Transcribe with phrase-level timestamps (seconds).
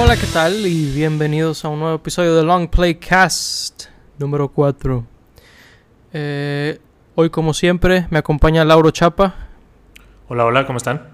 [0.00, 0.64] Hola, ¿qué tal?
[0.64, 5.04] Y bienvenidos a un nuevo episodio de Long Play Cast número 4.
[6.12, 6.78] Eh,
[7.16, 9.34] hoy, como siempre, me acompaña Lauro Chapa.
[10.28, 11.08] Hola, hola, ¿cómo están?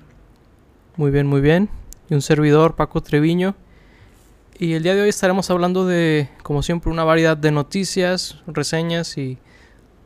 [0.96, 1.70] Muy bien, muy bien.
[2.10, 3.56] Y un servidor, Paco Treviño.
[4.58, 9.16] Y el día de hoy estaremos hablando de, como siempre, una variedad de noticias, reseñas
[9.16, 9.38] y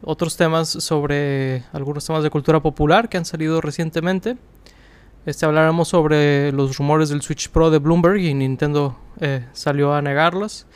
[0.02, 4.36] otros temas sobre algunos temas de cultura popular que han salido recientemente.
[5.28, 10.00] Este hablaremos sobre los rumores del Switch Pro de Bloomberg y Nintendo eh, salió a
[10.00, 10.66] negarlos.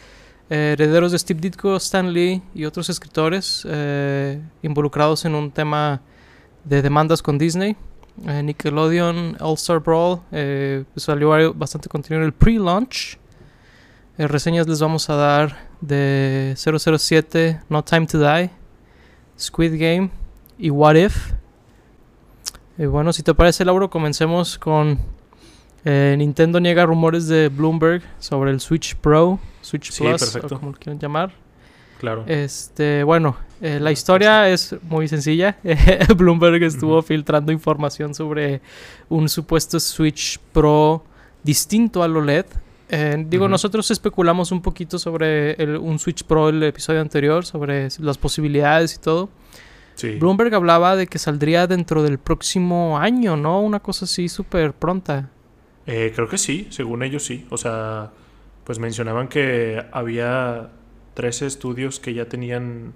[0.50, 6.02] Eh, herederos de Steve Ditko, Stan Lee y otros escritores eh, involucrados en un tema
[6.64, 7.78] de demandas con Disney.
[8.26, 13.18] Nickelodeon All Star Brawl pues salió bastante contenido en el pre-launch.
[14.18, 18.50] Reseñas les vamos a dar de 007, No Time to Die,
[19.38, 20.10] Squid Game
[20.58, 21.41] y What If.
[22.78, 24.98] Eh, bueno, si te parece, Lauro, comencemos con
[25.84, 30.56] eh, Nintendo niega rumores de Bloomberg sobre el Switch Pro, Switch Sí, Plus, perfecto.
[30.56, 31.32] o como lo quieran llamar.
[31.98, 32.24] Claro.
[32.26, 35.56] Este, bueno, eh, la historia es muy sencilla.
[36.16, 38.60] Bloomberg estuvo filtrando información sobre
[39.08, 41.04] un supuesto Switch Pro
[41.44, 42.46] distinto al OLED.
[42.88, 47.88] Eh, digo, nosotros especulamos un poquito sobre el- un Switch Pro el episodio anterior, sobre
[48.00, 49.28] las posibilidades y todo.
[49.94, 50.16] Sí.
[50.16, 53.60] Bloomberg hablaba de que saldría dentro del próximo año, ¿no?
[53.60, 55.30] Una cosa así súper pronta.
[55.86, 57.46] Eh, creo que sí, según ellos sí.
[57.50, 58.10] O sea,
[58.64, 60.70] pues mencionaban que había
[61.14, 62.92] 13 estudios que ya tenían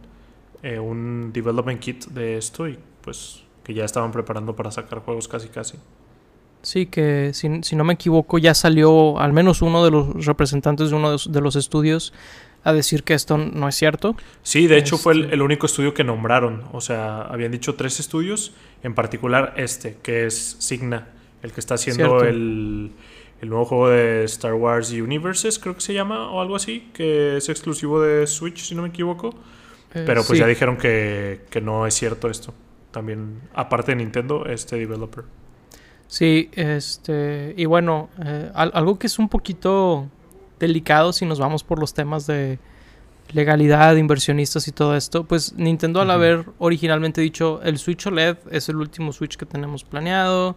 [0.62, 5.26] eh, un development kit de esto y pues que ya estaban preparando para sacar juegos
[5.28, 5.76] casi casi.
[6.62, 10.90] Sí, que si, si no me equivoco ya salió al menos uno de los representantes
[10.90, 12.12] de uno de los- de los estudios
[12.68, 14.16] a decir que esto no es cierto.
[14.42, 16.64] Sí, de hecho fue el, Este- el único estudio que nombraron.
[16.72, 21.08] O sea, habían dicho tres estudios, en particular este, que es Signa,
[21.42, 22.90] el que está haciendo el,
[23.40, 27.36] el nuevo juego de Star Wars Universes, creo que se llama, o algo así, que
[27.36, 29.30] es exclusivo de Switch, si no me equivoco.
[29.94, 30.38] Eh, Pero pues sí.
[30.38, 32.52] ya dijeron que, que no es cierto esto.
[32.90, 35.24] También, aparte de Nintendo, este developer.
[36.08, 40.08] Sí, este, y bueno, eh, al- algo que es un poquito
[40.58, 42.58] delicado si nos vamos por los temas de
[43.32, 48.68] legalidad, inversionistas y todo esto, pues Nintendo al haber originalmente dicho el Switch OLED es
[48.68, 50.56] el último Switch que tenemos planeado,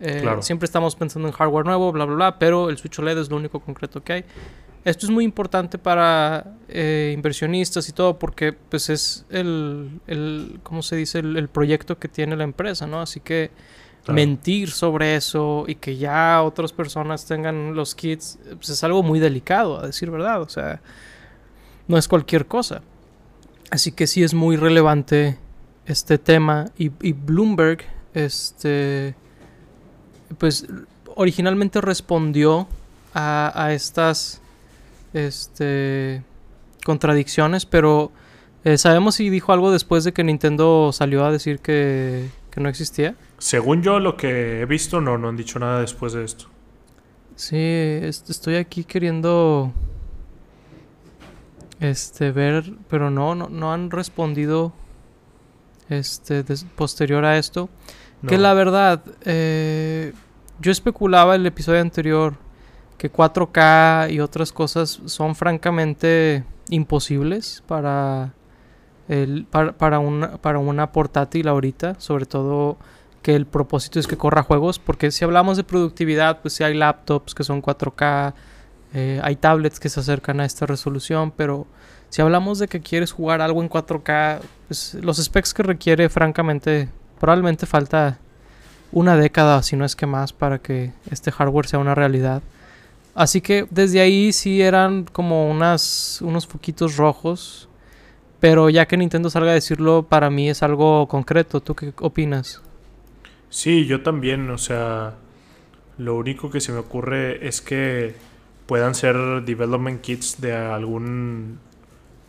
[0.00, 0.42] eh, Claro.
[0.42, 3.36] siempre estamos pensando en hardware nuevo, bla, bla, bla, pero el Switch OLED es lo
[3.36, 4.24] único concreto que hay.
[4.84, 10.80] Esto es muy importante para eh, inversionistas y todo porque pues es el, el ¿cómo
[10.82, 11.18] se dice?
[11.18, 13.00] El, el proyecto que tiene la empresa, ¿no?
[13.00, 13.50] Así que
[14.08, 19.18] Mentir sobre eso y que ya otras personas tengan los kits, pues es algo muy
[19.18, 20.42] delicado, a decir verdad.
[20.42, 20.80] O sea,
[21.88, 22.82] no es cualquier cosa.
[23.70, 25.38] Así que sí es muy relevante
[25.86, 26.66] este tema.
[26.78, 27.84] Y, y Bloomberg,
[28.14, 29.14] este,
[30.38, 30.66] pues
[31.14, 32.68] originalmente respondió
[33.14, 34.40] a, a estas,
[35.12, 36.22] este,
[36.84, 38.12] contradicciones, pero
[38.64, 42.68] eh, ¿sabemos si dijo algo después de que Nintendo salió a decir que, que no
[42.68, 43.14] existía?
[43.38, 46.46] Según yo, lo que he visto, no, no han dicho nada después de esto.
[47.34, 49.72] Sí, est- estoy aquí queriendo
[51.80, 54.72] este ver, pero no, no, no han respondido
[55.88, 57.68] este posterior a esto.
[58.26, 60.12] Que la verdad, eh,
[60.60, 62.34] yo especulaba el episodio anterior
[62.98, 68.32] que 4K y otras cosas son francamente imposibles para
[69.08, 72.78] el, para, para una, para una portátil ahorita, sobre todo
[73.26, 76.74] que el propósito es que corra juegos, porque si hablamos de productividad, pues sí hay
[76.74, 78.34] laptops que son 4K,
[78.94, 81.66] eh, hay tablets que se acercan a esta resolución, pero
[82.08, 84.38] si hablamos de que quieres jugar algo en 4K,
[84.68, 86.88] pues los specs que requiere, francamente,
[87.18, 88.20] probablemente falta
[88.92, 92.42] una década, si no es que más, para que este hardware sea una realidad.
[93.16, 97.68] Así que desde ahí sí eran como unas, unos foquitos rojos.
[98.38, 101.60] Pero ya que Nintendo salga a decirlo, para mí es algo concreto.
[101.60, 102.60] ¿Tú qué opinas?
[103.56, 105.14] Sí, yo también, o sea,
[105.96, 108.14] lo único que se me ocurre es que
[108.66, 109.16] puedan ser
[109.46, 111.58] development kits de algún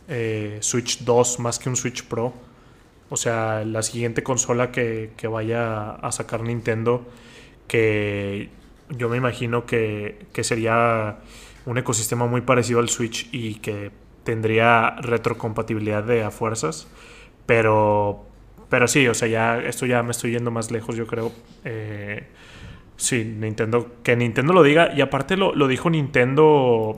[0.07, 2.33] eh, Switch 2 más que un Switch Pro.
[3.09, 7.05] O sea, la siguiente consola que, que vaya a sacar Nintendo,
[7.67, 8.49] que
[8.89, 11.17] yo me imagino que, que sería
[11.65, 13.91] un ecosistema muy parecido al Switch y que
[14.23, 16.87] tendría retrocompatibilidad de a fuerzas.
[17.45, 18.25] Pero,
[18.69, 21.31] pero sí, o sea, ya esto ya me estoy yendo más lejos, yo creo.
[21.63, 22.27] Eh,
[22.97, 24.93] sí, Nintendo, que Nintendo lo diga.
[24.95, 26.97] Y aparte lo, lo dijo Nintendo.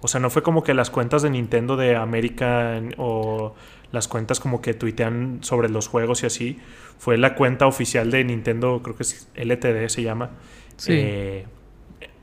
[0.00, 3.54] O sea, no fue como que las cuentas de Nintendo de América o
[3.92, 6.58] las cuentas como que tuitean sobre los juegos y así.
[6.98, 10.30] Fue la cuenta oficial de Nintendo, creo que es LTD se llama.
[10.76, 10.92] Sí.
[10.94, 11.46] eh,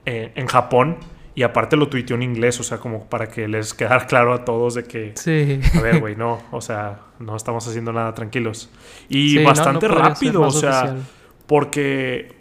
[0.06, 0.98] eh, en Japón.
[1.36, 4.46] Y aparte lo tuiteó en inglés, o sea, como para que les quedara claro a
[4.46, 5.60] todos de que, Sí.
[5.76, 8.70] a ver, güey, no, o sea, no estamos haciendo nada tranquilos.
[9.10, 11.04] Y Sí, no- bastante no ser rápido, o sea, oficial.
[11.48, 12.34] porque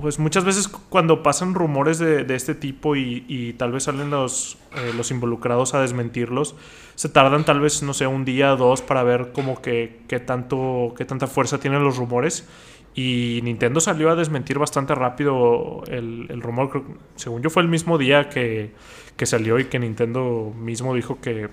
[0.00, 4.08] pues muchas veces cuando pasan rumores de, de este tipo y, y tal vez salen
[4.08, 6.54] los, eh, los involucrados a desmentirlos,
[6.94, 10.18] se tardan tal vez, no sé, un día o dos para ver como que qué
[10.18, 12.48] tanto, qué tanta fuerza tienen los rumores.
[12.94, 16.70] Y Nintendo salió a desmentir bastante rápido el, el rumor.
[16.70, 16.84] Creo
[17.16, 18.72] según yo fue el mismo día que,
[19.16, 21.48] que salió y que Nintendo mismo dijo que,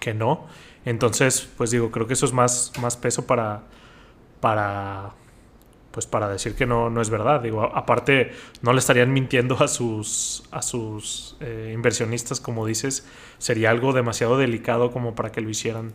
[0.00, 0.46] que no.
[0.86, 3.64] Entonces, pues digo, creo que eso es más, más peso para,
[4.40, 5.12] para,
[5.90, 7.42] pues para decir que no, no es verdad.
[7.42, 8.30] Digo, aparte,
[8.62, 13.06] no le estarían mintiendo a sus, a sus eh, inversionistas, como dices.
[13.36, 15.92] Sería algo demasiado delicado como para que lo hicieran.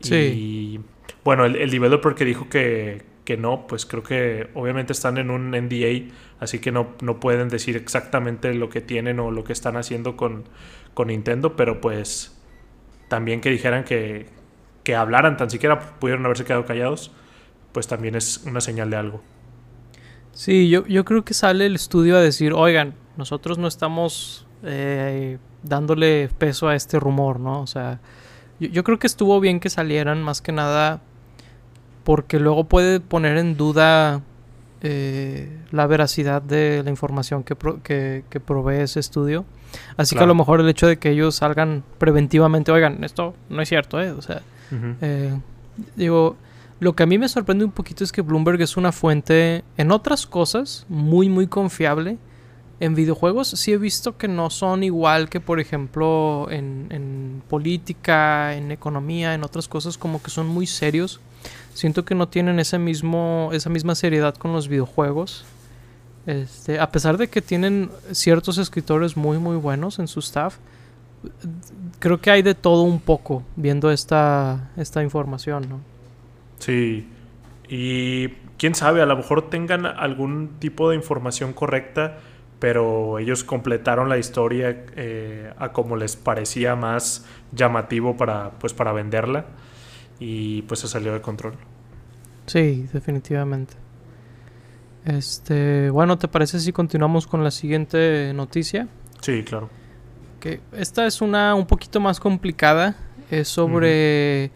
[0.00, 0.14] Sí.
[0.14, 0.80] Y
[1.22, 5.30] bueno, el, el developer que dijo que, que no, pues creo que obviamente están en
[5.30, 9.52] un NDA, así que no, no pueden decir exactamente lo que tienen o lo que
[9.52, 10.44] están haciendo con,
[10.94, 12.40] con Nintendo, pero pues
[13.08, 14.28] también que dijeran que,
[14.84, 17.10] que hablaran, tan siquiera pudieron haberse quedado callados,
[17.72, 19.20] pues también es una señal de algo.
[20.32, 25.38] Sí, yo, yo creo que sale el estudio a decir, oigan, nosotros no estamos eh,
[25.64, 27.60] dándole peso a este rumor, ¿no?
[27.60, 27.98] O sea,
[28.60, 31.02] yo, yo creo que estuvo bien que salieran más que nada
[32.06, 34.20] porque luego puede poner en duda
[34.80, 39.44] eh, la veracidad de la información que, pro- que, que provee ese estudio.
[39.96, 43.60] Así que a lo mejor el hecho de que ellos salgan preventivamente, oigan, esto no
[43.60, 44.12] es cierto, ¿eh?
[44.12, 44.42] O sea,
[45.00, 45.36] eh,
[45.96, 46.36] digo,
[46.78, 49.90] lo que a mí me sorprende un poquito es que Bloomberg es una fuente, en
[49.90, 52.18] otras cosas, muy, muy confiable.
[52.78, 58.54] En videojuegos sí he visto que no son igual que, por ejemplo, en, en política,
[58.54, 61.20] en economía, en otras cosas, como que son muy serios.
[61.76, 65.44] Siento que no tienen ese mismo, esa misma seriedad con los videojuegos.
[66.26, 70.56] Este, a pesar de que tienen ciertos escritores muy, muy buenos en su staff,
[71.98, 75.80] creo que hay de todo un poco viendo esta, esta información, ¿no?
[76.60, 77.10] Sí,
[77.68, 82.20] y quién sabe, a lo mejor tengan algún tipo de información correcta,
[82.58, 88.92] pero ellos completaron la historia eh, a como les parecía más llamativo para, pues, para
[88.92, 89.44] venderla
[90.18, 91.54] y pues se salió de control.
[92.46, 93.74] Sí, definitivamente.
[95.04, 98.88] Este, bueno, ¿te parece si continuamos con la siguiente noticia?
[99.20, 99.70] Sí, claro.
[100.40, 102.96] Que esta es una un poquito más complicada.
[103.30, 104.50] Es sobre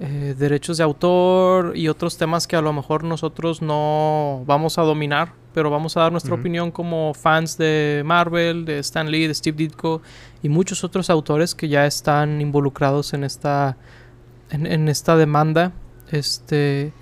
[0.00, 4.82] eh, derechos de autor y otros temas que a lo mejor nosotros no vamos a
[4.82, 9.34] dominar, pero vamos a dar nuestra opinión como fans de Marvel, de Stan Lee, de
[9.34, 10.02] Steve Ditko
[10.42, 13.76] y muchos otros autores que ya están involucrados en esta
[14.52, 15.72] en, esta demanda.
[16.10, 16.92] Este,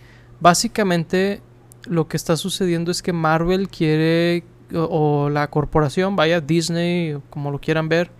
[0.41, 1.43] básicamente
[1.85, 4.45] lo que está sucediendo es que Marvel quiere
[4.75, 8.11] o, la corporación, vaya Disney, como lo quieran ver,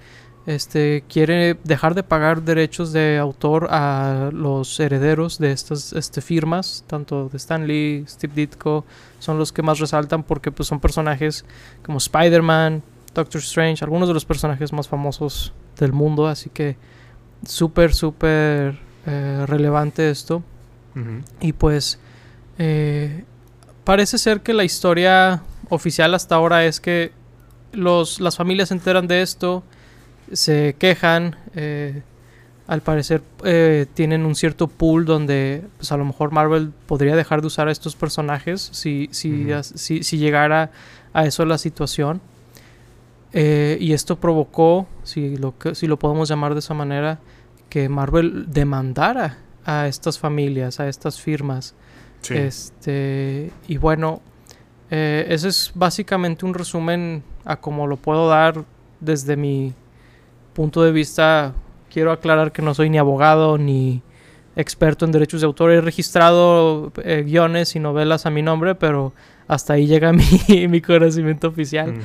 [0.47, 6.85] este quiere dejar de pagar derechos de autor a los herederos de estas este, firmas,
[6.89, 8.85] tanto de Stan Lee, Steve Ditko,
[9.19, 11.45] son los que más resaltan porque pues son personajes
[11.85, 12.83] como Spider-Man,
[13.15, 16.77] Doctor Strange, algunos de los personajes más famosos del mundo, así que
[17.45, 20.43] súper súper eh, relevante esto.
[21.41, 21.99] Y pues
[22.59, 23.25] eh,
[23.85, 27.13] parece ser que la historia oficial hasta ahora es que
[27.73, 29.63] los, las familias se enteran de esto,
[30.33, 32.03] se quejan, eh,
[32.67, 33.23] al parecer
[33.95, 37.73] tienen un cierto pool donde pues a lo mejor Marvel podría dejar de usar a
[37.73, 40.71] estos personajes si, si, si, si llegara
[41.15, 42.21] a eso la situación.
[43.33, 47.21] Y esto provocó, si lo, si lo podemos llamar de esa manera,
[47.71, 51.75] que Marvel demandara a estas familias, a estas firmas.
[52.21, 52.35] Sí.
[52.35, 54.21] Este, y bueno,
[54.91, 58.65] eh, ese es básicamente un resumen a como lo puedo dar
[58.99, 59.73] desde mi
[60.53, 61.55] punto de vista.
[61.91, 64.03] Quiero aclarar que no soy ni abogado ni
[64.57, 65.71] experto en derechos de autor.
[65.71, 69.13] He registrado eh, guiones y novelas a mi nombre, pero
[69.49, 70.13] hasta ahí llega
[70.49, 71.91] mi, mi conocimiento oficial.
[71.91, 72.01] Ujú.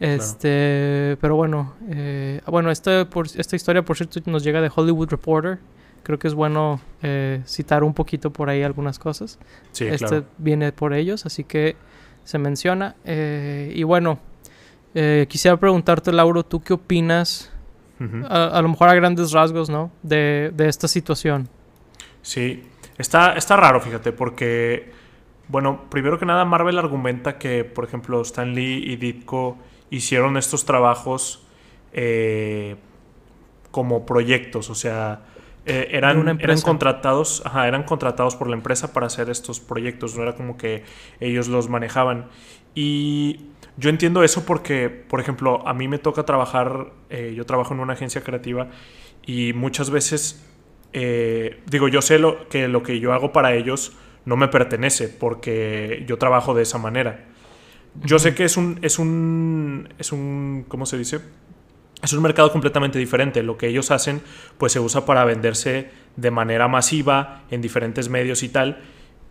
[0.00, 5.08] Este, pero bueno, eh, bueno, esta, por, esta historia, por cierto, nos llega de Hollywood
[5.08, 5.58] Reporter.
[6.02, 9.38] Creo que es bueno eh, citar un poquito por ahí algunas cosas.
[9.72, 10.24] Sí, este claro.
[10.38, 11.76] viene por ellos, así que
[12.24, 12.94] se menciona.
[13.04, 14.18] Eh, y bueno,
[15.28, 17.52] quisiera preguntarte, Lauro, ¿tú qué opinas?
[18.28, 19.90] A lo mejor a grandes rasgos, ¿no?
[20.02, 21.48] De, de esta situación.
[22.22, 22.62] Sí,
[22.98, 24.92] está, está raro, fíjate, porque,
[25.48, 29.58] bueno, primero que nada, Marvel argumenta que, por ejemplo, Stan Lee y Ditko
[29.90, 31.46] hicieron estos trabajos
[31.92, 32.76] eh,
[33.70, 35.22] como proyectos, o sea,
[35.68, 40.22] Eh, eran, eran contratados, ajá, eran contratados por la empresa para hacer estos proyectos, no
[40.22, 40.84] era como que
[41.18, 42.28] ellos los manejaban.
[42.76, 47.74] Y yo entiendo eso porque, por ejemplo, a mí me toca trabajar, eh, yo trabajo
[47.74, 48.68] en una agencia creativa
[49.26, 50.46] y muchas veces,
[50.92, 53.92] eh, digo, yo sé lo, que lo que yo hago para ellos
[54.24, 57.24] no me pertenece porque yo trabajo de esa manera.
[58.04, 61.20] Yo sé que es un, es un, es un, ¿cómo se dice?
[62.02, 63.42] Es un mercado completamente diferente.
[63.42, 64.22] Lo que ellos hacen,
[64.58, 68.80] pues se usa para venderse de manera masiva en diferentes medios y tal.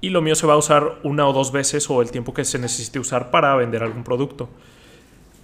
[0.02, 2.44] Y lo mío se va a usar una o dos veces o el tiempo que
[2.44, 4.50] se necesite usar para vender algún producto.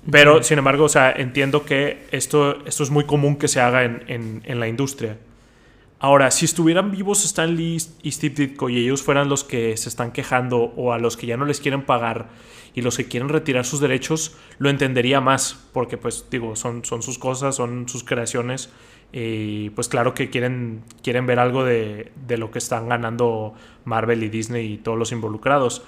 [0.09, 3.83] Pero, sin embargo, o sea, entiendo que esto, esto es muy común que se haga
[3.83, 5.17] en, en, la industria.
[5.99, 9.89] Ahora, si estuvieran vivos Stan Lee y Steve Ditko y ellos fueran los que se
[9.89, 12.29] están quejando o a los que ya no les quieren pagar
[12.73, 17.01] y los que quieren retirar sus derechos, lo entendería más, porque pues digo, son, son
[17.01, 18.69] sus cosas, son sus creaciones
[19.11, 24.23] y pues claro que quieren, quieren ver algo de, de lo que están ganando Marvel
[24.23, 25.83] y Disney y todos los involucrados.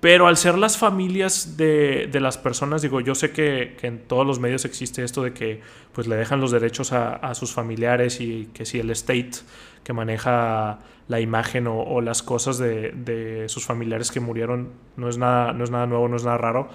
[0.00, 4.00] Pero al ser las familias de, de las personas, digo, yo sé que, que, en
[4.00, 5.60] todos los medios existe esto de que
[5.92, 9.30] pues le dejan los derechos a, a sus familiares y que si el state
[9.82, 15.52] que maneja la imagen o, las cosas de, sus familiares que murieron no es, nada,
[15.52, 16.68] no es nada nuevo, no es nada raro.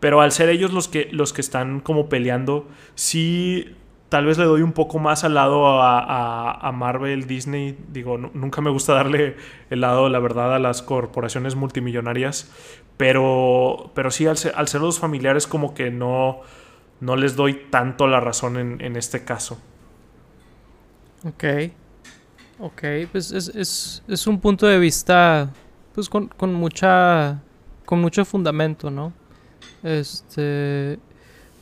[0.00, 3.76] Pero al ser ellos los que, los que están como peleando, sí
[4.08, 7.76] tal vez le doy un poco más al lado a, Marvel, Disney.
[7.92, 9.36] Digo, nunca me gusta darle
[9.70, 12.50] el lado, la verdad, a las corporaciones multimillonarias.
[12.96, 16.40] Pero, pero sí, al ser, los familiares, como que no,
[17.00, 19.60] no les doy tanto la razón en, en este caso.
[21.24, 21.44] Ok.
[22.58, 22.82] Ok,
[23.12, 25.50] pues es, es, es un punto de vista
[25.94, 27.42] pues con, con, mucha
[27.84, 29.12] con mucho fundamento, ¿no?
[29.82, 30.98] Este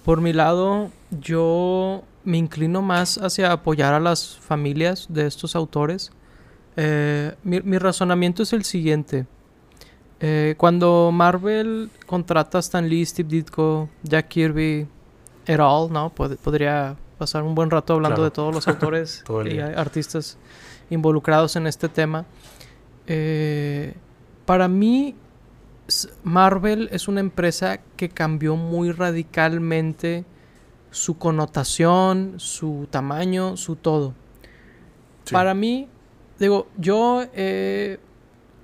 [0.04, 6.12] por mi lado, yo me inclino más hacia apoyar a las familias de estos autores.
[6.76, 9.26] Eh, mi, mi, razonamiento es el siguiente.
[10.20, 14.86] Eh, cuando Marvel contrata a Stan Lee, Steve Ditko, Jack Kirby,
[15.46, 16.10] et al, ¿no?
[16.10, 20.36] podría pasar un buen rato hablando de todos los autores y artistas
[20.90, 22.26] involucrados en este tema.
[23.06, 23.94] Eh,
[24.46, 25.14] para mí,
[26.22, 30.24] Marvel es una empresa que cambió muy radicalmente
[30.90, 34.14] su connotación, su tamaño, su todo.
[35.30, 35.88] Para mí,
[36.38, 37.98] digo, yo he,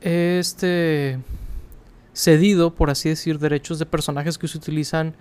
[0.00, 1.18] este,
[2.12, 5.14] cedido, por así decir, derechos de personajes que se utilizan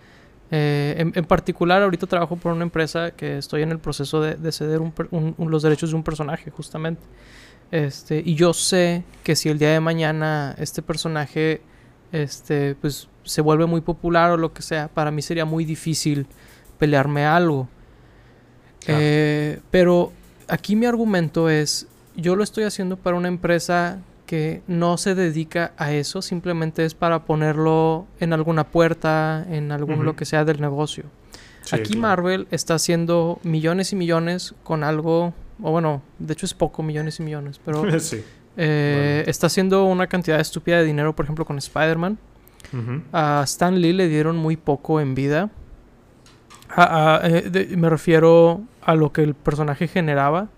[0.52, 4.82] eh, en, particular, ahorita trabajo por una empresa que estoy en el proceso de, ceder
[5.38, 7.02] los derechos de un personaje, justamente.
[7.72, 11.62] Este, y yo sé que si el día de mañana este personaje
[12.12, 16.26] este, pues, se vuelve muy popular o lo que sea, para mí sería muy difícil
[16.80, 17.68] pelearme algo.
[18.88, 20.12] Eh, pero
[20.48, 25.72] aquí mi argumento es, yo lo estoy haciendo para una empresa que no se dedica
[25.76, 30.62] a eso, simplemente es para ponerlo en alguna puerta, en algún lo que sea del
[30.62, 31.06] negocio.
[31.72, 35.34] Aquí Marvel está haciendo millones y millones con algo,
[35.64, 37.84] o bueno, de hecho es poco, millones y millones, pero
[38.58, 42.20] eh, está haciendo una cantidad estúpida de dinero, por ejemplo, con Spider-Man.
[43.12, 45.50] A Stan Lee le dieron muy poco en vida.
[46.78, 50.50] Eh, me refiero a lo que el personaje generaba.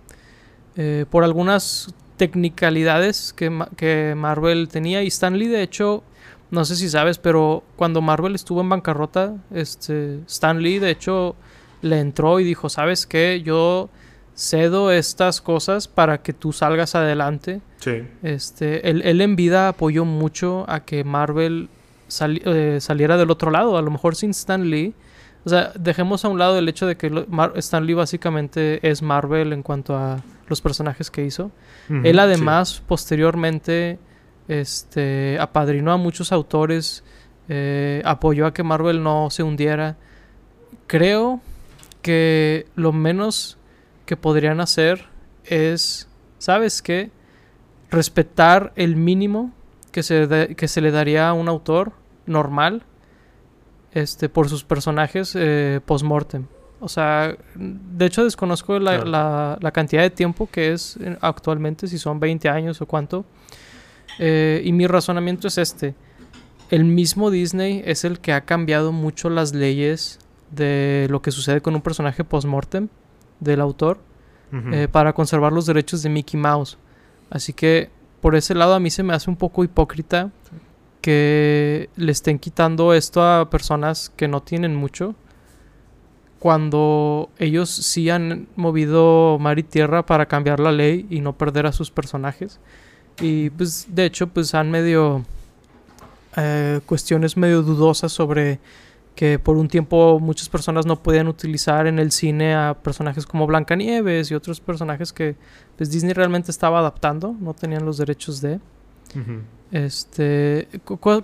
[0.75, 5.01] Eh, por algunas technicalidades que, que Marvel tenía.
[5.01, 6.03] Y Stan Lee, de hecho,
[6.51, 11.35] no sé si sabes, pero cuando Marvel estuvo en bancarrota, este, Stan Lee, de hecho,
[11.81, 13.41] le entró y dijo, ¿sabes qué?
[13.43, 13.89] Yo
[14.35, 17.59] cedo estas cosas para que tú salgas adelante.
[17.79, 18.03] Sí.
[18.21, 21.69] Este, él, él en vida apoyó mucho a que Marvel
[22.19, 23.79] eh, saliera del otro lado.
[23.79, 24.93] A lo mejor sin Stan Lee.
[25.43, 29.53] O sea, dejemos a un lado el hecho de que Stan Lee básicamente es Marvel
[29.53, 31.51] en cuanto a los personajes que hizo.
[32.03, 33.97] Él además posteriormente
[34.47, 37.03] este, apadrinó a muchos autores,
[37.49, 39.97] eh, apoyó a que Marvel no se hundiera.
[40.87, 41.41] Creo
[42.01, 43.57] que lo menos
[44.05, 45.05] que podrían hacer
[45.45, 46.07] es,
[46.37, 47.11] ¿sabes qué?
[47.89, 49.51] Respetar el mínimo
[49.91, 51.93] que se, que se le daría a un autor
[52.25, 52.83] normal
[53.93, 56.45] este, por sus personajes eh, post-mortem.
[56.79, 61.99] O sea, de hecho desconozco la, la, cantidad de tiempo que es eh, actualmente, si
[61.99, 63.23] son 20 años o cuánto.
[64.17, 65.93] Eh, y mi razonamiento es este.
[66.71, 70.19] El mismo Disney es el que ha cambiado mucho las leyes
[70.49, 72.87] de lo que sucede con un personaje post-mortem
[73.39, 73.99] del autor
[74.51, 76.77] eh, para conservar los derechos de Mickey Mouse.
[77.29, 77.89] Así que
[78.21, 80.31] por ese lado a mí se me hace un poco hipócrita
[81.01, 85.15] que le estén quitando esto a personas que no tienen mucho
[86.39, 91.67] cuando ellos sí han movido mar y tierra para cambiar la ley y no perder
[91.67, 92.59] a sus personajes.
[93.19, 95.23] Y pues de hecho pues han medio
[96.37, 98.59] eh, cuestiones medio dudosas sobre
[99.15, 103.45] que por un tiempo muchas personas no podían utilizar en el cine a personajes como
[103.45, 105.35] Blancanieves y otros personajes que
[105.77, 108.59] pues Disney realmente estaba adaptando, no tenían los derechos de.
[109.71, 110.67] Este,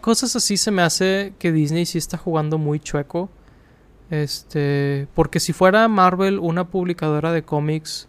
[0.01, 3.29] cosas así se me hace que Disney sí está jugando muy chueco
[4.09, 8.07] este, porque si fuera Marvel una publicadora de cómics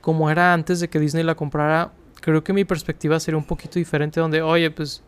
[0.00, 3.78] como era antes de que Disney la comprara, creo que mi perspectiva sería un poquito
[3.78, 5.02] diferente donde, oye, pues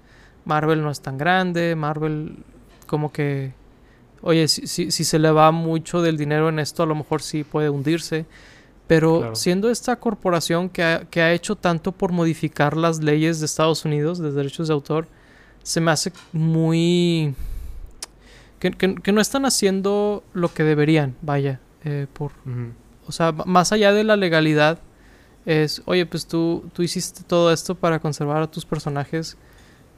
[0.46, 2.38] Marvel no es tan grande, Marvel
[2.86, 3.52] como que,
[4.22, 7.44] oye, si, si, se le va mucho del dinero en esto, a lo mejor sí
[7.44, 8.25] puede hundirse.
[8.87, 13.47] Pero siendo esta corporación que ha, que ha hecho tanto por modificar las leyes de
[13.47, 15.09] Estados Unidos de derechos de autor,
[15.62, 17.35] se me hace muy
[18.59, 22.33] que, no están haciendo lo que deberían, vaya, eh, por,
[23.07, 24.78] o sea, más allá de la legalidad,
[25.45, 29.37] es, oye, pues tú, tú hiciste todo esto para conservar a tus personajes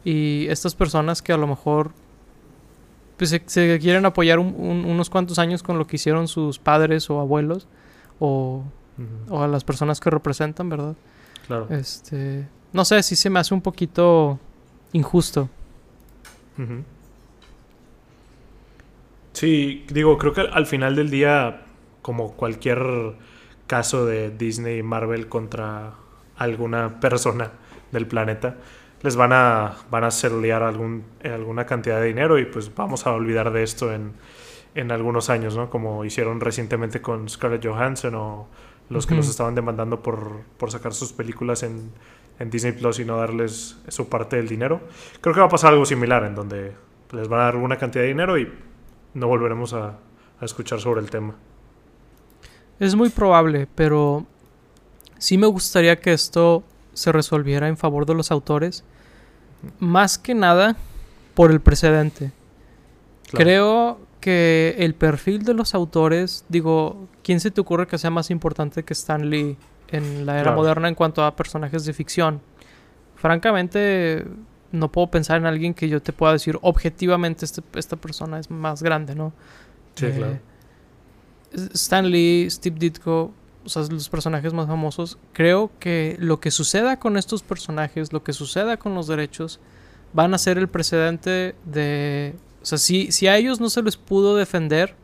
[0.04, 1.92] y estas personas que a lo mejor
[3.16, 7.66] pues, se, quieren apoyar unos cuantos años con lo que hicieron sus padres o abuelos
[8.18, 8.62] o,
[9.28, 10.96] o, a las personas que representan, ¿verdad?
[11.46, 11.66] Claro.
[11.70, 14.38] Este, no sé, si se me hace un poquito
[14.92, 15.48] injusto.
[19.32, 21.62] Sí, digo, creo que al final del día,
[22.02, 23.14] como cualquier
[23.66, 25.94] caso de Disney y Marvel contra
[26.36, 27.52] alguna persona
[27.92, 28.56] del planeta,
[29.02, 33.06] les van a, van a hacer liar algún, alguna cantidad de dinero y pues vamos
[33.06, 34.14] a olvidar de esto en,
[34.74, 35.70] en algunos años, ¿no?
[35.70, 38.48] Como hicieron recientemente con Scarlett Johansson o
[38.90, 41.90] los que los estaban demandando por, por sacar sus películas en,
[42.38, 44.80] en, Disney Plus y no darles su parte del dinero.
[45.20, 46.72] Creo que va a pasar algo similar en donde
[47.12, 48.50] les van a dar alguna cantidad de dinero y
[49.14, 49.98] no volveremos a,
[50.40, 51.34] escuchar sobre el tema.
[52.78, 54.24] Es muy probable, pero
[55.18, 56.62] sí me gustaría que esto
[56.94, 58.84] se resolviera en favor de los autores.
[59.80, 60.76] Más que nada
[61.34, 62.30] por el precedente.
[63.32, 68.30] Creo que el perfil de los autores, digo, ¿quién se te ocurre que sea más
[68.30, 69.56] importante que Stan Lee
[69.88, 72.40] en la era moderna en cuanto a personajes de ficción?
[73.16, 74.26] Francamente,
[74.72, 78.50] no puedo pensar en alguien que yo te pueda decir objetivamente este, esta persona es
[78.50, 79.32] más grande, ¿no?
[79.94, 80.38] Sí, eh, claro.
[81.74, 83.32] Stan Lee, Steve Ditko,
[83.64, 88.22] o sea, los personajes más famosos, creo que lo que suceda con estos personajes, lo
[88.22, 89.60] que suceda con los derechos,
[90.12, 92.34] van a ser el precedente de...
[92.68, 94.94] O sea, si, si a ellos no se les pudo defender,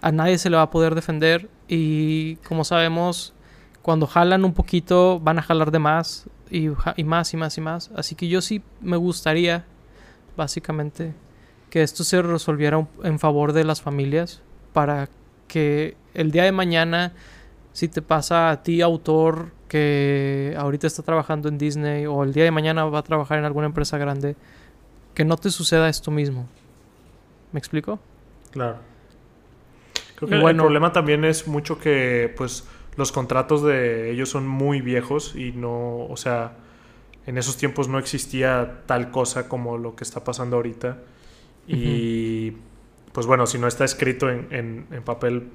[0.00, 3.34] a nadie se le va a poder defender y como sabemos,
[3.82, 6.70] cuando jalan un poquito, van a jalar de más y,
[7.04, 7.90] más y más y más.
[7.94, 9.66] Así que yo sí me gustaría,
[10.38, 11.12] básicamente,
[11.68, 14.40] que esto se resolviera en favor de las familias
[14.72, 15.10] para
[15.48, 17.12] que el día de mañana,
[17.74, 22.44] si te pasa a ti, autor, que ahorita está trabajando en Disney o el día
[22.44, 24.34] de mañana va a trabajar en alguna empresa grande,
[25.12, 26.48] que no te suceda esto mismo.
[27.52, 27.98] ¿Me explico?
[28.50, 28.78] Claro.
[30.16, 34.80] Creo que el problema también es mucho que, pues, los contratos de ellos son muy
[34.80, 36.56] viejos y no, o sea,
[37.26, 40.98] en esos tiempos no existía tal cosa como lo que está pasando ahorita.
[41.66, 42.52] Y
[43.12, 45.50] pues bueno, si no está escrito en, papel,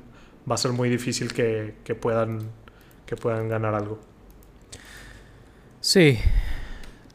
[0.49, 2.49] va a ser muy difícil que, puedan,
[3.05, 3.99] que puedan ganar algo.
[5.81, 6.17] Sí,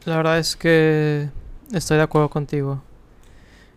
[0.05, 1.29] la verdad es que
[1.73, 2.81] estoy de acuerdo contigo.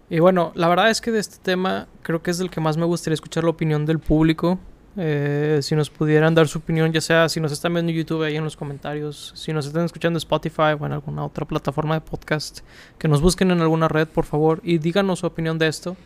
[0.09, 2.77] Y bueno, la verdad es que de este tema creo que es el que más
[2.77, 4.59] me gustaría escuchar la opinión del público.
[4.99, 8.23] Eh, si nos pudieran dar su opinión, ya sea si nos están viendo en YouTube
[8.23, 11.95] ahí en los comentarios, si nos están escuchando en Spotify o en alguna otra plataforma
[11.95, 12.61] de podcast,
[12.99, 15.97] que nos busquen en alguna red, por favor, y díganos su opinión de esto.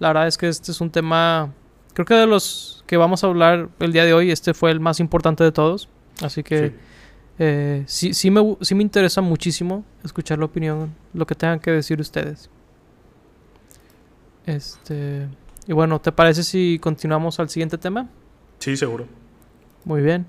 [0.00, 1.52] La verdad es que este es un tema,
[1.92, 4.80] creo que de los que vamos a hablar el día de hoy, este fue el
[4.80, 5.88] más importante de todos.
[6.20, 6.74] Así que sí,
[7.38, 12.00] eh, sí, me, sí me interesa muchísimo escuchar la opinión, lo que tengan que decir
[12.00, 12.50] ustedes.
[14.46, 15.28] Este.
[15.66, 18.08] Y bueno, ¿te parece si continuamos al siguiente tema?
[18.58, 19.06] Sí, seguro.
[19.84, 20.26] Muy bien.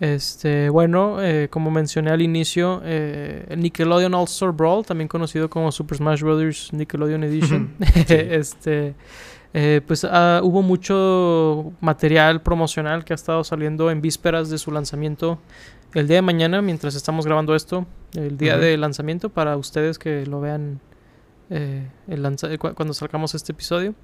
[0.00, 5.50] Este, bueno, eh, como mencioné al inicio, eh, el Nickelodeon All Star Brawl, también conocido
[5.50, 6.72] como Super Smash Bros.
[6.72, 7.74] Nickelodeon Edition,
[8.08, 8.94] este,
[9.52, 14.70] eh, pues ah, hubo mucho material promocional que ha estado saliendo en vísperas de su
[14.70, 15.38] lanzamiento
[15.92, 20.24] el día de mañana, mientras estamos grabando esto, el día de lanzamiento, para ustedes que
[20.24, 20.80] lo vean
[21.50, 23.94] el cuando salgamos este episodio.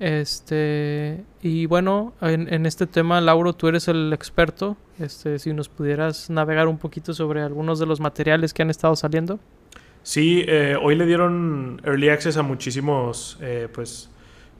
[0.00, 4.76] Este, y bueno, en, este tema, Lauro, tú eres el experto.
[4.98, 8.94] Este, si nos pudieras navegar un poquito sobre algunos de los materiales que han estado
[8.94, 9.40] saliendo.
[10.02, 14.10] Sí, eh, hoy le dieron early access a muchísimos, eh, pues,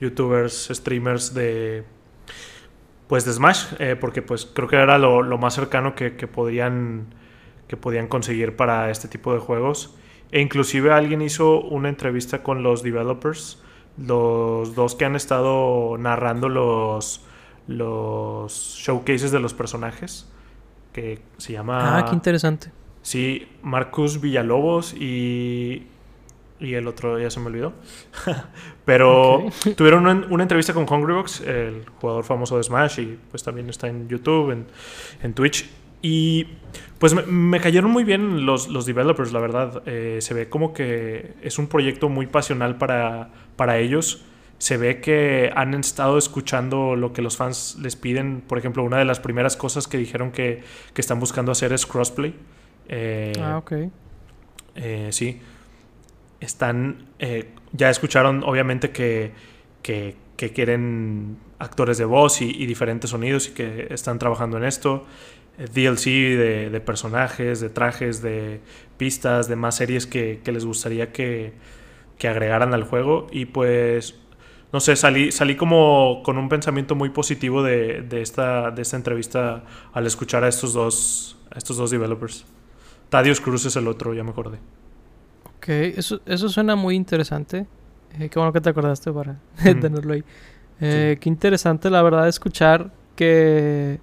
[0.00, 1.84] youtubers, streamers de,
[3.06, 7.06] pues de Smash, eh, porque pues creo que era lo, más cercano que, podían,
[7.66, 9.96] que podían conseguir para este tipo de juegos.
[10.30, 13.62] E inclusive alguien hizo una entrevista con los developers,
[13.96, 17.24] los dos que han estado narrando los,
[17.66, 20.30] los showcases de los personajes,
[20.92, 21.98] que se llama...
[21.98, 22.70] Ah, qué interesante.
[23.02, 25.86] Sí, Marcus Villalobos y
[26.60, 27.72] y el otro ya se me olvidó.
[28.84, 33.88] Pero tuvieron una, entrevista con Hungrybox, el jugador famoso de Smash, y pues también está
[33.88, 34.66] en YouTube, en,
[35.22, 35.68] en Twitch.
[36.00, 36.46] Y
[36.98, 39.82] pues me, cayeron muy bien los, los developers, la verdad.
[39.86, 44.24] Eh, se ve como que es un proyecto muy pasional para, para ellos.
[44.58, 48.40] Se ve que han estado escuchando lo que los fans les piden.
[48.40, 51.86] Por ejemplo, una de las primeras cosas que dijeron que, que están buscando hacer es
[51.86, 52.34] crossplay.
[52.88, 53.72] Eh, ah, ok.
[54.74, 55.40] Eh, sí
[56.40, 59.32] están, eh, ya escucharon obviamente que,
[59.82, 60.16] que,
[60.54, 65.04] quieren actores de voz y, diferentes sonidos y que están trabajando en esto.
[65.58, 68.60] Eh, DLC de, personajes, de trajes, de
[68.96, 71.52] pistas, de más series que, les gustaría que,
[72.18, 73.26] que, agregaran al juego.
[73.30, 74.14] Y pues,
[74.72, 78.96] no sé, salí, salí como con un pensamiento muy positivo de, de, esta, de esta
[78.96, 82.46] entrevista al escuchar a estos dos, a estos dos developers.
[83.08, 84.58] Tadius Cruz es el otro, ya me acordé.
[85.56, 87.66] Ok, eso, eso suena muy interesante.
[88.18, 90.24] Eh, qué bueno que te acordaste para tenerlo ahí.
[90.80, 94.00] Eh, qué interesante, la verdad, escuchar que.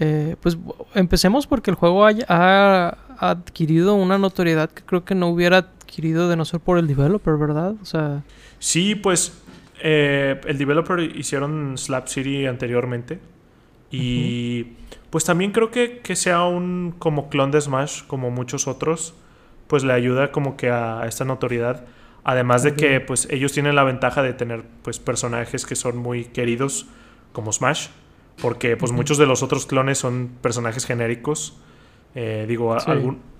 [0.00, 0.58] Eh, pues
[0.94, 6.36] empecemos porque el juego ha, adquirido una notoriedad que creo que no hubiera adquirido de
[6.36, 7.74] no ser por el developer, ¿verdad?
[7.82, 8.22] O sea.
[8.58, 9.32] Sí, pues
[9.82, 13.20] el developer hicieron Slap City anteriormente.
[13.90, 14.68] Y
[15.10, 19.14] pues también creo que, que sea un como clon de Smash, como muchos otros
[19.70, 21.84] pues le ayuda como que a, esta notoriedad.
[22.24, 26.24] Además de que pues ellos tienen la ventaja de tener pues personajes que son muy
[26.24, 26.86] queridos
[27.32, 27.86] como Smash,
[28.40, 31.56] porque pues muchos de los otros clones son personajes genéricos.
[32.14, 32.76] Eh, digo,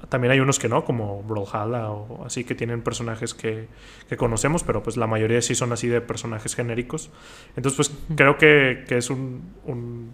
[0.09, 3.69] también hay unos que no, como Brawlhalla o así, que tienen personajes que,
[4.17, 7.11] conocemos, pero pues la mayoría sí son así de personajes genéricos.
[7.57, 10.13] Entonces pues creo que, es un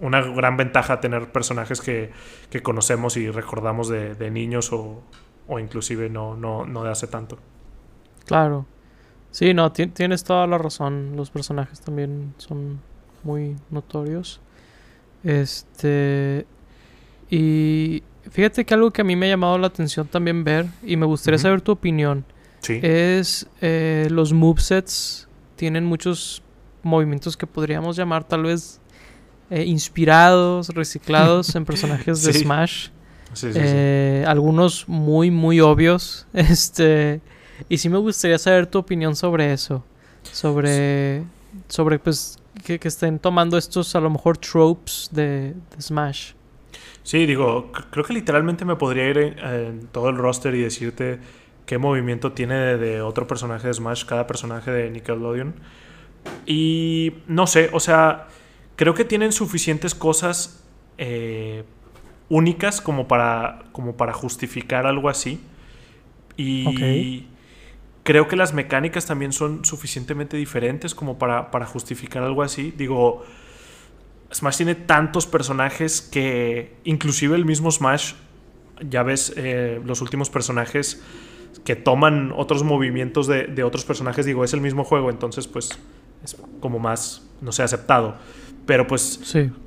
[0.00, 2.10] una gran ventaja tener personajes que,
[2.62, 5.02] conocemos y recordamos de, niños o,
[5.58, 7.38] inclusive no, no, no de hace tanto.
[8.26, 8.66] Claro.
[9.30, 11.16] Sí, no, tienes toda la razón.
[11.16, 12.80] Los personajes también son
[13.24, 14.40] muy notorios.
[15.22, 16.46] Este.
[17.30, 20.96] Y fíjate que algo que a mí me ha llamado la atención también ver, y
[20.96, 22.24] me gustaría saber tu opinión,
[22.60, 22.78] sí.
[22.82, 25.28] es eh, los movesets.
[25.56, 26.42] Tienen muchos
[26.82, 28.80] movimientos que podríamos llamar tal vez
[29.50, 32.88] eh, inspirados, reciclados en personajes de Smash.
[33.42, 36.26] Eh, algunos muy, muy obvios.
[36.32, 37.20] Este.
[37.68, 39.84] Y sí me gustaría saber tu opinión sobre eso.
[40.32, 41.24] Sobre.
[41.68, 42.38] Sobre pues.
[42.62, 46.32] Que, estén tomando estos a lo mejor tropes de, Smash.
[47.02, 51.18] Sí, digo, creo que literalmente me podría ir en, todo el roster y decirte
[51.66, 55.54] qué movimiento tiene de, otro personaje de Smash cada personaje de Nickelodeon.
[56.46, 58.28] Y no sé, o sea,
[58.76, 60.64] creo que tienen suficientes cosas
[60.96, 61.64] eh,
[62.28, 65.40] únicas como para, como para justificar algo así.
[66.36, 67.26] Y
[68.04, 72.72] creo que las mecánicas también son suficientemente diferentes como para, para justificar algo así.
[72.76, 73.24] Digo,
[74.32, 78.12] Smash tiene tantos personajes que inclusive el mismo Smash,
[78.88, 81.02] ya ves eh, los últimos personajes
[81.64, 85.70] que toman otros movimientos de, de, otros personajes, digo, es el mismo juego, entonces pues
[86.22, 88.16] es como más, no sé, aceptado.
[88.66, 89.20] Pero pues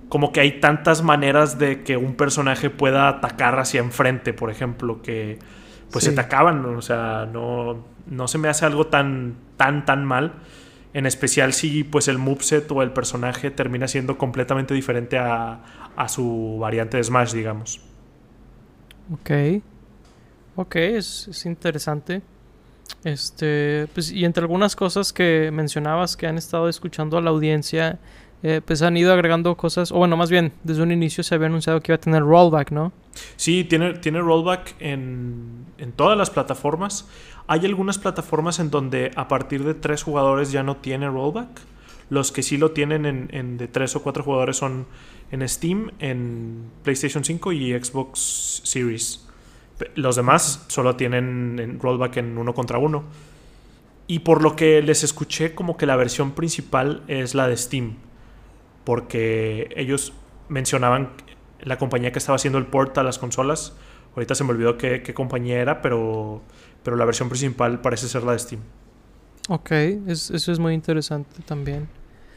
[0.09, 5.01] como que hay tantas maneras de que un personaje pueda atacar hacia enfrente, por ejemplo,
[5.01, 5.39] que
[5.91, 10.05] pues se te acaban, o sea, no, no se me hace algo tan, tan, tan
[10.05, 10.33] mal.
[10.93, 15.59] En especial si pues el moveset o el personaje termina siendo completamente diferente a,
[15.95, 17.81] a su variante de Smash, digamos.
[19.13, 19.31] Ok.
[20.55, 22.21] Ok, es, es, interesante.
[23.03, 27.99] Este, pues, y entre algunas cosas que mencionabas que han estado escuchando a la audiencia,
[28.43, 31.47] eh, pues han ido agregando cosas, o bueno, más bien, desde un inicio se había
[31.47, 32.91] anunciado que iba a tener rollback, ¿no?
[33.35, 37.07] Sí, tiene, tiene rollback en, en todas las plataformas.
[37.47, 41.47] Hay algunas plataformas en donde a partir de tres jugadores ya no tiene rollback.
[42.09, 44.85] Los que sí lo tienen en, de tres o cuatro jugadores son
[45.31, 49.27] en Steam, en PlayStation 5 y Xbox Series.
[49.95, 53.03] Los demás solo tienen rollback en uno contra uno.
[54.05, 57.95] Y por lo que les escuché, como que la versión principal es la de Steam
[58.87, 60.13] porque ellos
[60.47, 61.09] mencionaban
[61.59, 63.75] la compañía que estaba haciendo el port a las consolas.
[64.15, 66.41] Ahorita se me olvidó qué, compañía era, pero,
[66.83, 68.61] pero la versión principal parece ser la de Steam.
[69.49, 69.71] Ok,
[70.07, 71.89] eso es muy interesante también.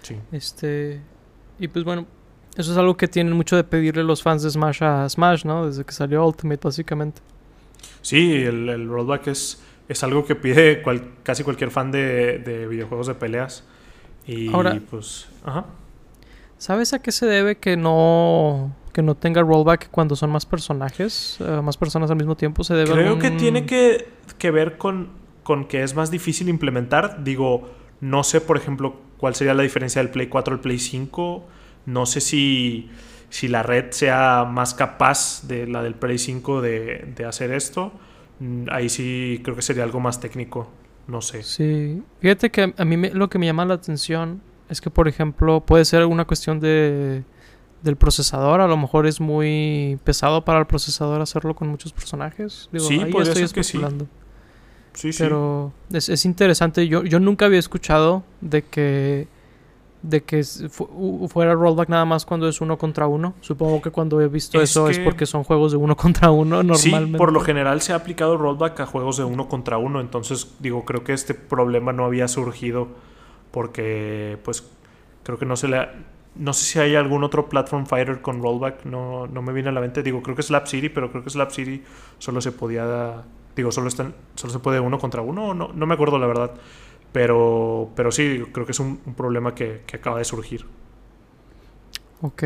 [0.03, 0.17] Sí.
[0.33, 1.01] Este,
[1.61, 2.09] Y pues bueno,
[2.57, 5.67] eso es algo que tienen mucho de pedirle los fans de Smash a Smash, ¿no?
[5.67, 7.23] Desde que salió Ultimate, básicamente.
[8.03, 10.83] Sí, el, el rollback es, es algo que pide
[11.23, 13.63] casi cualquier fan de, de, videojuegos de peleas.
[14.27, 15.29] Y Ahora, pues.
[15.45, 15.65] Ajá.
[16.61, 21.38] ¿Sabes a qué se debe que no que no tenga rollback cuando son más personajes,
[21.40, 22.64] eh, más personas al mismo tiempo?
[22.64, 25.09] ¿Se debe Creo que tiene que, que ver con,
[25.42, 27.25] con que es más difícil implementar.
[27.25, 27.70] Digo,
[28.03, 31.46] no sé, por ejemplo, cuál sería la diferencia del Play 4 al Play 5.
[31.87, 32.90] No sé si,
[33.31, 37.90] si la red sea más capaz de la del Play 5 de, de hacer esto.
[38.40, 40.68] Mm, ahí sí creo que sería algo más técnico.
[41.07, 41.42] No sé.
[41.42, 42.03] Sí.
[42.20, 45.85] Fíjate que a mí lo que me llama la atención es que, por ejemplo, puede
[45.85, 47.25] ser una cuestión de
[47.83, 48.61] del procesador.
[48.61, 52.69] A lo mejor es muy pesado para el procesador hacerlo con muchos personajes.
[52.77, 54.05] sí, ahí estoy especulando.
[54.05, 54.11] Sí.
[54.93, 56.89] Sí, Pero es, es, interesante.
[56.89, 59.29] Yo, yo nunca había escuchado de que
[60.03, 60.43] de que
[61.29, 63.35] fuera rollback nada más cuando es uno contra uno.
[63.41, 67.13] Supongo que cuando he visto eso es porque son juegos de uno contra uno normalmente.
[67.13, 70.01] Sí, por lo general se ha aplicado rollback a juegos de uno contra uno.
[70.01, 72.89] Entonces, digo, creo que este problema no había surgido
[73.51, 74.71] porque, pues,
[75.23, 75.89] creo que no se le
[76.35, 79.73] no sé si hay algún otro platform fighter con rollback, no, no me viene a
[79.73, 80.03] la mente.
[80.03, 81.83] Digo, creo que es Slap City, pero creo que Slap City
[82.19, 83.25] solo se podía.
[83.57, 86.53] Digo, solo, están, solo se puede uno contra uno, no, no me acuerdo la verdad.
[87.13, 90.65] Pero, pero sí, creo que es un, problema que, acaba de surgir.
[92.23, 92.45] Ok.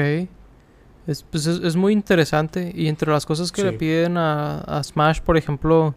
[1.07, 2.73] Es, pues es, muy interesante.
[2.75, 5.95] Y entre las cosas que le piden a, a, Smash, por ejemplo,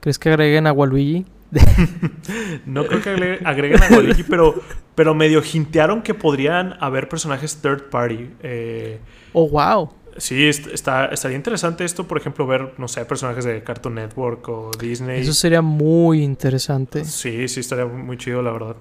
[0.00, 1.24] ¿crees que agreguen a Waluigi?
[2.66, 4.62] no creo que agreguen, a Waluigi, pero,
[4.94, 8.30] pero medio hintearon que podrían haber personajes third party.
[8.42, 9.00] Eh,
[9.32, 9.90] oh, wow.
[10.16, 14.70] Sí, está, estaría interesante esto, por ejemplo, ver, no sé, personajes de Cartoon Network o
[14.78, 15.20] Disney.
[15.20, 17.04] Eso sería muy interesante.
[17.04, 18.76] Sí, sí, estaría muy chido, la verdad.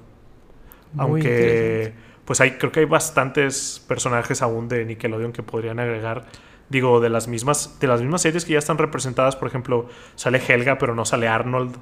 [0.98, 1.94] Aunque,
[2.26, 6.26] pues hay, creo que hay bastantes personajes aún de Nickelodeon que podrían agregar.
[6.70, 10.42] Digo, de las mismas, de las mismas series que ya están representadas, por ejemplo, sale
[10.46, 11.78] Helga, pero no sale Arnold.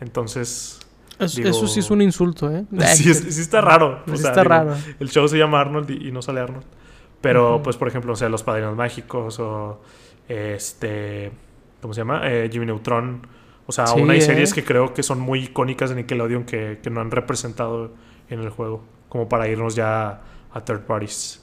[0.00, 0.80] Entonces.
[1.18, 2.64] eso sí es un insulto, ¿eh?
[2.94, 4.02] Sí, sí está raro.
[4.12, 4.74] está raro.
[5.00, 6.66] El show se llama Arnold y, no sale Arnold.
[7.20, 9.80] Pero, pues, por ejemplo, o sea, Los Padrinos Mágicos o.
[10.28, 11.32] Este.
[11.80, 12.20] ¿Cómo se llama?
[12.24, 13.26] Eh, Jimmy Neutron.
[13.66, 14.54] O sea, aún hay series ¿eh?
[14.54, 17.92] que creo que son muy icónicas de Nickelodeon que, que no han representado
[18.28, 18.84] en el juego.
[19.08, 21.42] Como para irnos ya a third parties.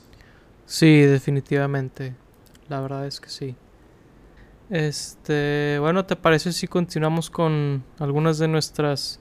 [0.66, 2.16] Sí, definitivamente.
[2.70, 3.56] La verdad es que sí.
[4.70, 9.20] Este, bueno, ¿te parece si continuamos con algunas de nuestras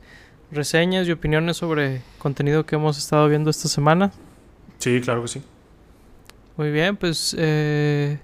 [0.50, 4.12] reseñas y opiniones sobre contenido que hemos estado viendo esta semana?
[4.78, 5.42] Sí, claro que sí.
[6.56, 8.18] Muy bien, pues eh,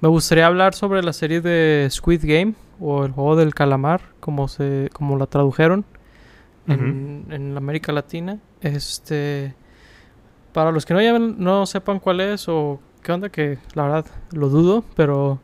[0.00, 4.48] me gustaría hablar sobre la serie de Squid Game o el juego del calamar, como
[4.48, 5.84] se, como la tradujeron
[6.66, 8.40] en, en América Latina.
[8.60, 9.54] Este,
[10.52, 14.48] para los que no, no sepan cuál es o qué onda, que la verdad lo
[14.48, 15.40] dudo, pero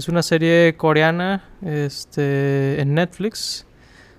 [0.00, 3.66] es una serie coreana este, en Netflix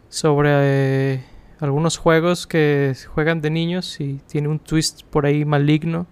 [0.10, 1.26] sobre eh,
[1.60, 6.06] algunos juegos que juegan de niños y tiene un twist por ahí maligno.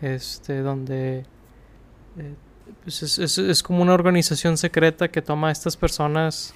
[0.00, 1.24] Este, donde
[2.16, 2.34] eh,
[2.84, 6.54] pues es, como una organización secreta que toma a estas personas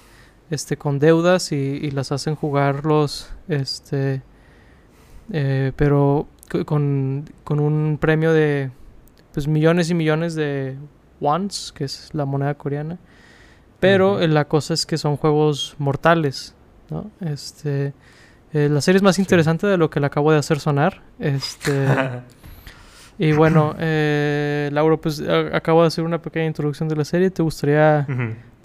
[0.49, 3.29] este, con deudas y, las hacen jugarlos.
[3.49, 4.21] Este,
[5.33, 6.29] eh, pero
[6.65, 8.71] con, con un premio de
[9.33, 10.77] pues millones y millones de
[11.19, 12.97] Once, que es la moneda coreana.
[13.79, 16.55] Pero la cosa es que son juegos mortales,
[16.89, 17.11] ¿no?
[17.21, 17.93] Este,
[18.53, 21.01] eh, la serie es más interesante de lo que le acabo de hacer sonar.
[21.19, 21.85] Este,
[23.19, 25.21] y bueno, eh, Lauro, pues
[25.53, 27.29] acabo de hacer una pequeña introducción de la serie.
[27.29, 28.07] ¿Te gustaría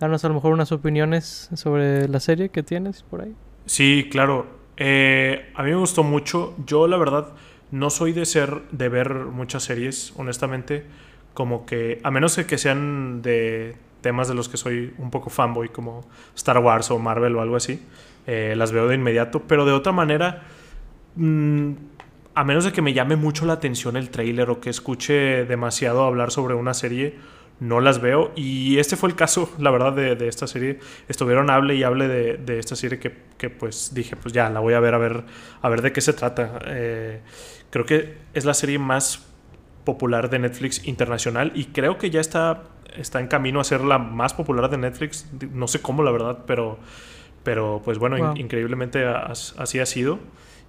[0.00, 3.34] darnos a lo mejor unas opiniones sobre la serie que tienes por ahí?
[3.66, 4.62] Sí, claro.
[4.78, 6.54] Eh, a mí me gustó mucho.
[6.66, 7.34] Yo, la verdad,
[7.70, 10.86] no soy de ser de ver muchas series, honestamente
[11.34, 15.70] como que, a menos que sean de temas de los que soy un poco fanboy,
[15.70, 17.80] como Star Wars o Marvel o algo así,
[18.26, 20.42] eh, las veo de inmediato, pero de otra manera,
[21.16, 21.72] mm,
[22.34, 26.04] a menos de que me llame mucho la atención el trailer o que escuche demasiado
[26.04, 27.16] hablar sobre una serie,
[27.60, 28.32] no las veo.
[28.34, 30.80] Y este fue el caso, la verdad, de, esta serie.
[31.08, 34.80] Estuvieron hable y hable de, esta serie que, pues dije, pues ya, la voy a
[34.80, 35.24] ver a ver,
[35.60, 36.58] a ver de qué se trata.
[36.66, 37.20] Eh,
[37.70, 39.31] creo que es la serie más
[39.84, 42.64] popular de Netflix internacional y creo que ya está,
[42.96, 45.28] está en camino a ser la más popular de Netflix.
[45.52, 46.78] No sé cómo, la verdad, pero,
[47.42, 50.18] pero pues bueno, increíblemente así ha sido.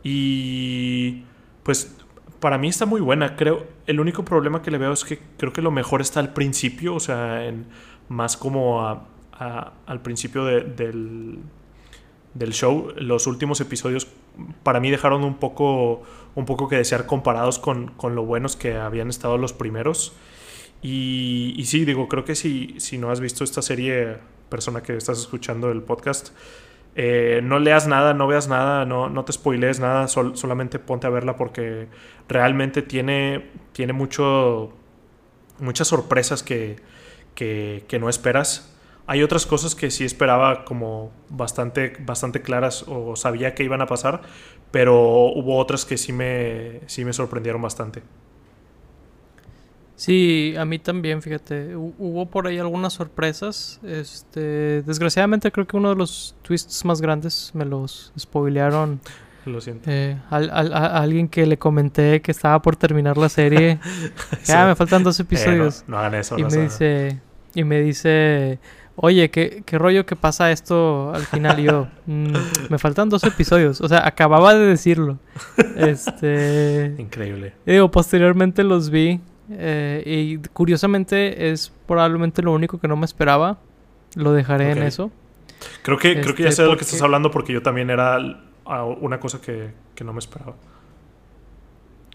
[0.03, 1.23] Y
[1.63, 1.95] pues
[2.39, 3.35] para mí está muy buena.
[3.35, 6.33] Creo, el único problema que le veo es que creo que lo mejor está al
[6.33, 7.67] principio, o sea, en,
[8.09, 11.39] más como al principio del,
[12.33, 12.91] del show.
[12.97, 14.07] Los últimos episodios
[14.63, 16.03] para mí dejaron un poco,
[16.35, 20.13] un poco que desear comparados con, con lo buenos que habían estado los primeros.
[20.81, 24.17] Y, y, sí, digo, creo que si, si no has visto esta serie,
[24.49, 26.29] persona que estás escuchando el podcast,
[26.95, 31.09] eh, no leas nada, no veas nada, no, no te spoilees nada, solamente ponte a
[31.09, 31.87] verla porque
[32.27, 34.73] realmente tiene, tiene mucho,
[35.59, 36.75] muchas sorpresas que,
[37.33, 38.69] que, que no esperas.
[39.07, 43.87] Hay otras cosas que sí esperaba como bastante, bastante claras o sabía que iban a
[43.87, 44.21] pasar,
[44.73, 48.01] pero hubo otras que sí me, sí me sorprendieron bastante.
[49.95, 51.75] Sí, a mí también, fíjate.
[51.75, 53.79] Hubo por ahí algunas sorpresas.
[53.83, 58.99] Este, desgraciadamente creo que uno de los twists más grandes me los spoilearon.
[59.45, 59.91] Lo siento.
[59.91, 63.77] Eh, a, alguien que le comenté que estaba por terminar la serie.
[64.45, 65.81] Ya, me faltan dos episodios.
[65.81, 66.35] Eh, no, hagan eso.
[66.39, 67.19] Y me dice,
[67.53, 68.57] y me dice,
[68.95, 71.59] oye, ¿qué, ¿qué, rollo que pasa esto al final?
[71.59, 72.33] Y yo, mm,
[72.69, 73.81] me faltan dos episodios.
[73.81, 75.19] O sea, acababa de decirlo.
[75.75, 76.95] Este.
[76.97, 77.53] Increíble.
[77.65, 79.19] Y digo, posteriormente los vi.
[79.51, 83.59] Eh, y curiosamente es probablemente lo único que no me esperaba.
[84.15, 85.11] Lo dejaré en eso.
[85.81, 87.89] Creo que, creo que ya este, sé de lo que estás hablando porque yo también
[87.89, 88.17] era
[89.01, 90.55] una cosa que, que no me esperaba.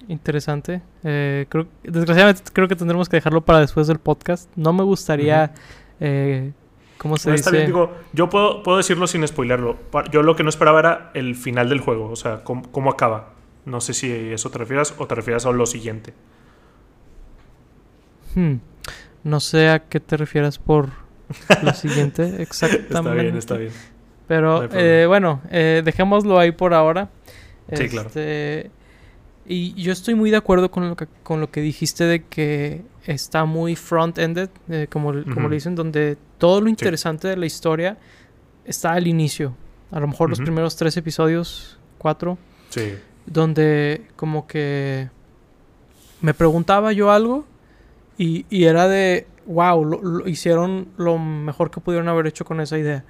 [0.07, 0.81] Interesante.
[1.05, 4.51] Eh, creo, desgraciadamente creo que tendremos que dejarlo para después del podcast.
[4.57, 5.53] No me gustaría...
[6.01, 6.53] Eh,
[6.99, 7.51] ¿Cómo se dice?
[7.51, 9.77] Bien, digo, yo puedo, puedo decirlo sin spoilerlo.
[10.11, 13.35] Yo lo que no esperaba era el final del juego, o sea, cómo, cómo acaba.
[13.65, 16.15] No sé si eso te refieres o te refieres a lo siguiente.
[18.35, 18.57] Hmm.
[19.25, 20.91] No sé a qué te refieres por
[21.63, 22.95] lo siguiente exactamente.
[22.95, 23.73] Está bien, está bien.
[24.27, 27.09] Pero eh, bueno, eh, dejémoslo ahí por ahora.
[27.73, 28.11] Sí, claro.
[29.51, 32.83] Y yo estoy muy de acuerdo con lo que, con lo que dijiste de que
[33.07, 37.97] está muy front-ended, eh, como, como le dicen, donde todo lo interesante de la historia
[38.67, 39.57] está al inicio.
[39.91, 42.37] A lo mejor los primeros tres episodios, cuatro.
[42.69, 42.95] Sí.
[43.25, 45.09] Donde como que
[46.21, 47.47] me preguntaba yo algo
[48.19, 52.79] y, y era de, wow, lo, hicieron lo mejor que pudieron haber hecho con esa
[52.79, 53.03] idea.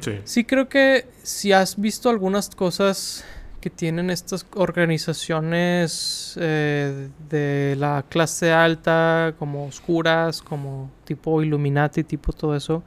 [0.00, 0.20] sí.
[0.24, 3.26] sí, creo que si has visto algunas cosas
[3.60, 12.32] que tienen estas organizaciones eh, de la clase alta, como oscuras, como tipo Illuminati, tipo
[12.32, 12.82] todo eso,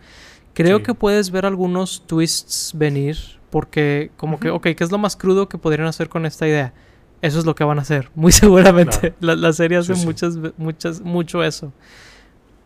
[0.53, 3.17] creo que puedes ver algunos twists venir,
[3.49, 6.73] porque como que, ok, ¿qué es lo más crudo que podrían hacer con esta idea?
[7.23, 8.12] eso es lo que van a hacer.
[8.13, 9.13] Muy seguramente.
[9.21, 11.71] La, serie hace muchas, muchas, mucho eso.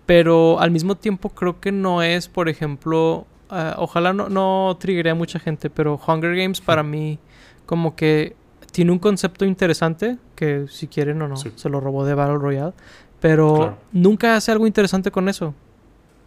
[0.08, 5.12] Pero al mismo tiempo creo que no es, por ejemplo, ah, ojalá no, no triggeré
[5.12, 7.20] a mucha gente, pero Hunger Games para mí
[7.68, 8.36] como que
[8.72, 12.74] tiene un concepto interesante, que si quieren o no, se lo robó de Battle Royale,
[13.20, 15.54] pero nunca hace algo interesante con eso,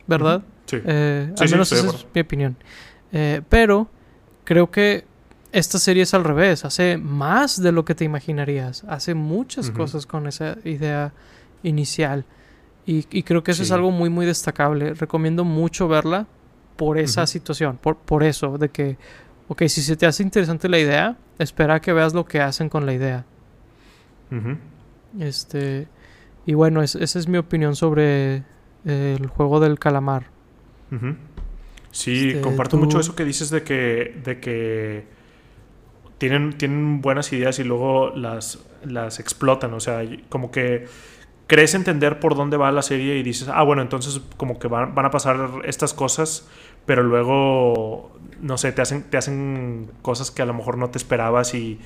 [0.06, 0.42] ¿verdad?
[0.66, 0.76] Sí.
[0.84, 2.56] Eh, al menos esa es mi opinión.
[3.12, 3.88] Eh, pero
[4.44, 5.04] creo que
[5.52, 10.06] esta serie es al revés, hace más de lo que te imaginarías, hace muchas cosas
[10.06, 11.12] con esa idea
[11.62, 12.24] inicial.
[12.86, 14.94] Y, creo que eso es algo muy, muy destacable.
[14.94, 16.26] Recomiendo mucho verla
[16.76, 18.96] por esa situación, por, por eso, de que,
[19.50, 22.86] ok, si se te hace interesante la idea, espera que veas lo que hacen con
[22.86, 23.24] la idea.
[25.18, 25.88] Este,
[26.46, 28.44] y bueno, esa es mi opinión sobre
[28.84, 30.26] el juego del calamar.
[31.90, 35.04] Sí, este, comparto mucho eso que dices de que, de que
[36.18, 39.74] tienen, tienen buenas ideas y luego las, las explotan.
[39.74, 40.86] O sea, como que
[41.48, 44.94] crees entender por dónde va la serie y dices, ah, bueno, entonces como que van,
[44.94, 46.48] van, a pasar estas cosas,
[46.86, 50.98] pero luego, no sé, te hacen, te hacen cosas que a lo mejor no te
[50.98, 51.78] esperabas y,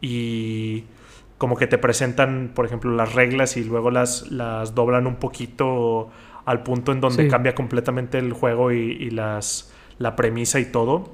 [0.00, 0.84] y
[1.38, 6.10] como que te presentan, por ejemplo, las reglas y luego las, las doblan un poquito
[6.44, 11.10] al punto en donde cambia completamente el juego y, y, las, la premisa y todo.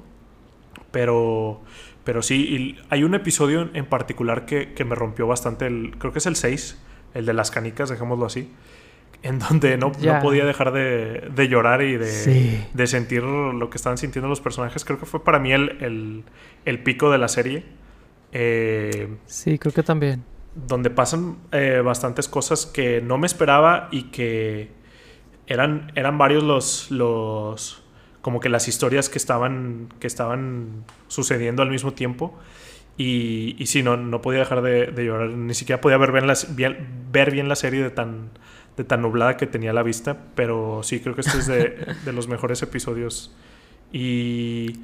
[0.91, 1.61] Pero,
[2.03, 6.25] pero sí, hay un episodio en particular que, me rompió bastante, el, creo que es
[6.25, 6.79] el 6,
[7.13, 8.51] el de las canicas, dejémoslo así,
[9.23, 13.97] en donde no, no podía dejar de, llorar y de, de, sentir lo que estaban
[13.97, 14.83] sintiendo los personajes.
[14.83, 16.23] Creo que fue para mí el,
[16.65, 17.63] el, pico de la serie.
[18.33, 20.25] Eh, sí, creo que también.
[20.55, 24.71] Donde pasan eh, bastantes cosas que no me esperaba y que
[25.47, 27.81] eran, eran varios los, los
[28.21, 32.37] como que las historias que estaban, que estaban sucediendo al mismo tiempo.
[32.97, 35.29] Y, y sí, no, no podía dejar de, llorar.
[35.29, 38.29] Ni siquiera podía ver bien, bien, ver bien la serie de tan,
[38.77, 40.17] de tan nublada que tenía la vista.
[40.35, 43.35] Pero sí, creo que este es de, de los mejores episodios.
[43.91, 44.81] Y,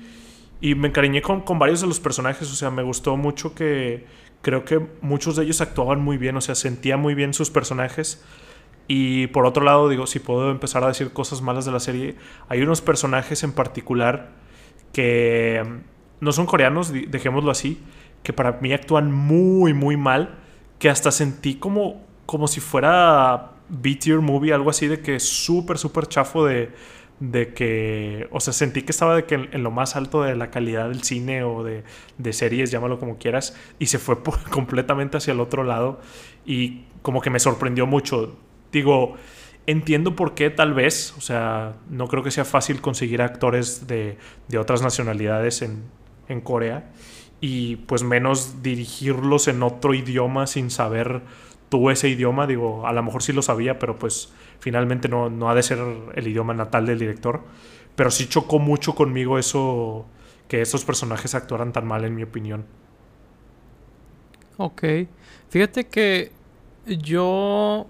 [0.61, 2.51] y me encariñé con, con, varios de los personajes.
[2.51, 4.05] O sea, me gustó mucho que
[4.41, 6.37] creo que muchos de ellos actuaban muy bien.
[6.37, 8.23] O sea, sentía muy bien sus personajes.
[8.87, 12.15] Y por otro lado, digo, si puedo empezar a decir cosas malas de la serie,
[12.47, 14.31] hay unos personajes en particular
[14.93, 15.63] que
[16.19, 17.79] no son coreanos, dejémoslo así,
[18.23, 20.39] que para mí actúan muy, muy mal,
[20.79, 26.07] que hasta sentí como, como si fuera B-tier movie, algo así de que súper, súper
[26.07, 26.71] chafo de,
[27.19, 30.51] de que, o sea, sentí que estaba de que en, lo más alto de la
[30.51, 31.83] calidad del cine o de,
[32.17, 34.17] de series, llámalo como quieras, y se fue
[34.49, 35.99] completamente hacia el otro lado
[36.45, 38.37] y como que me sorprendió mucho.
[38.71, 39.15] Digo,
[39.65, 44.17] entiendo por qué tal vez, o sea, no creo que sea fácil conseguir actores de,
[44.47, 45.83] de otras nacionalidades en,
[46.27, 46.89] en Corea
[47.41, 51.21] y pues menos dirigirlos en otro idioma sin saber
[51.69, 55.49] tú ese idioma, digo, a lo mejor sí lo sabía, pero pues finalmente no, no
[55.49, 55.79] ha de ser
[56.15, 57.43] el idioma natal del director.
[57.95, 60.05] Pero sí chocó mucho conmigo eso,
[60.47, 62.65] que esos personajes actuaran tan mal, en mi opinión.
[64.57, 64.83] Ok.
[65.49, 66.31] Fíjate que
[66.85, 67.87] yo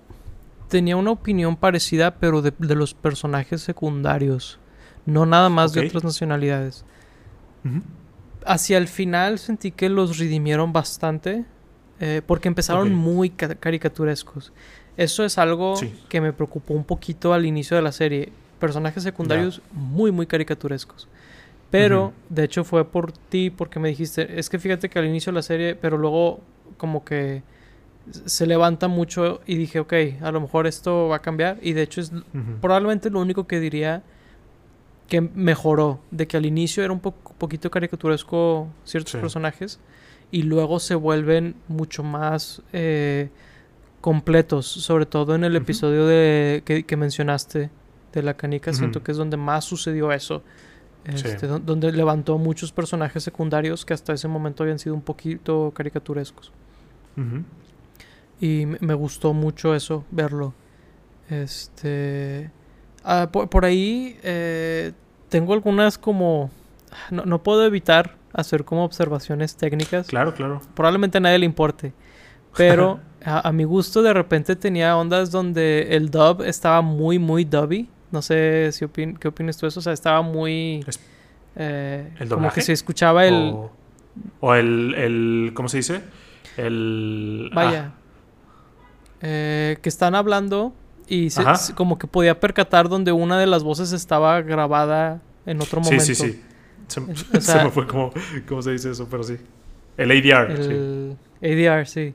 [0.67, 4.59] tenía una opinión parecida, pero de, los personajes secundarios.
[5.05, 6.85] No nada más de otras nacionalidades.
[8.45, 11.45] Hacia el final sentí que los redimieron bastante.
[11.99, 14.53] Eh, porque empezaron muy caricaturescos.
[14.95, 15.75] Eso es algo
[16.07, 18.31] que me preocupó un poquito al inicio de la serie.
[18.59, 21.07] Personajes secundarios muy, muy caricaturescos.
[21.71, 25.31] Pero, de hecho, fue por ti, porque me dijiste, es que fíjate que al inicio
[25.31, 26.39] de la serie, pero luego
[26.77, 27.43] como que
[28.25, 31.59] se levanta mucho y dije, ok, a lo mejor esto va a cambiar.
[31.61, 32.11] Y de hecho es
[32.61, 34.03] probablemente lo único que diría
[35.07, 39.79] que mejoró, de que al inicio era un poquito caricaturesco ciertos personajes
[40.31, 42.61] y luego se vuelven mucho más...
[42.73, 43.29] Eh,
[44.01, 47.69] completos, sobre todo en el episodio de, que, mencionaste
[48.13, 50.43] de la canica, siento que es donde más sucedió eso.
[51.05, 56.51] Este, donde levantó muchos personajes secundarios que hasta ese momento habían sido un poquito caricaturescos.
[58.39, 60.53] Y me gustó mucho eso, verlo.
[61.29, 62.49] Este.
[63.03, 64.93] Ah, por, ahí eh,
[65.27, 66.49] tengo algunas como.
[67.11, 70.07] No, no, puedo evitar hacer como observaciones técnicas.
[70.07, 70.61] Claro, claro.
[70.75, 71.93] Probablemente a nadie le importe.
[72.55, 77.89] Pero a, mi gusto de repente tenía ondas donde el dub estaba muy, muy dubby.
[78.11, 79.79] No sé si qué opinas tú de eso.
[79.79, 80.85] O sea, estaba muy...
[81.55, 83.55] Eh, ¿El como que se escuchaba el...
[84.39, 86.01] O, el, el, ¿Cómo se dice?
[86.57, 87.51] El...
[87.53, 87.91] Vaya.
[87.93, 87.99] Ah.
[89.21, 90.73] Eh, que están hablando
[91.07, 91.29] y
[91.75, 96.05] como que podía percatar donde una de las voces estaba grabada en otro momento.
[96.05, 96.43] Sí, sí, sí.
[96.89, 97.01] Se,
[97.63, 98.11] me fue como...
[98.47, 99.07] ¿Cómo se dice eso?
[99.09, 99.37] Pero sí.
[99.97, 100.51] El ADR.
[100.51, 102.13] El ADR, sí.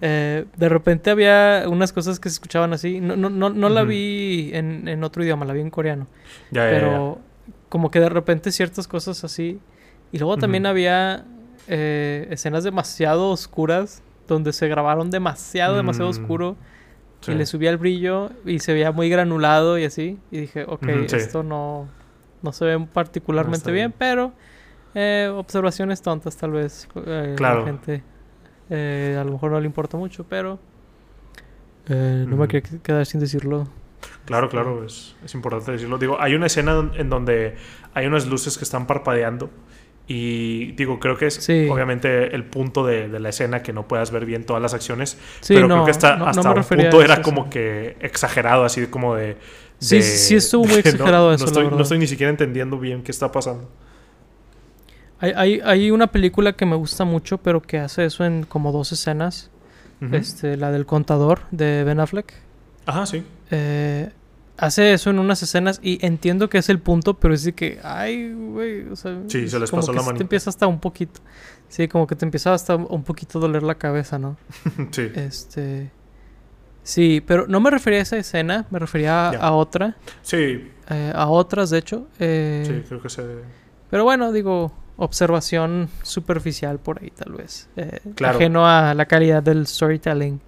[0.00, 3.00] Eh, de repente había unas cosas que se escuchaban así.
[3.00, 6.06] No, no, no, no la vi en, en, otro idioma, la vi en coreano.
[6.50, 7.18] pero
[7.68, 9.58] como que de repente ciertas cosas así.
[10.12, 11.24] Y luego también había
[11.68, 16.56] eh, escenas demasiado oscuras donde se grabaron demasiado, demasiado mm, oscuro.
[17.26, 20.18] Y le subía el brillo y se veía muy granulado y así.
[20.30, 21.88] Y dije, ok, esto no,
[22.42, 24.32] no se ve particularmente bien, pero
[24.94, 26.88] eh, observaciones tontas tal vez.
[27.36, 27.60] claro.
[27.60, 28.02] La gente
[28.70, 30.58] eh, a lo mejor no le importa mucho, pero
[31.88, 33.68] eh, no me quería quedar sin decirlo.
[34.24, 35.98] Claro, claro, es, es, importante decirlo.
[35.98, 37.56] Digo, hay una escena en donde
[37.94, 39.50] hay unas luces que están parpadeando.
[40.08, 44.10] Y digo, creo que es obviamente el punto de, de, la escena que no puedas
[44.10, 45.16] ver bien todas las acciones.
[45.46, 49.36] pero creo que hasta, hasta un punto era como que exagerado, así como de.
[49.82, 51.44] Sí, sí, estuvo muy exagerado no, eso.
[51.44, 53.68] No estoy, no estoy ni siquiera entendiendo bien qué está pasando.
[55.20, 58.90] Hay, hay, una película que me gusta mucho, pero que hace eso en como dos
[58.90, 59.50] escenas.
[60.10, 62.34] este, la del contador de Ben Affleck.
[62.86, 63.22] Ajá, sí.
[63.52, 64.10] Eh,
[64.56, 67.78] hace eso en unas escenas y entiendo que es el punto, pero es de que,
[67.82, 70.16] ay, güey, o sea, sí, se les pasó la mano.
[70.16, 71.20] Te empieza hasta un poquito,
[71.68, 74.36] sí, como que te empieza hasta un poquito a doler la cabeza, ¿no?
[74.90, 75.08] sí.
[75.14, 75.90] Este,
[76.82, 79.96] sí, pero no me refería a esa escena, me refería a, otra.
[80.22, 80.70] Sí.
[80.88, 82.08] Eh, a otras, de hecho.
[82.18, 83.22] Eh, sí, creo que se.
[83.90, 87.68] Pero bueno, digo, observación superficial por ahí, tal vez.
[87.76, 90.40] Eh, Ajeno a la calidad del storytelling.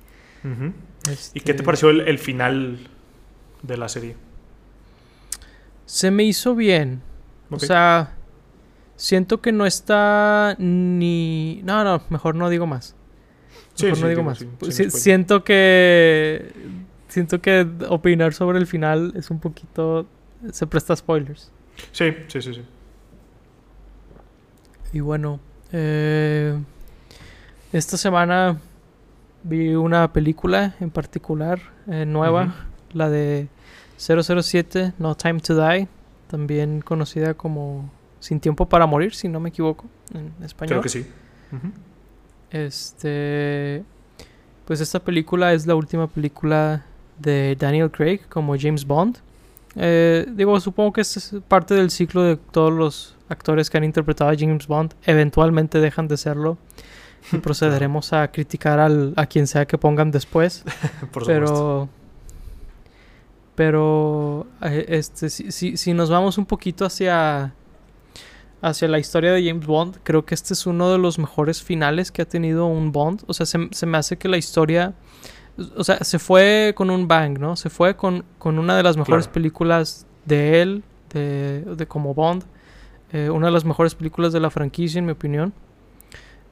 [1.33, 2.79] ¿Y qué te este, pareció el, final
[3.63, 4.17] de la serie?
[5.87, 7.03] Se me hizo bien.
[7.51, 8.15] O sea,
[8.97, 11.61] siento que no está ni.
[11.65, 12.95] No, no, mejor no digo más.
[13.83, 14.45] Mejor no digo más.
[14.89, 16.53] siento que.
[17.09, 20.07] Siento que opinar sobre el final es un poquito.
[20.53, 21.51] Se presta spoilers.
[21.93, 22.63] Sí, sí, sí, sí.
[24.93, 25.41] Y bueno,
[25.73, 26.57] eh,
[27.73, 28.59] esta semana
[29.43, 33.49] vi una película en particular eh, nueva, la de
[33.99, 35.89] 007, No Time to Die,
[36.29, 40.81] también conocida como Sin Tiempo para Morir, si no me equivoco, en español.
[40.81, 41.07] Creo que sí.
[42.55, 43.83] Este,
[44.65, 46.85] pues esta película es la última película
[47.19, 49.19] de Daniel Craig como James Bond.
[49.75, 54.31] Eh, digo, supongo que es parte del ciclo de todos los actores que han interpretado
[54.31, 56.57] a James Bond eventualmente dejan de serlo.
[57.33, 60.63] Y procederemos a criticar al, a quien sea que pongan después.
[61.13, 61.89] Por pero.
[63.57, 64.47] Pero.
[64.63, 67.53] eh, Este, si, si, si nos vamos un poquito hacia.
[68.67, 72.11] Hacia la historia de James Bond, creo que este es uno de los mejores finales
[72.11, 73.23] que ha tenido un Bond.
[73.27, 74.95] O sea, se, se me hace que la historia.
[75.77, 77.57] O sea, se fue con un bang, ¿no?
[77.57, 79.35] Se fue con, con una de las mejores Claro.
[79.35, 82.43] películas de él, de, de como Bond.
[83.13, 85.53] Eh, una de las mejores películas de la franquicia, en mi opinión.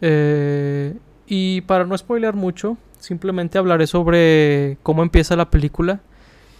[0.01, 0.95] Eh,
[1.27, 6.01] y para no spoilear mucho, simplemente hablaré sobre cómo empieza la película.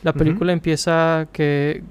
[0.03, 1.85] La película empieza que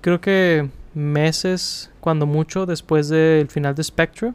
[0.00, 4.32] creo que meses, cuando mucho, después del final de Spectre,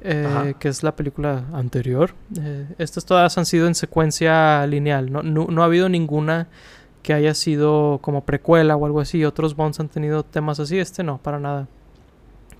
[0.00, 2.14] eh, que es la película anterior.
[2.40, 5.10] Eh, estas todas han sido en secuencia lineal.
[5.10, 6.48] No, no, no ha habido ninguna
[7.02, 9.24] que haya sido como precuela o algo así.
[9.24, 10.78] Otros Bonds han tenido temas así.
[10.78, 11.66] Este no, para nada.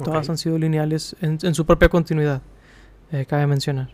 [0.02, 2.40] Todas han sido lineales en, en su propia continuidad,
[3.10, 3.88] eh, cabe mencionar.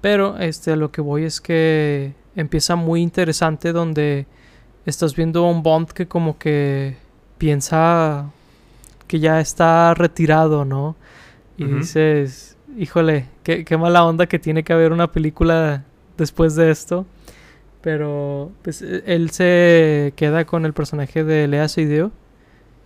[0.00, 4.26] Pero este, a lo que voy es que empieza muy interesante donde
[4.86, 6.96] estás viendo a un Bond que como que
[7.38, 8.30] piensa
[9.06, 10.96] que ya está retirado, ¿no?
[11.56, 15.84] Y dices, híjole, qué, qué mala onda que tiene que haber una película
[16.16, 17.06] después de esto.
[17.80, 22.10] Pero pues e- él se queda con el personaje de Lea Seydoux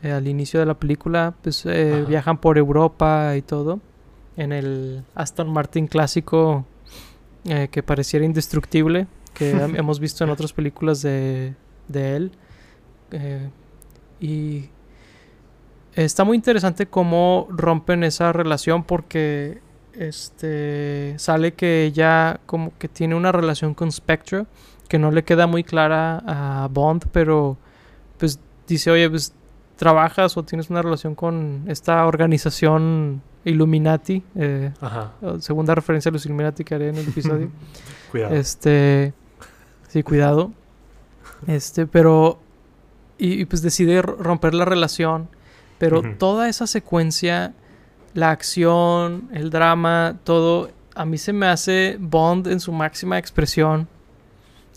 [0.03, 3.81] eh, al inicio de la película, pues eh, viajan por Europa y todo.
[4.37, 6.65] En el Aston Martin clásico
[7.45, 11.55] eh, que pareciera indestructible, que hem- hemos visto en otras películas de,
[11.89, 12.33] de él.
[13.13, 13.49] Eh,
[14.21, 14.69] y
[16.05, 19.61] está muy interesante cómo rompen esa relación porque
[19.93, 24.47] este sale que ella como que tiene una relación con Spectre
[24.89, 27.59] que no le queda muy clara a Bond, pero
[28.17, 29.35] pues dice, oye, pues
[29.77, 35.13] trabajas o tienes una relación con esta organización Illuminati, eh, Ajá.
[35.41, 37.51] segunda referencia a los Illuminati que haré en el episodio.
[38.11, 38.35] Cuidado.
[38.35, 39.13] Este.
[39.89, 40.53] Sí, cuidado.
[41.47, 42.39] Este, pero.
[43.19, 45.29] Y, y pues decide romper la relación.
[45.79, 46.15] Pero Ujú.
[46.19, 47.55] toda esa secuencia,
[48.15, 53.89] la acción, el drama, todo, a mí se me hace Bond en su máxima expresión.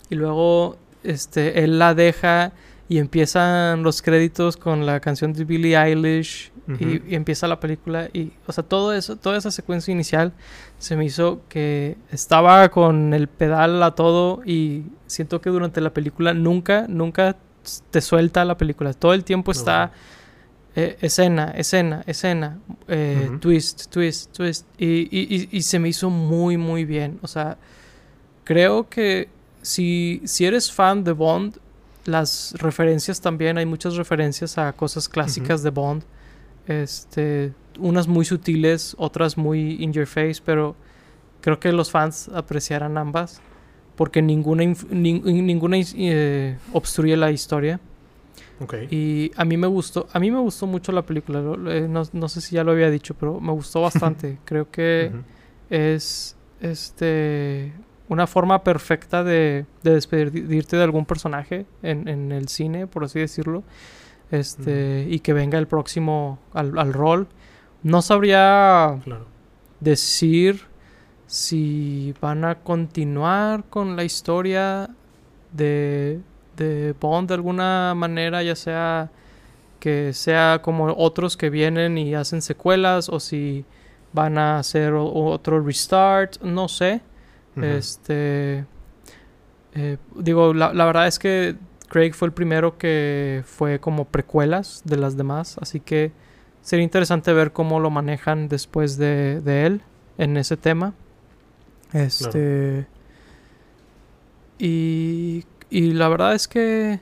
[0.08, 2.52] Y luego, este, él la deja
[2.88, 6.52] y empiezan los créditos con la canción de Billie Eilish.
[6.78, 8.08] y empieza la película.
[8.12, 10.32] Y, o sea, todo eso, toda esa secuencia inicial
[10.78, 15.92] se me hizo que estaba con el pedal a todo y siento que durante la
[15.92, 17.36] película nunca, nunca
[17.90, 18.92] te suelta la película.
[18.92, 19.92] Todo el tiempo está
[20.74, 22.58] eh, escena, escena, escena,
[22.88, 23.38] eh, Ujú.
[23.40, 24.66] twist, twist, twist.
[24.78, 27.18] Y, y- y- y se me hizo muy, muy bien.
[27.22, 27.58] O sea,
[28.44, 29.28] creo que
[29.60, 31.58] si, si eres fan de Bond,
[32.04, 36.02] las referencias también, hay muchas referencias a cosas clásicas de Bond.
[36.66, 40.74] Este, unas muy sutiles, otras muy in your face, pero
[41.40, 43.40] creo que los fans apreciarán ambas
[43.96, 47.78] porque ninguna nin- ninguna eh, obstruye la historia.
[48.90, 51.40] Y a mí me gustó, a mí me gustó mucho la película.
[51.70, 54.38] eh, no, no sé si ya lo había dicho, pero me gustó bastante.
[54.44, 55.10] Creo que
[55.70, 57.72] es este
[58.08, 63.18] una forma perfecta de, de despedirte de algún personaje en, en el cine, por así
[63.20, 63.62] decirlo.
[64.30, 67.28] Este, y que venga el próximo al, al rol.
[67.82, 69.26] No sabría Claro.
[69.80, 70.62] decir
[71.26, 74.90] si van a continuar con la historia
[75.52, 76.20] de,
[76.62, 79.10] de Bond de alguna manera, ya sea
[79.80, 83.64] que sea como otros que vienen y hacen secuelas o si
[84.12, 87.00] van a hacer otro restart, no sé.
[87.56, 88.64] Este
[89.74, 91.56] eh, digo, la, la verdad es que
[91.88, 96.12] Craig fue el primero que fue como precuelas de las demás, así que
[96.62, 99.82] sería interesante ver cómo lo manejan después de, de él
[100.18, 100.94] en ese tema.
[101.92, 102.86] Este.
[104.58, 105.44] Y,
[105.78, 107.00] y la verdad es que.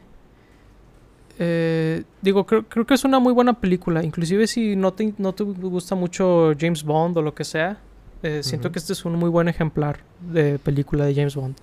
[1.38, 4.02] eh, digo, creo, creo que es una muy buena película.
[4.04, 7.78] Inclusive si no te, no te gusta mucho James Bond o lo que sea.
[8.22, 11.56] eh, siento que este es un muy buen ejemplar de película de James Bond.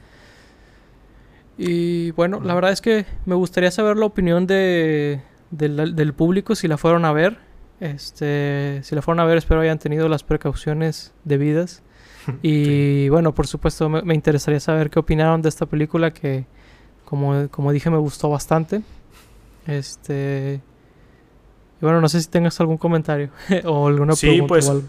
[1.57, 6.55] Y bueno, la verdad es que me gustaría saber la opinión de, del, del público
[6.55, 7.39] si la fueron a ver.
[7.79, 11.83] Este, si la fueron a ver, espero hayan tenido las precauciones debidas.
[12.41, 16.45] Y bueno, por supuesto, me, me interesaría saber qué opinaron de esta película que,
[17.07, 18.81] como, como dije, me gustó bastante.
[19.65, 20.61] Este.
[21.79, 23.29] Y bueno, no sé si tengas algún comentario
[23.63, 24.87] o alguna Sí, pregunta pues, o algo.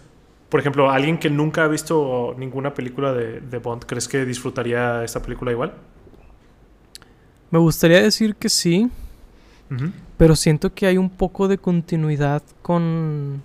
[0.49, 5.01] Por ejemplo, alguien que nunca ha visto ninguna película de, de Bond, ¿crees que disfrutaría
[5.05, 5.73] esta película igual?
[7.51, 8.89] Me gustaría decir que sí,
[10.17, 13.43] pero siento que hay un poco de continuidad con,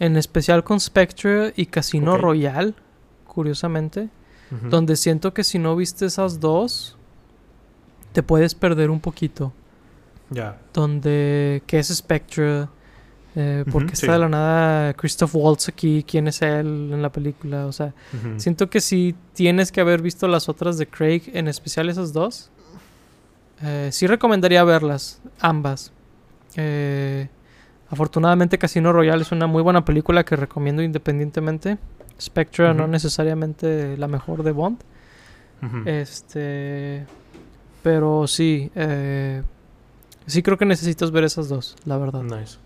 [0.00, 2.16] En especial con Spectre y Casino.
[2.16, 2.74] Royale,
[3.26, 4.08] curiosamente.
[4.68, 6.96] Donde siento que si no viste esas dos,
[8.12, 9.52] te puedes perder un poquito.
[10.30, 10.58] Ya.
[10.72, 12.68] Donde, ¿qué es Spectre?
[13.36, 14.06] Eh, ¿Por Ujú, qué sí.
[14.06, 16.04] está de la nada Christoph Waltz aquí?
[16.06, 17.66] ¿Quién es él en la película?
[17.66, 17.92] O sea,
[18.38, 22.50] siento que si tienes que haber visto las otras de Craig, en especial esas dos,
[23.62, 25.92] eh, sí recomendaría verlas, ambas.
[26.56, 27.28] Eh,
[27.88, 31.78] afortunadamente Casino Royale es una muy buena película que recomiendo independientemente.
[32.20, 34.78] Spectre no necesariamente la mejor de Bond.
[35.86, 37.06] Este.
[37.82, 38.70] Pero sí.
[38.74, 39.42] eh,
[40.26, 42.22] sí creo que necesitas ver esas dos, la verdad.
[42.22, 42.58] Nice.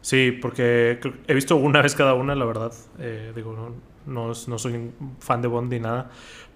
[0.00, 2.72] Sí, porque he visto una vez cada una, la verdad.
[2.98, 3.74] Eh, digo, no,
[4.12, 4.90] no, no soy
[5.20, 6.10] fan de Bond ni nada.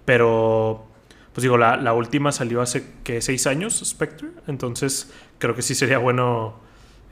[0.05, 0.87] Pero,
[1.35, 4.29] pues digo, la, la última salió hace que seis años, Spectre.
[4.47, 6.55] Entonces, creo que sí sería bueno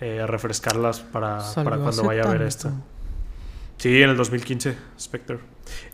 [0.00, 2.72] eh, refrescarlas para, cuando vaya a ver esta.
[3.76, 5.38] Sí, en el 2015, Spectre.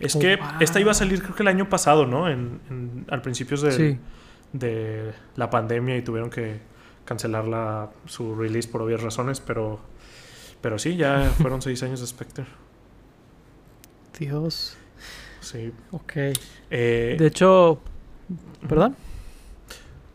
[0.01, 0.47] Es Oh, que wow.
[0.61, 2.29] esta iba a salir creo que el año pasado, ¿no?
[2.29, 3.99] En, en- al principio del, Sí.
[4.59, 6.61] De la pandemia y tuvieron que
[7.05, 9.81] cancelar la, su release por obvias razones, pero,
[10.61, 12.45] pero sí, ya fueron seis años de Spectre.
[14.19, 14.77] Dios.
[15.41, 15.73] Sí.
[15.93, 16.13] Ok.
[16.71, 17.81] Eh, De hecho.
[18.69, 18.97] ¿Perdón?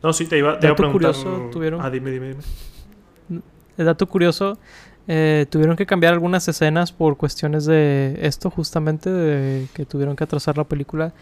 [0.04, 1.14] no, sí, te iba, te iba a preguntar.
[1.14, 3.42] curioso, tuvieron- Ah, dime, dime, dime.
[3.78, 4.58] El dato curioso.
[5.08, 10.24] eh, tuvieron que cambiar algunas escenas por cuestiones de esto, justamente, de que tuvieron que
[10.24, 11.14] atrasar la película.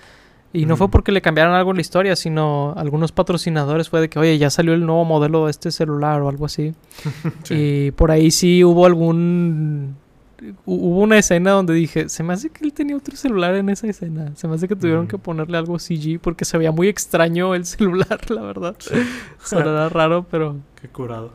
[0.52, 4.10] Y no fue porque le cambiaran algo en la historia, sino algunos patrocinadores fue de
[4.10, 6.74] que, oye, ya salió el nuevo modelo de este celular o algo así.
[7.44, 7.54] Sí.
[7.88, 9.96] Y por ahí sí hubo algún...
[10.42, 13.70] hu- Hubo una escena donde dije, se me hace que él tenía otro celular en
[13.70, 14.32] esa escena.
[14.36, 15.08] Se me hace que tuvieron Mm.
[15.10, 18.76] que ponerle algo CG porque se veía muy extraño el celular, la verdad.
[18.80, 18.96] Sí.
[19.44, 21.32] Sonará raro, pero, Qué curado.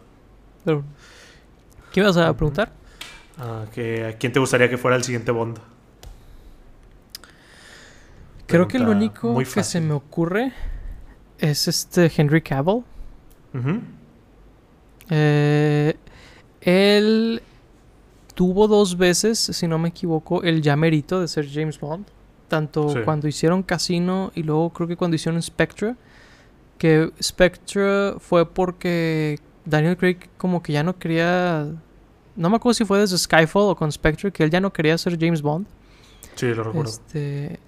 [0.64, 0.82] pero...
[1.92, 2.72] ¿Qué ibas a preguntar?
[3.38, 5.58] Ah, que, ¿A quién te gustaría que fuera el siguiente Bond?
[8.56, 10.52] Creo que lo único muy que se me ocurre
[11.38, 12.84] es este Henry Cavill.
[13.54, 13.80] Ujú.
[15.10, 15.94] Eh,
[16.60, 17.42] él
[18.34, 22.06] tuvo dos veces, si no me equivoco, el ya merito de ser James Bond.
[22.48, 22.98] Tanto Sí.
[23.04, 25.94] cuando hicieron Casino y luego creo que cuando hicieron Spectre.
[26.78, 31.66] Que Spectre fue porque Daniel Craig como que ya no quería...
[32.36, 34.98] No me acuerdo si fue desde Skyfall o con Spectre, que él ya no quería
[34.98, 35.66] ser James Bond.
[36.34, 36.90] Sí, lo recuerdo.
[36.90, 37.60] Este,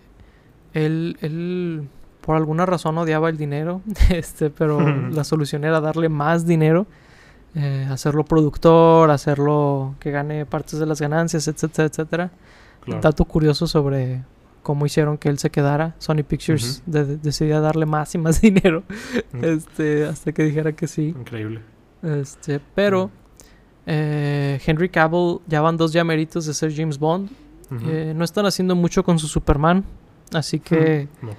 [0.85, 1.89] él, él
[2.21, 6.87] por alguna razón odiaba el dinero, este, pero la solución era darle más dinero,
[7.55, 12.31] eh, hacerlo productor, hacerlo que gane partes de las ganancias, etcétera, etcétera.
[12.85, 13.01] Claro.
[13.01, 14.23] Dato curioso sobre
[14.63, 15.95] cómo hicieron que él se quedara.
[15.99, 18.83] Sony Pictures de- de- decidía darle más y más dinero,
[19.41, 21.15] este, hasta que dijera que sí.
[21.19, 21.61] Increíble.
[22.03, 23.11] Este, pero
[23.87, 27.31] eh, Henry Cavill ya van dos llameritos de ser James Bond.
[27.89, 29.85] Eh, no están haciendo mucho con su Superman.
[30.33, 31.31] Así que No.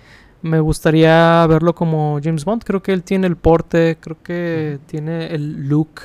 [0.41, 2.63] me gustaría verlo como James Bond.
[2.63, 6.01] Creo que él tiene el porte, creo que tiene el look.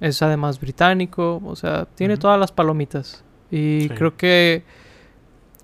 [0.00, 3.24] Es además británico, o sea, tiene todas las palomitas.
[3.50, 3.88] Y Sí.
[3.96, 4.62] creo que,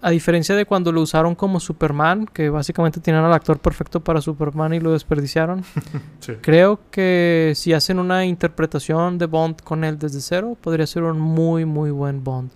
[0.00, 4.20] a diferencia de cuando lo usaron como Superman, que básicamente tenían al actor perfecto para
[4.22, 5.62] Superman y lo desperdiciaron,
[6.20, 6.32] Sí.
[6.40, 11.20] creo que si hacen una interpretación de Bond con él desde cero, podría ser un
[11.20, 12.50] muy, muy buen Bond.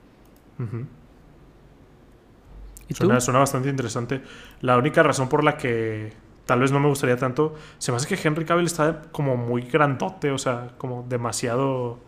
[2.95, 4.23] Suena, suena bastante interesante.
[4.61, 6.13] La única razón por la que
[6.47, 9.63] tal vez no me gustaría tanto, se me hace que Henry Cavill está como muy
[9.63, 11.99] grandote, o sea, como demasiado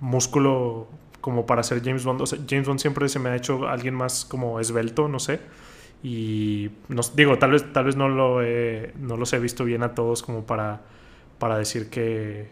[0.00, 0.86] músculo
[1.20, 2.20] como para ser James Bond.
[2.20, 5.40] O sea, James Bond siempre se me ha hecho alguien más como esbelto, no sé.
[6.02, 9.82] Y no, digo, tal vez, tal vez no, lo he, no los he visto bien
[9.82, 10.80] a todos como para,
[11.38, 12.48] para decir que,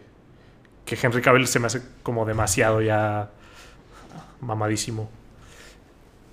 [0.85, 3.29] que Henry Cavill se me hace como demasiado ya
[4.41, 5.09] mamadísimo.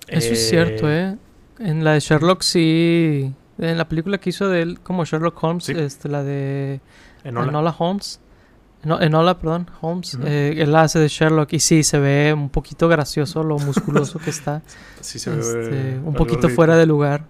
[0.07, 1.15] Eso es cierto, ¿eh?
[1.59, 3.33] En la de Sherlock sí...
[3.57, 5.71] En la película que hizo de él como Sherlock Holmes, Sí.
[5.77, 6.81] este, la de
[7.23, 7.47] Enola.
[7.49, 8.19] Enola Holmes.
[8.83, 10.17] No, Enola, perdón, Holmes.
[10.25, 14.19] Eh, él la hace de Sherlock y sí, se ve un poquito gracioso lo musculoso
[14.19, 14.61] que está.
[15.01, 16.55] Sí, se ve Este, un poquito ridículo.
[16.55, 17.23] fuera de lugar.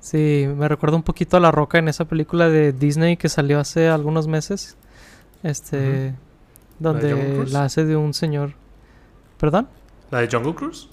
[0.00, 3.58] Sí, me recuerda un poquito a La Roca en esa película de Disney que salió
[3.60, 4.76] hace algunos meses.
[5.42, 6.08] Este...
[6.78, 7.52] ¿La Donde Cruise?
[7.52, 8.52] la hace de un señor...
[9.38, 9.68] ¿Perdón?
[10.10, 10.88] ¿La de Jungle Cruise?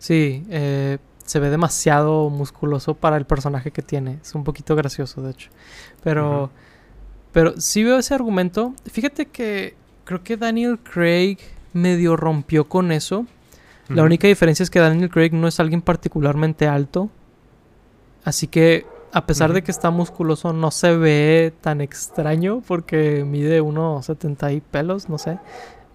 [0.00, 4.18] Sí, eh, se ve demasiado musculoso para el personaje que tiene.
[4.22, 5.50] Es un poquito gracioso, de hecho.
[6.02, 6.50] Pero,
[7.32, 8.74] pero sí veo ese argumento.
[8.90, 11.36] Fíjate que creo que Daniel Craig
[11.74, 13.26] medio rompió con eso.
[13.88, 17.10] La única diferencia es que Daniel Craig no es alguien particularmente alto.
[18.24, 23.60] Así que, a pesar de que está musculoso, no se ve tan extraño porque mide
[23.60, 25.38] 1,70 y pelos, no sé.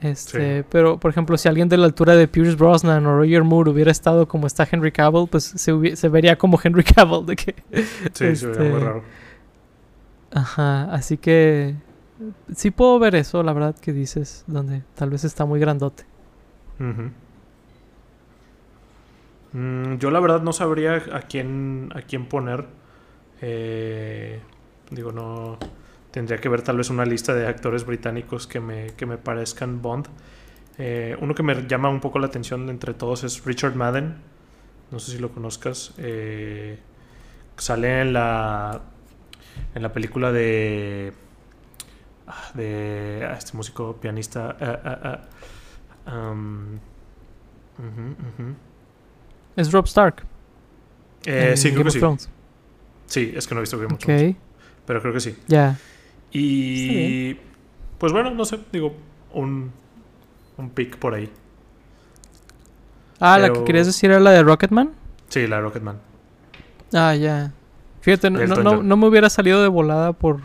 [0.06, 3.72] Este, pero por ejemplo, si alguien de la altura de Pierce Brosnan o Roger Moore
[3.72, 7.56] hubiera estado como está Henry Cavill, pues se, se vería como Henry Cavill de que
[8.14, 9.04] Sí, se vería muy este, raro.
[10.32, 11.76] Ajá, así que
[12.54, 16.06] sí puedo ver eso, la verdad que dices, donde tal vez está muy grandote.
[19.54, 22.66] Mm, yo la verdad no sabría a quién a quién poner.
[23.42, 24.42] Eh,
[24.92, 25.58] digo, no
[26.16, 29.82] Tendría que ver tal vez una lista de actores británicos que me, que me parezcan
[29.82, 30.08] Bond.
[30.78, 34.16] Eh, uno que me llama un poco la atención entre todos es Richard Madden.
[34.92, 35.94] No sé si lo conozcas.
[35.98, 36.80] Eh,
[37.58, 38.80] sale en la,
[39.76, 41.12] en la película de,
[42.28, 44.56] ah, de ah, este músico pianista.
[46.06, 46.80] Ah, um,
[49.58, 50.24] es Rob Stark.
[51.26, 52.00] Eh, sí, creo que sí.
[53.06, 54.38] Sí, es que no he visto Game of Thrones.
[54.86, 55.36] Pero creo que sí.
[55.50, 55.78] Ya.
[56.38, 57.38] Y
[57.98, 58.94] pues bueno, no sé, digo,
[59.34, 59.72] un,
[60.58, 61.30] un pick por ahí.
[63.22, 64.92] Ah, la que querías decir era la de Rocketman.
[65.30, 65.98] Sí, la de Rocketman.
[66.94, 67.54] Ah, ya.
[68.02, 70.42] Fíjate, no, no, me hubiera salido de volada por...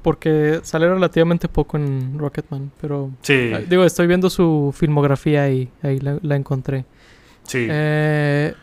[0.00, 3.10] Porque sale relativamente poco en Rocketman, pero...
[3.20, 3.52] Sí.
[3.54, 6.86] Ah, digo, estoy viendo su filmografía y ahí la, encontré.
[7.44, 7.66] Sí.
[7.70, 8.54] Eh,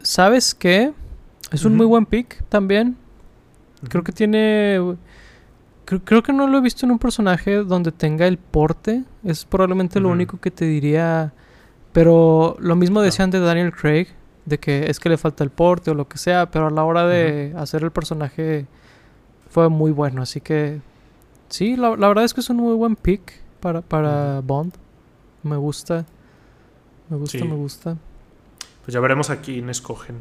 [0.00, 0.92] ¿Sabes qué?
[1.52, 2.96] Es un muy buen pick también.
[3.88, 4.80] Creo que tiene
[5.84, 9.04] Creo, que no lo he visto en un personaje donde tenga el porte.
[9.22, 11.32] Es probablemente lo único que te diría.
[11.92, 14.08] Pero lo mismo decían de Daniel Craig,
[14.46, 16.84] de que es que le falta el porte o lo que sea, pero a la
[16.84, 18.66] hora de hacer el personaje
[19.50, 20.22] fue muy bueno.
[20.22, 20.80] Así que
[21.48, 24.74] sí, la, verdad es que es un muy buen pick para, para Bond.
[25.42, 26.06] Me gusta.
[27.10, 27.96] Me gusta, me gusta.
[28.84, 30.16] Pues ya veremos a quién escogen.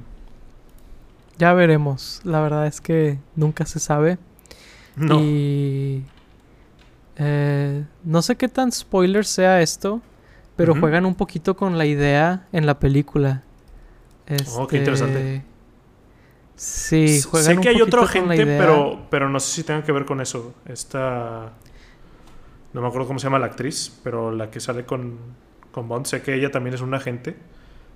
[1.37, 2.21] Ya veremos.
[2.23, 4.17] La verdad es que nunca se sabe.
[4.95, 5.19] No.
[5.19, 6.03] Y.
[7.15, 10.01] Eh, no sé qué tan spoiler sea esto,
[10.55, 13.43] pero juegan un poquito con la idea en la película.
[14.55, 15.35] oh, qué interesante.
[15.35, 15.45] Este,
[16.55, 20.05] sí, juegan Sé que hay otra gente, pero, pero no sé si tenga que ver
[20.05, 20.53] con eso.
[20.65, 21.53] Esta.
[22.73, 25.17] No me acuerdo cómo se llama la actriz, pero la que sale con,
[25.71, 26.07] con Bond.
[26.07, 27.35] Sé que ella también es una agente,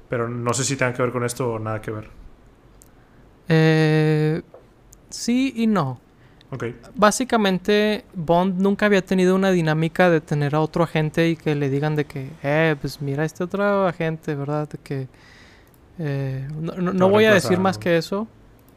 [0.09, 2.09] pero no sé si tenga que ver con esto o nada que ver.
[3.49, 4.41] Eh,
[5.09, 5.99] sí y no.
[6.95, 11.69] Básicamente, Bond nunca había tenido una dinámica de tener a otro agente y que le
[11.69, 14.69] digan de que, eh, pues mira este otro agente, ¿verdad?
[14.69, 15.07] De que...
[15.99, 18.27] Eh, no, voy a decir más que eso.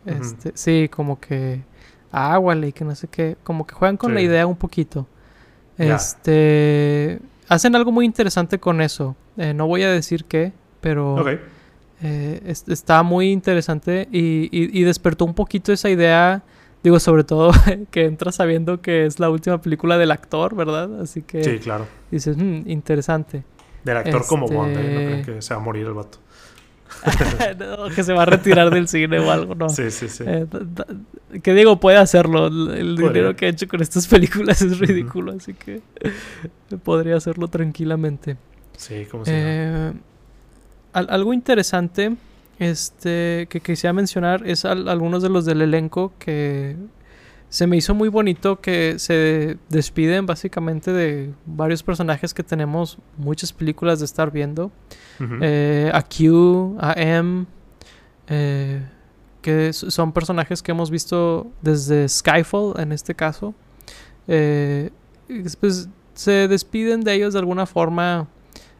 [0.05, 1.62] Este, Sí, como que...
[2.12, 3.37] Águale y que no sé qué.
[3.45, 5.07] Como que juegan con la idea un poquito.
[5.79, 7.21] Este...
[7.49, 9.14] Hacen algo muy interesante con eso.
[9.37, 11.25] Eh, no voy a decir qué, pero...
[12.03, 16.43] Eh, está muy interesante y, y despertó un poquito esa idea
[16.83, 17.53] Digo, sobre todo
[17.91, 21.01] que entras sabiendo que es la última película del actor, ¿verdad?
[21.01, 21.45] Así que...
[21.45, 21.87] Sí, claro.
[22.11, 23.45] Dices, mm, interesante.
[23.85, 24.83] Del actor como Bond, ¿eh?
[24.83, 26.18] No creen que se va a morir el vato.
[27.95, 29.68] que se va a retirar del cine o algo, ¿no?
[29.68, 30.24] Sí, sí, sí.
[30.26, 30.47] Eh,
[31.43, 32.49] que digo, puede hacerlo.
[32.49, 35.81] El dinero que ha hecho con estas películas es ridículo, así que
[36.83, 38.37] podría hacerlo tranquilamente.
[38.76, 39.93] Sí, como se eh,
[40.93, 42.16] Algo interesante
[42.61, 46.77] este, que quisiera mencionar es algunos de los del elenco que
[47.49, 53.53] se me hizo muy bonito que se despiden básicamente de varios personajes que tenemos muchas
[53.53, 54.71] películas de estar viendo.
[55.41, 57.47] Eh, a Q, a M,
[58.29, 58.87] eh,
[59.41, 63.55] que son personajes que hemos visto desde Skyfall en este caso.
[64.29, 64.91] Eh,
[65.59, 68.29] pues se despiden de ellos de alguna forma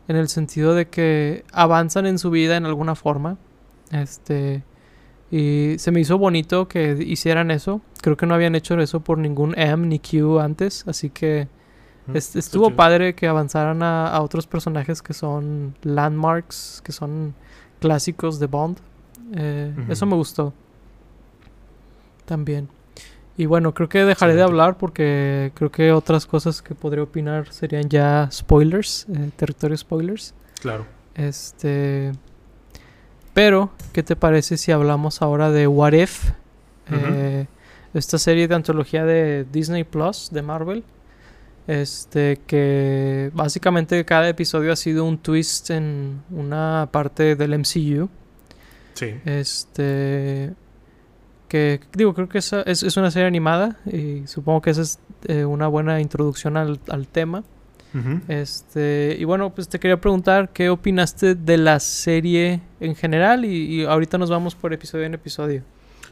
[0.07, 3.39] en el sentido de que avanzan en su vida en alguna forma.
[3.91, 4.62] Este.
[5.30, 7.80] Y se me hizo bonito que hicieran eso.
[8.03, 10.84] Creo que no habían hecho eso por ningún M ni Q antes.
[10.88, 11.49] Así que
[12.14, 17.34] estuvo padre que avanzaran a, otros personajes que son landmarks, que son
[17.78, 18.78] clásicos de Bond.
[19.34, 20.53] Eh, eso me gustó.
[22.24, 22.68] También.
[23.36, 27.53] Y bueno, creo que dejaré de hablar porque creo que otras cosas que podría opinar
[27.53, 30.34] serían ya spoilers, eh, territorio spoilers.
[30.61, 30.84] Claro.
[31.14, 32.12] Este.
[33.43, 36.32] Pero, ¿qué te parece si hablamos ahora de What If?
[36.93, 37.47] Eh,
[37.95, 40.84] esta serie de antología de Disney Plus, de Marvel.
[41.66, 48.11] Este, que básicamente cada episodio ha sido un twist en una parte del MCU.
[48.93, 49.14] Sí.
[49.24, 50.53] Este.
[51.49, 55.47] Que digo, creo que esa es, una serie animada y supongo que esa es eh,
[55.47, 57.43] una buena introducción al, al tema.
[58.28, 63.84] Este, y bueno, pues te quería preguntar qué opinaste de la serie en general y,
[63.84, 65.62] ahorita nos vamos por episodio en episodio.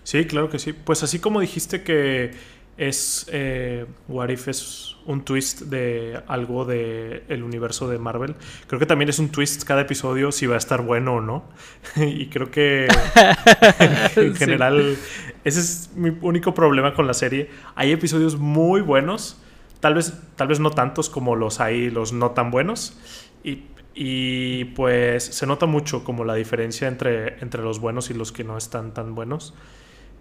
[0.03, 0.73] Sí, claro que sí.
[0.73, 2.33] Pues así como dijiste que
[2.77, 8.37] es eh, What If es un twist de algo del el universo de Marvel.
[8.67, 11.45] Creo que también es un twist cada episodio si va a estar bueno o no.
[11.97, 12.89] y creo que
[14.17, 14.97] en general
[15.45, 17.51] ese es mi único problema con la serie.
[17.75, 19.41] Hay episodios muy buenos,
[19.81, 22.99] tal vez, tal vez no tantos como los hay los no tan buenos.
[23.45, 23.65] Y,
[23.95, 28.45] y pues se nota mucho como la diferencia entre, entre los buenos y los que
[28.45, 29.55] no están tan buenos.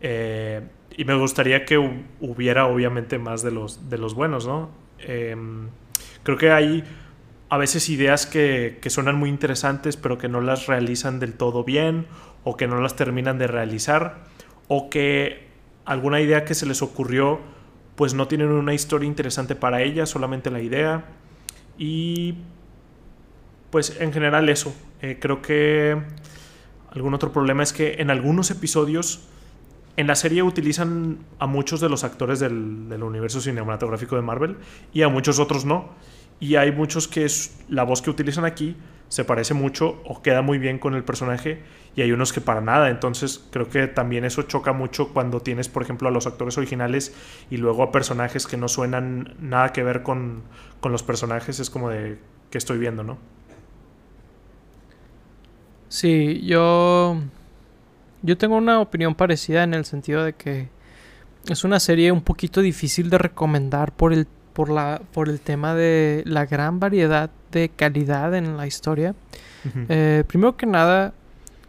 [0.02, 0.62] Eh,
[0.96, 4.72] y me gustaría que hubiera obviamente más de los, de los buenos, ¿no?
[5.00, 5.70] Em,
[6.24, 6.84] creo que hay
[7.50, 11.64] a veces ideas que, que, suenan muy interesantes pero que no las realizan del todo
[11.64, 12.08] bien
[12.44, 14.24] o que no las terminan de realizar
[14.68, 15.48] o que
[15.86, 17.40] alguna idea que se les ocurrió
[17.98, 21.06] pues no tienen una historia interesante para ella, solamente la idea.
[21.80, 22.36] Y
[23.72, 24.74] pues en general eso.
[25.02, 26.00] Eh, creo que
[26.92, 29.28] algún otro problema es que en algunos episodios
[29.96, 34.58] en la serie utilizan a muchos de los actores del, universo cinematográfico de Marvel
[34.94, 35.90] y a muchos otros no.
[36.40, 38.76] Y hay muchos que es, la voz que utilizan aquí
[39.10, 41.62] se parece mucho o queda muy bien con el personaje
[41.96, 42.90] y hay unos que para nada.
[42.90, 47.16] Entonces creo que también eso choca mucho cuando tienes, por ejemplo, a los actores originales
[47.50, 50.44] y luego a personajes que no suenan nada que ver con,
[50.80, 51.60] con los personajes.
[51.60, 52.18] Es como de
[52.50, 53.18] que estoy viendo, ¿no?
[55.90, 57.18] Sí, yo
[58.22, 60.70] yo tengo una opinión parecida en el sentido de que
[61.48, 65.76] es una serie un poquito difícil de recomendar por el, por la, por el tema
[65.76, 69.16] de la gran variedad de calidad en la historia.
[69.90, 71.14] Eh, primero que nada,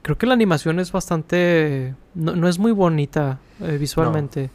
[0.03, 1.95] creo que la animación es bastante...
[2.15, 4.51] no, es muy bonita eh, visualmente.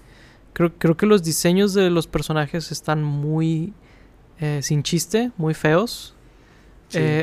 [0.53, 3.73] Creo, creo que los diseños de los personajes están muy...
[4.39, 6.15] Eh, sin chiste, muy feos.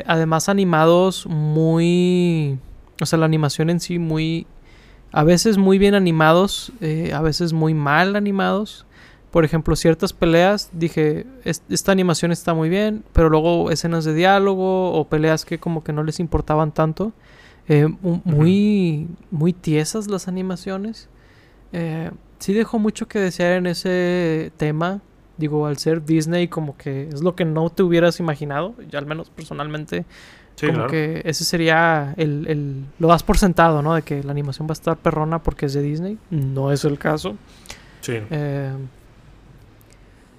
[0.05, 2.59] además animados muy...
[3.01, 4.45] O sea, la animación en sí muy
[5.13, 6.71] a veces muy bien animados,
[7.13, 8.85] a veces muy mal animados.
[9.31, 14.91] Por ejemplo, ciertas peleas, dije, esta animación está muy bien, pero luego escenas de diálogo
[14.91, 17.13] o peleas que como que no les importaban tanto.
[17.69, 17.87] Eh,
[18.25, 21.07] muy, muy tiesas las animaciones.
[21.71, 24.99] Eh, sí dejó mucho que desear en ese tema.
[25.37, 28.75] Digo, al ser Disney como que es lo que no te hubieras imaginado.
[28.89, 30.05] Yo al menos personalmente
[30.59, 33.95] como que ese sería el, el, Lo das por sentado, ¿no?
[33.95, 36.17] De que la animación va a estar perrona porque es de Disney.
[36.29, 37.35] No es el caso.
[38.01, 38.17] Sí.
[38.29, 38.71] Eh,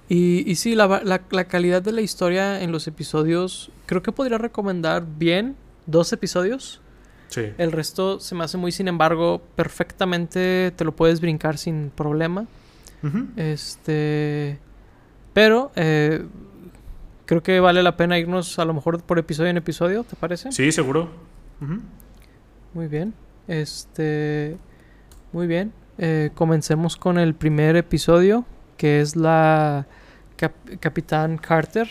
[0.09, 3.71] y, y sí, la, la, calidad de la historia en los episodios...
[3.85, 6.81] Creo que podría recomendar bien dos episodios.
[7.29, 7.45] Sí.
[7.57, 12.45] El resto se me hace muy, sin embargo, perfectamente te lo puedes brincar sin problema.
[13.37, 14.59] Este...
[15.33, 15.71] Pero...
[15.75, 16.25] Eh,
[17.25, 20.51] creo que vale la pena irnos a lo mejor por episodio en episodio, ¿te parece?
[20.51, 21.09] Sí, seguro.
[22.73, 23.13] Muy bien.
[23.47, 24.57] Este.
[25.31, 25.73] Muy bien.
[25.97, 28.45] Eh, comencemos con el primer episodio,
[28.83, 29.87] que es la
[30.81, 31.87] Capitán Carter.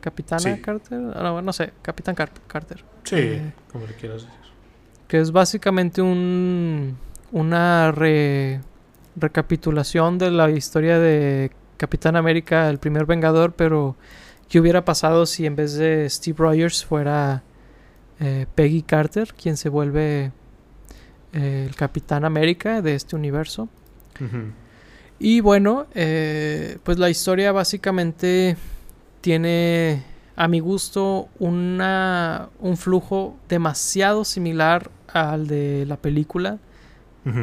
[0.00, 1.00] ¿Capitana Carter?
[1.16, 2.84] Ah, no, no sé, Capitán Carter.
[3.02, 4.38] Sí, eh, como le quieras decir.
[5.08, 6.96] Que es básicamente un.
[7.32, 7.92] Una
[9.16, 13.96] recapitulación de la historia de Capitán América, el primer Vengador, pero
[14.48, 17.42] ¿Qué hubiera pasado si en vez de Steve Rogers fuera
[18.20, 20.30] eh, Peggy Carter quien se vuelve
[21.32, 23.68] eh, el Capitán América de este universo?
[25.18, 28.56] Y bueno, eh, pues la historia básicamente
[29.20, 30.04] tiene
[30.36, 36.58] a mi gusto una, un flujo demasiado similar al de la película.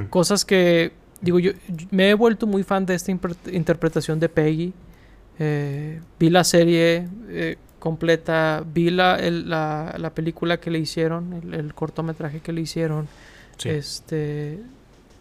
[0.09, 1.51] Cosas que, digo, yo,
[1.91, 4.73] me he vuelto muy fan de esta interpretación de Peggy.
[5.37, 12.39] Eh, vi la serie eh, completa, vi la, la, película que le hicieron, el, cortometraje
[12.39, 13.07] que le hicieron.
[13.63, 14.59] Este,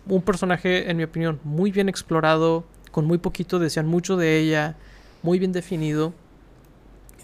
[0.06, 4.76] un personaje, en mi opinión, muy bien explorado, con muy poquito, decían mucho de ella,
[5.22, 6.12] muy bien definido.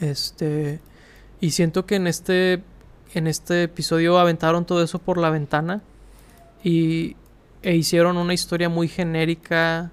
[0.01, 0.81] Este,
[1.41, 2.63] y siento que en este,
[3.15, 5.83] en este episodio aventaron todo eso por la ventana
[6.65, 7.17] y,
[7.63, 9.91] e hicieron una historia muy genérica,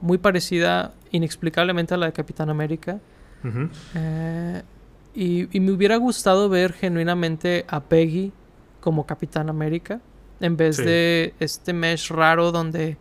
[0.00, 3.00] muy parecida inexplicablemente a la de Capitán América.
[3.94, 4.62] Eh,
[5.14, 8.32] y, me hubiera gustado ver genuinamente a Peggy
[8.80, 10.00] como Capitán América
[10.40, 12.96] en vez de este mesh raro donde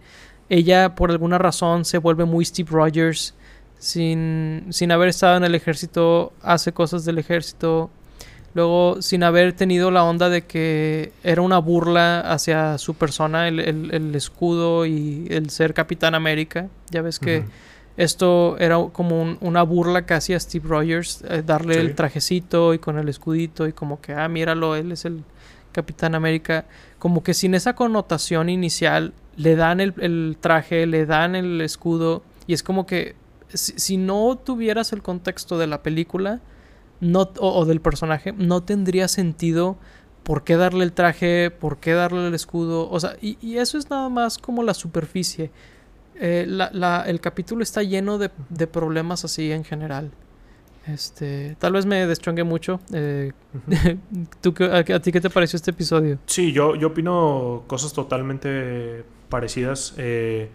[0.49, 3.33] ella por alguna razón se vuelve muy Steve Rogers
[3.77, 7.89] sin, sin haber estado en el ejército, hace cosas del ejército,
[8.55, 14.15] Luego, sin haber tenido la onda de que era una burla hacia su persona, el,
[14.15, 16.67] escudo y el ser Capitán América.
[16.89, 17.43] Ya ves que
[17.95, 22.97] esto era como una burla casi a Steve Rogers, eh, darle el trajecito y con
[22.97, 25.23] el escudito y como que, ah, míralo, él es el
[25.71, 26.65] Capitán América.
[26.97, 32.53] Como que sin esa connotación inicial, le dan el, traje, le dan el escudo Y
[32.53, 33.15] es como que
[33.53, 36.41] si, no tuvieras el contexto de la película
[36.99, 39.77] no, o, del personaje, no tendría sentido
[40.23, 42.89] por qué darle el traje, por qué darle el escudo.
[42.89, 45.51] O sea, y, eso es nada más como la superficie.
[46.15, 46.45] Eh,
[47.05, 50.11] el capítulo está lleno de, de problemas así en general.
[50.93, 52.79] Este, tal vez me deschongue mucho.
[52.93, 53.31] Eh,
[54.41, 56.19] ¿tú, a, ti qué te pareció este episodio?
[56.25, 59.93] Sí, yo, yo opino cosas totalmente parecidas.
[59.97, 60.49] Eh,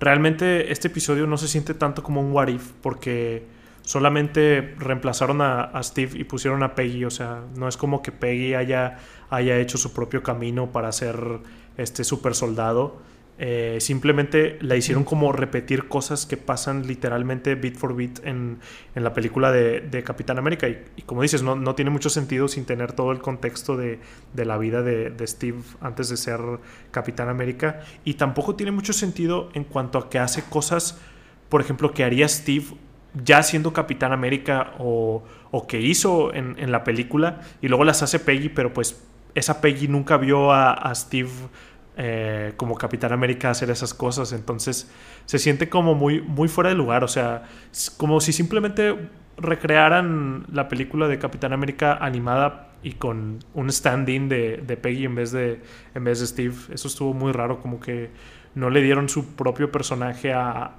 [0.00, 3.46] realmente este episodio no se siente tanto como un what if porque
[3.82, 7.04] solamente reemplazaron a, Steve y pusieron a Peggy.
[7.04, 8.98] O sea, no es como que Peggy haya,
[9.30, 11.40] haya hecho su propio camino para ser
[11.76, 12.96] este super soldado.
[13.38, 18.60] Eh, simplemente la hicieron como repetir cosas que pasan literalmente bit for bit en,
[18.94, 20.68] la película de, Capitán América.
[20.68, 24.00] Y, como dices, no, no, tiene mucho sentido sin tener todo el contexto de,
[24.34, 26.40] la vida de, Steve antes de ser
[26.90, 27.80] Capitán América.
[28.04, 30.98] Y tampoco tiene mucho sentido en cuanto a que hace cosas,
[31.50, 32.64] por ejemplo, que haría Steve
[33.22, 35.24] ya siendo Capitán América o,
[35.68, 39.02] que hizo en, la película y luego las hace Peggy, pero pues
[39.34, 41.30] esa Peggy nunca vio a, a Steve
[41.96, 44.32] eh, como Capitán América hacer esas cosas.
[44.32, 44.90] Entonces
[45.24, 47.04] se siente como muy, muy fuera de lugar.
[47.04, 47.44] O sea,
[47.96, 48.94] como si simplemente
[49.38, 55.32] recrearan la película de Capitán América animada y con un stand-in de, Peggy en vez
[55.32, 55.60] de,
[55.94, 56.54] en vez de Steve.
[56.72, 58.10] Eso estuvo muy raro, como que
[58.54, 60.72] no le dieron su propio personaje a,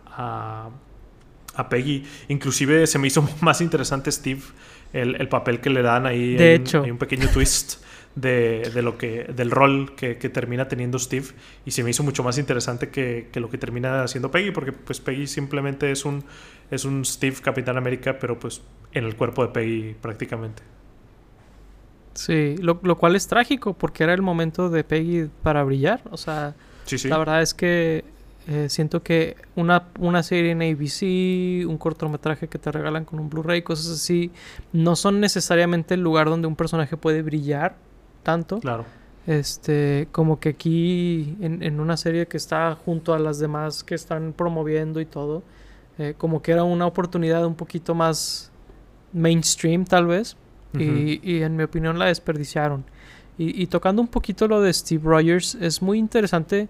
[1.55, 2.05] a, Peggy.
[2.27, 4.41] Inclusive se me hizo más interesante Steve,
[4.93, 6.35] el, papel que le dan ahí.
[6.35, 6.83] De hecho.
[6.83, 7.86] hay un pequeño twist
[8.17, 11.27] de, de, lo que, del rol que, que, termina teniendo Steve
[11.65, 14.71] y se me hizo mucho más interesante que, que, lo que termina haciendo Peggy, porque
[14.71, 16.23] pues Peggy simplemente es un,
[16.71, 20.63] es un Steve Capitán América, pero pues en el cuerpo de Peggy prácticamente.
[22.15, 26.17] Sí, lo, lo cual es trágico porque era el momento de Peggy para brillar, o
[26.17, 26.55] sea,
[27.05, 28.03] la verdad es que
[28.47, 33.29] eh, siento que una, una serie en ABC, un cortometraje que te regalan con un
[33.29, 34.31] Blu-ray, cosas así,
[34.73, 37.75] no son necesariamente el lugar donde un personaje puede brillar
[38.27, 38.59] tanto.
[38.59, 38.83] Claro.
[39.25, 44.33] Este, como que aquí en, una serie que está junto a las demás que están
[44.33, 45.43] promoviendo y todo,
[45.97, 48.51] eh, como que era una oportunidad un poquito más
[49.13, 50.35] mainstream tal vez.
[50.73, 52.83] y, en mi opinión la desperdiciaron.
[53.37, 56.67] Y, tocando un poquito lo de Steve Rogers, es muy interesante.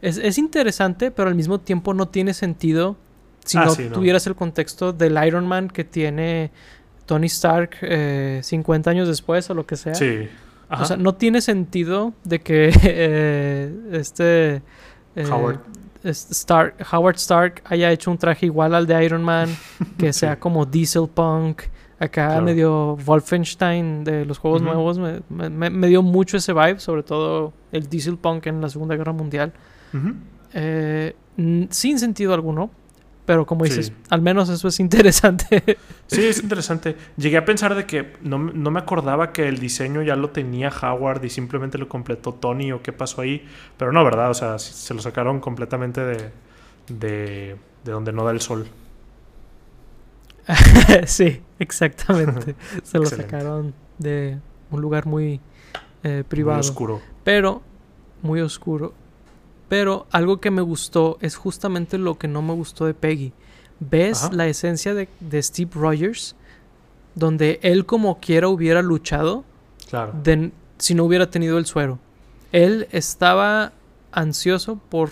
[0.00, 2.96] Es, interesante, pero al mismo tiempo no tiene sentido
[3.44, 6.50] si ah, no, tuvieras el contexto del Iron Man que tiene
[7.06, 9.94] Tony Stark 50 eh, años después o lo que sea.
[9.94, 10.28] Sí.
[10.70, 14.62] O sea, no tiene sentido de que eh, este
[15.16, 15.60] eh, Howard.
[16.04, 19.48] Stark, Howard Stark haya hecho un traje igual al de Iron Man,
[19.98, 21.62] que sea como Diesel Punk,
[21.98, 24.98] acá medio Wolfenstein de los juegos nuevos,
[25.28, 29.52] me, dio mucho ese vibe, sobre todo el Diesel Punk en la Segunda Guerra Mundial.
[30.54, 31.14] Eh,
[31.70, 32.70] sin sentido alguno,
[33.28, 35.62] pero como dices, al menos eso es interesante.
[36.06, 36.96] Sí, es interesante.
[37.18, 41.22] Llegué a pensar de que no, me acordaba que el diseño ya lo tenía Howard
[41.22, 43.46] y simplemente lo completó Tony o qué pasó ahí.
[43.76, 44.30] Pero no, ¿verdad?
[44.30, 46.30] O sea, se lo sacaron completamente de,
[46.88, 48.66] de, donde no da el sol.
[51.04, 52.56] sí, exactamente.
[52.82, 54.38] se lo sacaron de
[54.70, 55.42] un lugar muy
[56.02, 56.60] eh, privado.
[56.60, 57.02] Muy oscuro.
[57.22, 57.60] Pero,
[58.22, 58.94] muy oscuro.
[59.68, 63.32] Pero algo que me gustó es justamente lo que no me gustó de Peggy.
[63.80, 65.08] ¿Ves la esencia de,
[65.42, 66.34] Steve Rogers?
[67.14, 69.44] Donde él como quiera hubiera luchado.
[69.88, 70.12] Claro.
[70.78, 71.98] si no hubiera tenido el suero.
[72.52, 73.72] Él estaba
[74.12, 75.10] ansioso por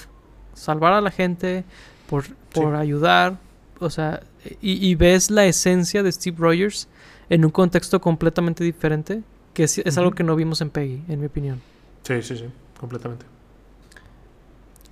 [0.55, 1.65] salvar a la gente,
[2.09, 3.39] por, por ayudar.
[3.79, 4.23] O sea,
[4.61, 6.89] y, ves la esencia de Steve Rogers
[7.29, 9.23] en un contexto completamente diferente.
[9.55, 11.63] Que es, algo que no vimos en Peggy, en mi opinión.
[12.03, 12.45] Sí, sí, sí,
[12.79, 13.25] completamente.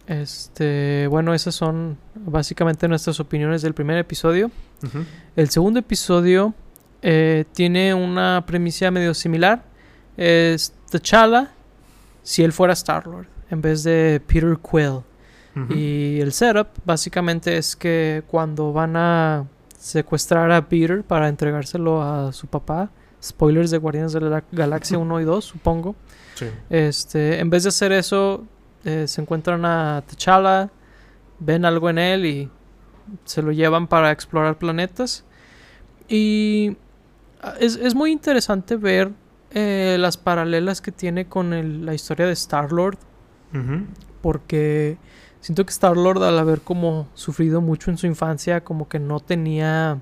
[0.07, 4.51] Este, bueno, esas son básicamente nuestras opiniones del primer episodio.
[5.35, 6.53] El segundo episodio
[7.01, 9.65] eh, tiene una premisa medio similar.
[10.17, 11.53] Es T'Challa
[12.23, 15.01] si él fuera Star-Lord en vez de Peter Quill.
[15.71, 19.47] Y el setup básicamente es que cuando van a
[19.79, 22.91] secuestrar a Peter para entregárselo a su papá,
[23.23, 25.95] spoilers de Guardianes de la Galaxia 1 y 2, supongo.
[26.69, 28.45] Este, en vez de hacer eso,
[28.85, 30.71] eh, se encuentran a T'Challa,
[31.39, 32.51] ven algo en él y
[33.25, 35.25] se lo llevan para explorar planetas.
[36.09, 36.77] Y
[37.43, 39.13] ah, es, muy interesante ver
[39.53, 42.99] eh, las paralelas que tiene con la historia de Star-Lord.
[44.21, 44.99] Porque
[45.41, 50.01] siento que Star-Lord al haber como sufrido mucho en su infancia, como que no tenía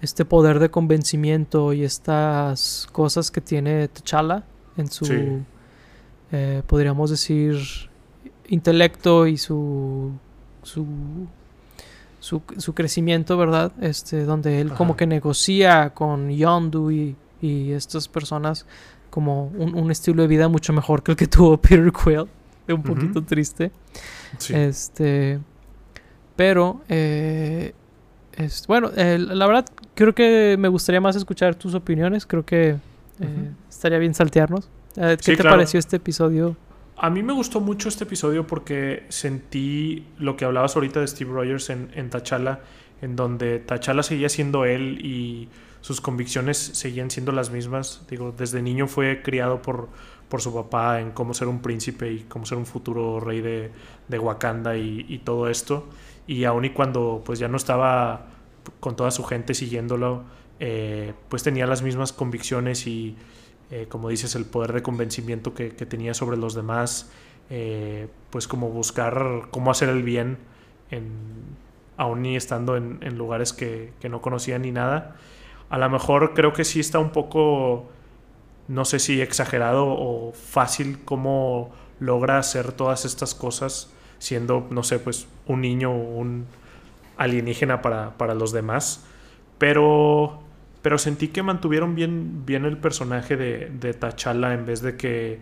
[0.00, 4.44] este poder de convencimiento y estas cosas que tiene T'Challa
[4.76, 5.42] en su,
[6.32, 7.58] eh, podríamos decir,
[8.50, 10.12] intelecto y su,
[10.62, 10.86] su
[12.20, 13.72] su, su, crecimiento, ¿verdad?
[13.80, 18.66] Este, donde él como que negocia con Yondu y, y estas personas
[19.08, 22.26] como un, un, estilo de vida mucho mejor que el que tuvo Peter Quill.
[22.68, 23.72] Un poquito triste.
[24.48, 25.40] Este.
[26.36, 27.74] Pero, eh,
[28.32, 32.26] es, bueno, la verdad, creo que me gustaría más escuchar tus opiniones.
[32.26, 32.76] Creo que
[33.20, 34.68] eh, estaría bien saltearnos.
[34.96, 36.56] Eh, ¿Qué te pareció este episodio?
[37.02, 41.32] A mí me gustó mucho este episodio porque sentí lo que hablabas ahorita de Steve
[41.32, 42.60] Rogers en, en T'Challa,
[43.00, 45.48] en donde T'Challa seguía siendo él y
[45.80, 48.06] sus convicciones seguían siendo las mismas.
[48.10, 49.88] Digo, desde niño fue criado por,
[50.28, 53.70] por su papá en cómo ser un príncipe y cómo ser un futuro rey de,
[54.08, 55.88] de Wakanda y, todo esto.
[56.26, 58.26] Y aun y cuando pues ya no estaba
[58.78, 60.24] con toda su gente siguiéndolo,
[60.58, 63.16] eh, pues tenía las mismas convicciones y,
[63.70, 67.10] eh, como dices, el poder de convencimiento que, tenía sobre los demás,
[67.50, 70.38] eh, pues como buscar cómo hacer el bien,
[70.90, 71.10] en,
[71.96, 75.16] aún y estando en, lugares que, que no conocía ni nada
[75.70, 77.88] a lo mejor creo que sí está un poco,
[78.68, 84.98] no sé si exagerado o fácil cómo logra hacer todas estas cosas siendo, no sé,
[84.98, 86.46] pues un niño o un
[87.16, 89.06] alienígena para, para, los demás.
[89.58, 90.40] Pero,
[90.82, 95.40] pero sentí que mantuvieron bien, bien el personaje de, de T'Challa en vez de que,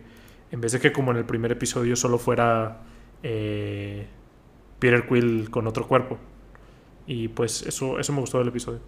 [0.51, 2.81] en vez de que como en el primer episodio solo fuera
[3.23, 4.07] eh,
[4.79, 6.17] Peter Quill con otro cuerpo.
[7.07, 8.79] Y pues eso, eso me gustó del episodio.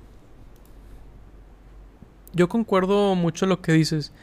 [2.34, 4.14] Yo concuerdo mucho lo que dices.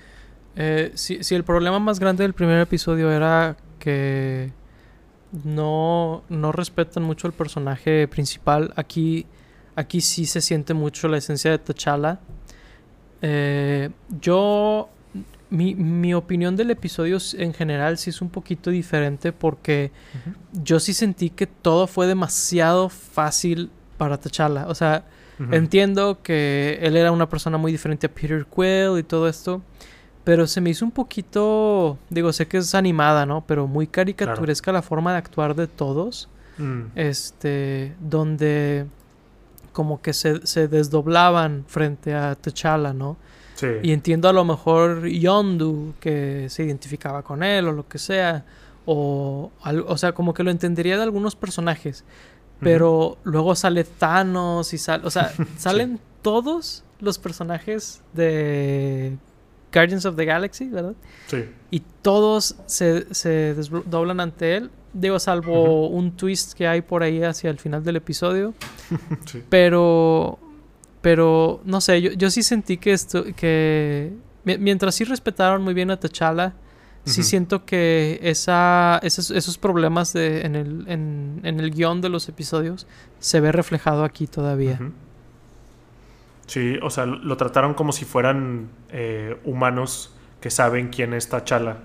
[0.56, 4.52] Eh, si, el problema más grande del primer episodio era que
[5.44, 9.26] no, no respetan mucho el personaje principal, aquí,
[9.78, 12.18] aquí sí se siente mucho la esencia de T'Challa.
[13.22, 14.88] Eh, yo,
[15.50, 19.90] mi, mi, opinión del episodio en general sí es un poquito diferente porque
[20.52, 24.66] yo sí sentí que todo fue demasiado fácil para T'Challa.
[24.68, 25.04] O sea,
[25.52, 29.62] Entiendo que él era una persona muy diferente a Peter Quill y todo esto.
[30.24, 31.96] Pero se me hizo un poquito.
[32.10, 33.44] Digo, sé que es animada, ¿no?
[33.46, 36.28] Pero muy caricaturesca la forma de actuar de todos.
[36.58, 36.82] Mm.
[36.96, 37.94] Este.
[38.00, 38.86] Donde.
[39.78, 43.16] Como que se, se, desdoblaban frente a T'Challa, ¿no?
[43.54, 43.68] Sí.
[43.80, 48.44] Y entiendo a lo mejor Yondu, que se identificaba con él o lo que sea.
[48.86, 49.52] O,
[49.86, 52.04] o sea, como que lo entendería de algunos personajes.
[52.58, 55.06] Pero luego sale Thanos y sale.
[55.06, 59.16] O sea, salen todos los personajes de
[59.72, 60.94] Guardians of the Galaxy, ¿verdad?
[61.26, 61.44] Sí.
[61.70, 64.70] Y todos se, se desdoblan ante él.
[64.92, 68.54] Digo, salvo un twist que hay por ahí hacia el final del episodio.
[69.26, 69.42] sí.
[69.48, 70.38] Pero.
[71.00, 73.24] Pero, no sé, yo, yo sí sentí que esto.
[73.36, 74.12] que.
[74.44, 76.54] Mientras sí respetaron muy bien a T'Challa
[77.08, 82.08] sí siento que esa, esos, esos problemas de, en, el, en, en, el guion de
[82.08, 82.86] los episodios
[83.18, 84.78] se ve reflejado aquí todavía.
[86.48, 91.76] Sí, o sea, lo trataron como si fueran eh, humanos que saben quién es T'Challa.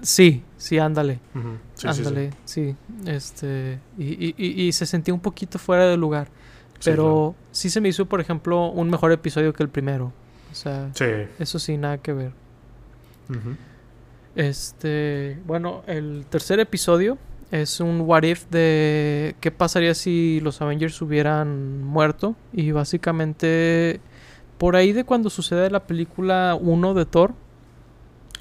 [0.00, 1.18] Sí, sí, ándale.
[1.84, 6.28] ándale, sí, Este, y, y, y, se sentía un poquito fuera de lugar.
[6.84, 10.12] Pero sí, se me hizo, por ejemplo, un mejor episodio que el primero.
[10.52, 10.90] O sea,
[11.40, 12.32] eso sí, nada que ver.
[14.36, 17.18] Este, bueno, el tercer episodio
[17.50, 24.00] es un what if de qué pasaría si los Avengers hubieran muerto y básicamente
[24.58, 27.34] por ahí de cuando sucede la película 1 de Thor,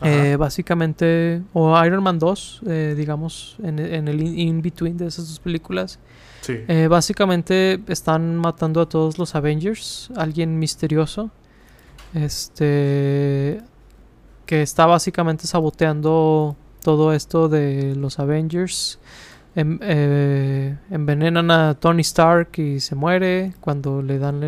[0.01, 5.99] eh, básicamente, o Iron Man 2, eh, digamos, en, el in-between de esas dos películas,
[6.47, 11.31] eh, básicamente están matando a todos los Avengers, alguien misterioso.
[12.13, 13.61] Este
[14.45, 16.55] que está básicamente saboteando
[16.87, 18.97] todo esto de los Avengers.
[19.55, 24.39] Em, eh, envenenan a Tony Stark y se muere cuando le dan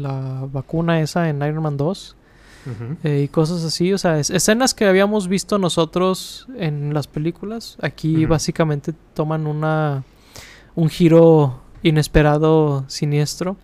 [0.00, 2.14] la vacuna esa en Iron Man 2.
[3.02, 8.24] Eh, y cosas así, o sea, escenas que habíamos visto nosotros en las películas, aquí
[8.26, 10.04] básicamente toman una
[10.76, 13.56] un giro inesperado, siniestro.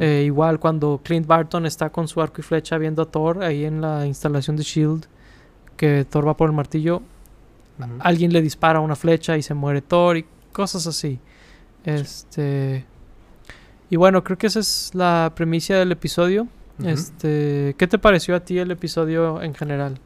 [0.00, 3.64] Eh, igual cuando Clint Barton está con su arco y flecha viendo a Thor ahí
[3.64, 5.06] en la instalación de Shield,
[5.76, 7.02] que Thor va por el martillo,
[7.98, 11.18] alguien le dispara una flecha y se muere Thor y cosas así.
[11.84, 12.84] Este.
[13.88, 16.48] Y bueno, creo que esa es la premisa del episodio.
[16.84, 19.98] Este, ¿qué te pareció a ti el episodio en general?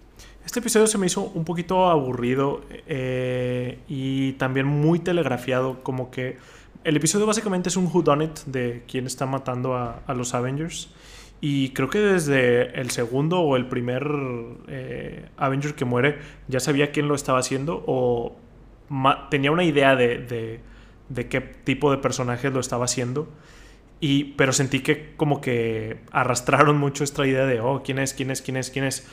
[0.44, 6.38] Este episodio se me hizo un poquito aburrido eh, y también muy telegrafiado, como que
[6.84, 10.88] el episodio básicamente es un whodunit de quién está matando a, los Avengers.
[11.40, 14.06] Y creo que desde el segundo o el primer
[14.68, 16.18] eh, Avenger que muere
[16.48, 18.36] ya sabía quién lo estaba haciendo o
[19.30, 20.60] tenía una idea de,
[21.08, 23.28] de qué tipo de personaje lo estaba haciendo.
[24.00, 28.14] Y, pero sentí que como que arrastraron mucho esta idea de, oh, ¿quién es?
[28.14, 28.40] ¿quién es?
[28.40, 28.70] ¿quién es?
[28.70, 29.06] ¿quién es?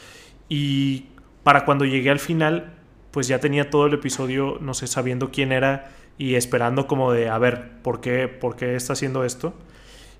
[0.47, 1.07] Y
[1.43, 2.73] para cuando llegué al final,
[3.11, 7.27] pues ya tenía todo el episodio, no sé, sabiendo quién era y esperando como de,
[7.29, 9.53] a ver, ¿por qué, por qué está haciendo esto?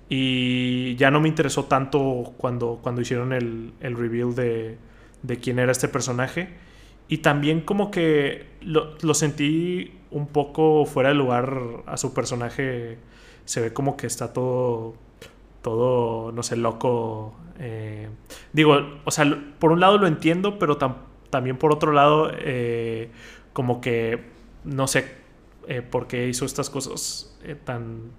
[0.08, 4.78] Y ya no me interesó tanto cuando, cuando hicieron el, el reveal de,
[5.22, 6.48] de, quién era este personaje.
[7.08, 12.98] Y también como que lo, lo, sentí un poco fuera de lugar a su personaje.
[13.44, 14.94] Se ve como que está todo,
[15.62, 17.34] todo, no sé, loco.
[17.58, 18.08] Eh,
[18.52, 19.24] digo, o sea,
[19.58, 20.78] por un lado lo entiendo, pero
[21.30, 23.10] también por otro lado, eh,
[23.52, 24.22] como que,
[24.64, 25.16] no sé
[25.66, 28.10] eh, por qué hizo estas cosas tan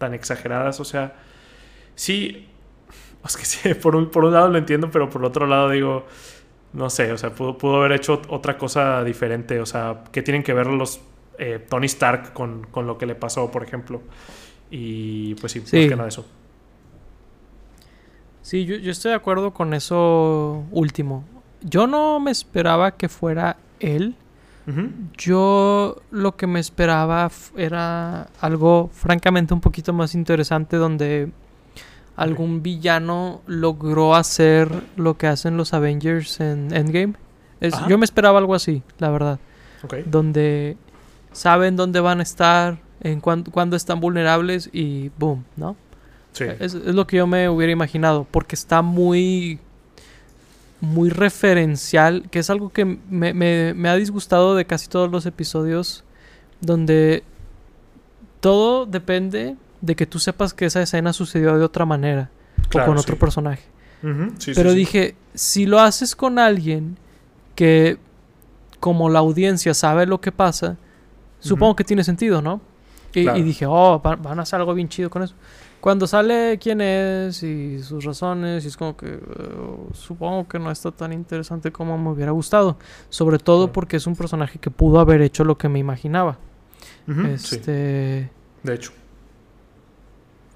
[0.00, 0.80] tan exageradas.
[0.80, 1.14] O sea,
[1.94, 2.48] sí,
[3.24, 6.06] es que sí, por un, por un lado lo entiendo, pero por otro lado digo,
[6.72, 9.60] no sé, o sea, pudo, haber hecho otra cosa diferente.
[9.60, 11.00] O sea, que tienen que ver los
[11.38, 14.00] eh, Tony Stark con, con, lo que le pasó, por ejemplo.
[14.70, 15.76] Y pues sí, sí.
[15.76, 16.26] más que nada eso.
[18.42, 21.24] Sí, yo, yo estoy de acuerdo con eso último.
[21.60, 24.14] Yo no me esperaba que fuera él.
[25.16, 31.30] Yo lo que me esperaba era algo francamente un poquito más interesante donde
[32.16, 37.14] algún villano logró hacer lo que hacen los Avengers en Endgame.
[37.88, 39.38] yo me esperaba algo así, la verdad.
[40.06, 40.76] Donde
[41.32, 45.76] saben dónde van a estar, en cuándo están vulnerables y boom, ¿no?
[46.38, 49.58] es, lo que yo me hubiera imaginado, porque está muy
[50.80, 56.04] muy referencial, que es algo que me, ha disgustado de casi todos los episodios,
[56.60, 57.22] donde
[58.40, 62.30] todo depende de que tú sepas que esa escena sucedió de otra manera
[62.74, 63.62] o con otro personaje.
[64.54, 66.96] Pero dije, si lo haces con alguien
[67.54, 67.98] que
[68.78, 70.78] como la audiencia sabe lo que pasa,
[71.40, 72.62] supongo que tiene sentido, ¿no?
[73.12, 75.34] Y, y, dije, oh, van a hacer algo bien chido con eso.
[75.80, 79.20] Cuando sale quién es y sus razones, y es como que eh,
[79.94, 82.76] supongo que no está tan interesante como me hubiera gustado.
[83.08, 86.38] Sobre todo porque es un personaje que pudo haber hecho lo que me imaginaba.
[87.32, 88.30] este.
[88.62, 88.92] De hecho.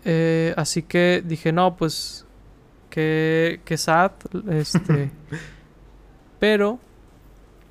[0.05, 2.27] Eh, así que dije, no, pues.
[2.91, 4.13] Que, que sad.
[4.51, 5.11] Este.
[6.39, 6.79] pero.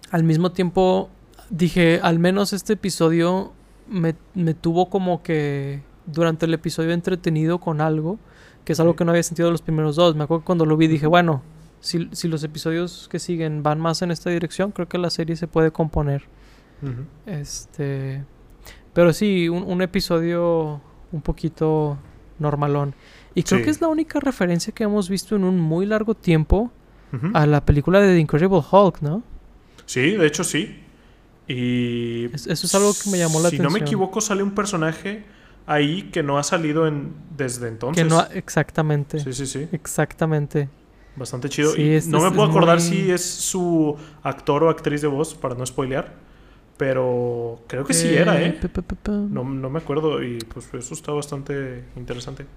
[0.09, 1.11] Al mismo tiempo.
[1.51, 3.53] Dije, al menos este episodio
[3.87, 8.19] me, me tuvo como que durante el episodio entretenido con algo,
[8.65, 10.15] que es algo que no había sentido los primeros dos.
[10.15, 11.41] Me acuerdo que cuando lo vi dije, bueno,
[11.79, 15.35] si, si, los episodios que siguen van más en esta dirección, creo que la serie
[15.35, 16.23] se puede componer.
[17.25, 18.23] Este.
[18.93, 20.81] Pero sí, un, episodio
[21.11, 21.97] un poquito
[22.39, 22.93] normalón.
[23.35, 26.71] Y creo que es la única referencia que hemos visto en un muy largo tiempo
[27.33, 29.23] a la película de The Incredible Hulk, ¿no?
[29.85, 30.79] Sí, de hecho sí.
[31.47, 32.25] Y.
[32.33, 33.69] eso es algo que me llamó la atención.
[33.69, 35.25] Si no me equivoco, sale un personaje
[35.65, 38.03] ahí que no ha salido en, desde entonces.
[38.03, 39.19] Que no exactamente.
[39.19, 39.67] Sí, sí, sí.
[39.71, 40.69] Exactamente.
[41.15, 41.75] Bastante chido.
[41.75, 45.65] y no me puedo acordar si es su actor o actriz de voz, para no
[45.65, 46.23] spoilear.
[46.77, 48.59] Pero creo que sí era, ¿eh?
[49.11, 52.47] No, no me acuerdo y pues eso está bastante interesante.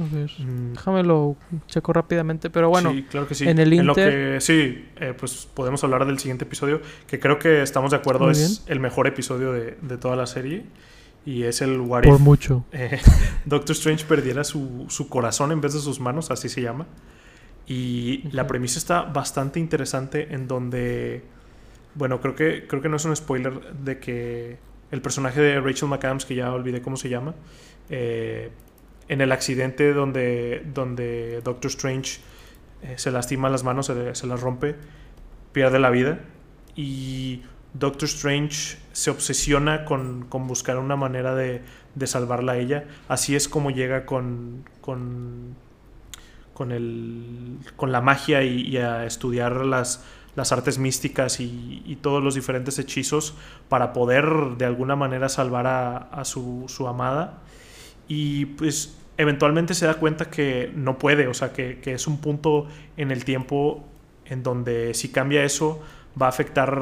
[0.00, 0.72] A ver, mm.
[0.72, 3.48] déjamelo checo rápidamente, pero bueno, sí, claro que sí.
[3.48, 3.86] en el Inter...
[3.86, 7.98] lo que, sí, eh, pues podemos hablar del siguiente episodio, que creo que estamos de
[7.98, 10.64] acuerdo, es el mejor episodio de, de, toda la serie,
[11.26, 12.64] y es el What Por mucho.
[12.72, 13.00] Eh,
[13.44, 16.86] Doctor Strange perdiera su, su, corazón en vez de sus manos, así se llama.
[17.66, 21.24] Y la premisa está bastante interesante en donde,
[21.94, 24.58] bueno, creo que, creo que no es un spoiler de que
[24.90, 27.34] el personaje de Rachel McAdams, que ya olvidé cómo se llama,
[27.88, 28.50] eh,
[29.08, 32.20] en el accidente donde, donde Doctor Strange
[32.82, 34.76] eh, se lastima las manos, se, las rompe,
[35.52, 36.20] pierde la vida
[36.76, 37.42] y
[37.74, 41.62] Doctor Strange se obsesiona con, buscar una manera de,
[42.04, 42.84] salvarla a ella.
[43.08, 45.56] Así es como llega con, con,
[46.52, 50.04] con, el, con la magia y, a estudiar las,
[50.36, 53.34] las artes místicas y, todos los diferentes hechizos
[53.68, 54.26] para poder
[54.58, 57.40] de alguna manera salvar a, a su, su amada
[58.08, 62.66] y pues eventualmente se da cuenta que no puede, o sea, que, es un punto
[62.96, 63.84] en el tiempo
[64.26, 65.82] en donde si cambia eso
[66.20, 66.80] va a afectar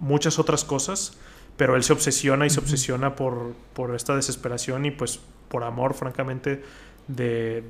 [0.00, 1.18] muchas otras cosas,
[1.56, 5.94] pero él se obsesiona y se obsesiona por, por, esta desesperación y pues por amor,
[5.94, 6.62] francamente,
[7.06, 7.62] de,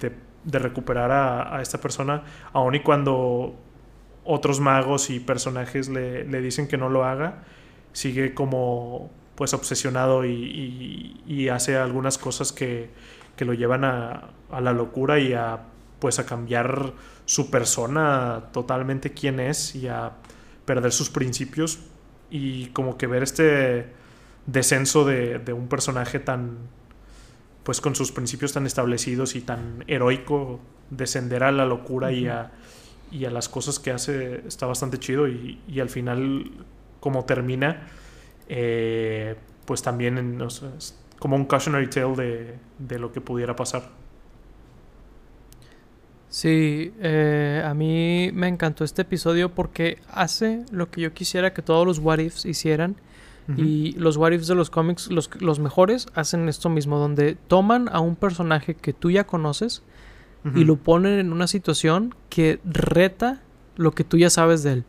[0.44, 2.22] de, recuperar a, esta persona,
[2.52, 3.54] aun y cuando
[4.24, 7.42] otros magos y personajes le, le dicen que no lo haga,
[7.92, 12.90] sigue como pues obsesionado y, hace algunas cosas que,
[13.36, 15.60] que lo llevan a, a, la locura y a
[15.98, 16.92] pues a cambiar
[17.24, 20.12] su persona totalmente quién es y a
[20.64, 21.80] perder sus principios.
[22.30, 23.86] Y como que ver este
[24.46, 26.58] descenso de, de un personaje tan,
[27.62, 32.52] pues con sus principios tan establecidos y tan heroico, descender a la locura y, a,
[33.10, 36.50] y a las cosas que hace está bastante chido y, y al final
[37.00, 37.86] como termina,
[38.48, 43.56] eh, pues también no sé, es como un cautionary tale de, de lo que pudiera
[43.56, 43.82] pasar.
[46.34, 51.62] Sí, eh, a mí me encantó este episodio porque hace lo que yo quisiera que
[51.62, 52.96] todos los what ifs hicieran.
[53.56, 57.90] Y los what ifs de los cómics, los, los mejores, hacen esto mismo, donde toman
[57.92, 59.82] a un personaje que tú ya conoces
[60.54, 63.42] y lo ponen en una situación que reta
[63.76, 64.84] lo que tú ya sabes de él,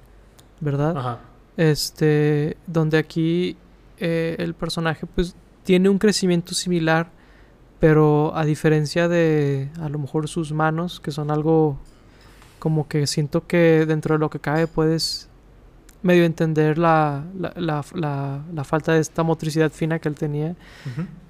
[0.61, 0.97] ¿verdad?
[0.97, 1.19] Ajá.
[1.57, 3.57] Este, donde aquí
[3.99, 7.09] eh, el personaje pues tiene un crecimiento similar,
[7.79, 11.77] pero a diferencia de a lo mejor sus manos, que son algo
[12.59, 15.29] como que siento que dentro de lo que cabe puedes
[16.01, 20.55] medio entender la, la, la- la- la falta de esta motricidad fina que él tenía,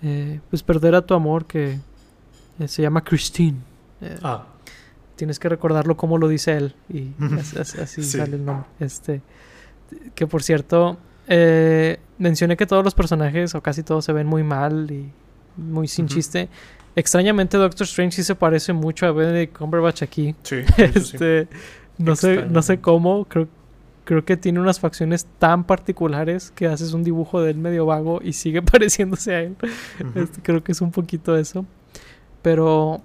[0.01, 1.79] eh, pues perder a tu amor que
[2.59, 3.57] eh, se llama Christine.
[4.01, 4.47] Eh, Ah,
[5.15, 8.17] tienes que recordarlo como lo dice él y así, así- así Sí.
[8.17, 8.65] sale el nombre.
[8.79, 9.21] Este,
[10.13, 10.97] que por cierto,
[11.27, 15.11] eh, mencioné que todos los personajes o casi todos se ven muy mal y
[15.57, 16.49] muy sin chiste.
[16.95, 20.35] Extrañamente Doctor Strange sí se parece mucho a Benedict Cumberbatch aquí.
[20.43, 20.57] sí.
[20.77, 21.47] Este,
[21.97, 23.47] no sé, no sé cómo, creo
[24.05, 28.21] creo que tiene unas facciones tan particulares que haces un dibujo de él medio vago
[28.23, 29.57] y sigue pareciéndose a él.
[30.13, 31.65] Este, creo que es un poquito eso.
[32.41, 33.01] Pero,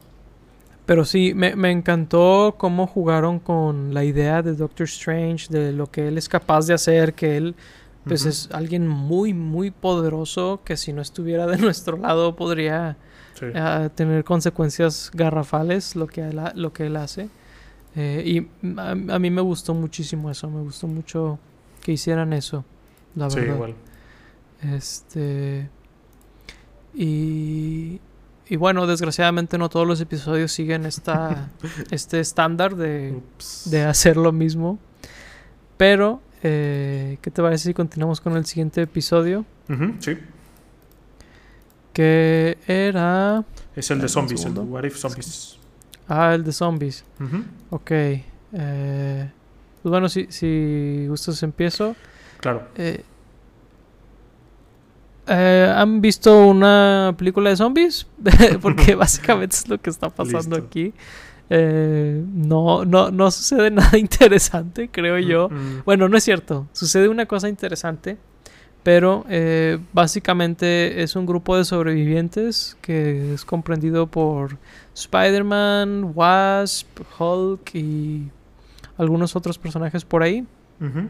[0.90, 5.88] pero sí, me, me encantó cómo jugaron con la idea de Doctor Strange, de lo
[5.88, 7.54] que él es capaz de hacer, que él
[8.04, 12.96] pues es alguien muy, muy poderoso, que si no estuviera de nuestro lado podría
[13.34, 13.46] Sí.
[13.54, 17.28] eh, tener consecuencias garrafales lo que él, lo que él hace.
[17.94, 21.38] Eh, y a, a mí me gustó muchísimo eso, me gustó mucho
[21.82, 22.64] que hicieran eso,
[23.14, 23.54] la Sí, verdad.
[23.54, 23.74] igual.
[24.74, 25.70] Este.
[26.94, 28.00] Y.
[28.50, 31.48] Y bueno, desgraciadamente no todos los episodios siguen esta,
[31.90, 33.18] este estándar de,
[33.66, 34.78] de hacer lo mismo.
[35.76, 39.46] Pero, eh, ¿qué te parece si continuamos con el siguiente episodio?
[40.00, 40.18] Sí.
[41.92, 43.44] Que era.
[43.76, 44.60] Es el de zombies, el de.
[44.60, 45.56] What If Zombies.
[46.08, 47.04] Ah, el de zombies.
[47.20, 47.44] Ujú.
[47.70, 47.90] Ok.
[47.92, 49.30] eh,
[49.82, 51.94] pues bueno, si, si gustas empiezo.
[52.40, 52.68] Claro.
[52.76, 53.04] Eh,
[55.30, 58.06] eh, ¿Han visto una película de zombies?
[58.60, 60.66] Porque básicamente es lo que está pasando Listo.
[60.66, 60.92] aquí.
[61.48, 65.48] Eh, no, no, no sucede nada interesante, creo yo.
[65.48, 66.66] Mm, Bueno, no es cierto.
[66.72, 68.18] Sucede una cosa interesante.
[68.82, 74.56] Pero eh, básicamente es un grupo de sobrevivientes que es comprendido por
[74.94, 76.86] Spider-Man, Wasp,
[77.18, 78.30] Hulk y
[78.96, 80.46] algunos otros personajes por ahí
[80.80, 81.08] ujú.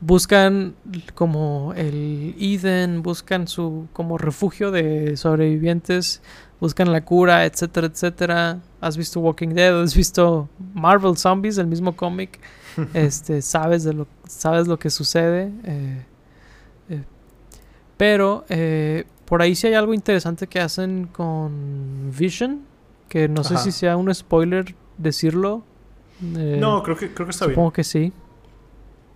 [0.00, 0.74] Buscan
[1.14, 6.22] como el Eden, buscan su como refugio de sobrevivientes,
[6.60, 8.58] buscan la cura, etcétera, etcétera.
[8.80, 12.38] Has visto Walking Dead, has visto Marvel Zombies, el mismo cómic,
[12.94, 15.50] este, sabes de lo, sabes lo que sucede.
[15.64, 16.04] eh,
[16.90, 17.04] eh,
[17.96, 22.60] pero eh, por ahí sí hay algo interesante que hacen con Vision,
[23.08, 25.62] que no sé si sea un spoiler decirlo.
[26.22, 27.72] eh, No, creo que, creo que está Supongo bien.
[27.74, 28.12] que sí.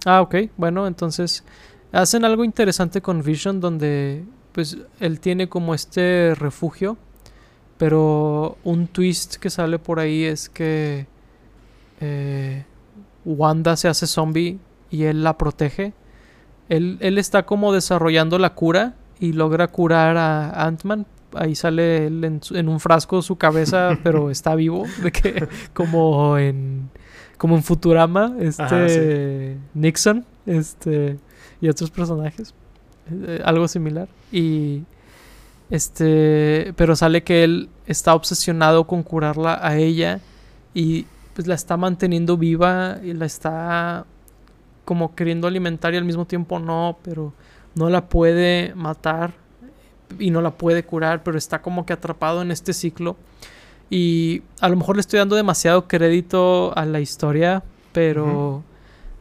[0.04, 0.36] Ah, ok.
[0.56, 1.44] Bueno, entonces
[1.92, 6.96] hacen algo interesante con Vision donde pues él tiene como este refugio,
[7.78, 11.06] pero un twist que sale por ahí es que
[12.00, 12.64] eh,
[13.24, 14.58] Wanda se hace zombie
[14.90, 15.92] y él la protege.
[16.68, 21.06] Él, él está como desarrollando la cura y logra curar a Ant-Man.
[21.34, 24.84] Ahí sale él en, en un frasco su cabeza, pero está vivo.
[25.02, 26.90] De que, como en
[27.40, 31.16] como en Futurama, este Ajá, Nixon, este
[31.62, 32.52] y otros personajes,
[33.10, 34.08] eh, algo similar.
[34.30, 34.82] Y
[35.70, 40.20] este, pero sale que él está obsesionado con curarla a ella
[40.74, 44.04] y pues la está manteniendo viva y la está
[44.84, 47.32] como queriendo alimentar y al mismo tiempo no, pero
[47.74, 49.32] no la puede matar
[50.18, 53.16] y no la puede curar, pero está como que atrapado en este ciclo.
[53.90, 57.62] Y a lo mejor le estoy dando demasiado crédito a la historia,
[57.92, 58.62] pero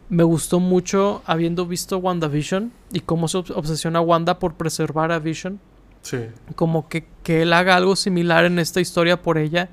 [0.09, 5.17] me gustó mucho habiendo visto WandaVision y cómo se obs- obsesiona Wanda por preservar a
[5.19, 5.59] Vision.
[6.03, 6.19] Sí.
[6.55, 9.69] Como que, que él haga algo similar en esta historia por ella,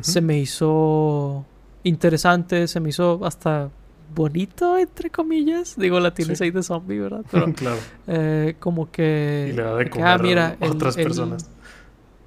[0.00, 1.44] se me hizo
[1.84, 3.68] interesante, se me hizo hasta
[4.14, 5.74] bonito, entre comillas.
[5.76, 6.44] Digo, la tienes Sí.
[6.44, 7.24] ahí de zombie, ¿verdad?
[7.30, 7.76] Pero claro.
[8.06, 9.48] eh, como que...
[9.52, 11.50] Y le da de que, comer ah, mira, a otras el- personas.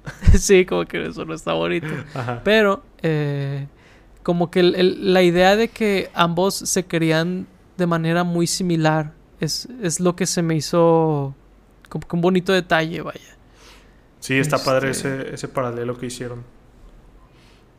[0.38, 1.86] sí, como que eso no está bonito.
[2.14, 2.40] Ajá.
[2.44, 3.66] Pero eh,
[4.22, 9.12] como que el- el- la idea de que ambos se querían de manera muy similar
[9.40, 11.34] es, es lo que se me hizo
[11.88, 13.20] como que un bonito detalle, vaya.
[14.20, 16.42] Sí, está padre Este- ese, ese paralelo que hicieron.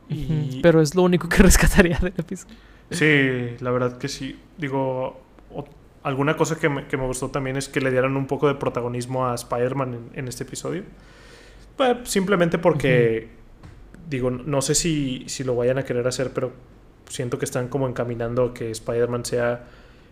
[0.10, 2.56] Y Pero es lo único que rescataría del episodio.
[2.92, 4.40] sí, la verdad que sí.
[4.58, 5.22] Digo,
[5.52, 5.66] o-
[6.04, 8.56] alguna cosa que me, que me gustó también es que le dieran un poco de
[8.56, 10.84] protagonismo a Spider-Man en, en este episodio.
[11.78, 13.30] Pues, simplemente porque,
[14.10, 16.54] digo, no sé si, si lo vayan a querer hacer, pero
[17.10, 19.68] siento que están como encaminando a que Spider-Man sea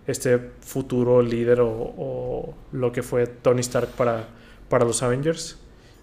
[0.05, 4.27] este futuro líder o, o lo que fue Tony Stark para,
[4.69, 5.59] para los Avengers.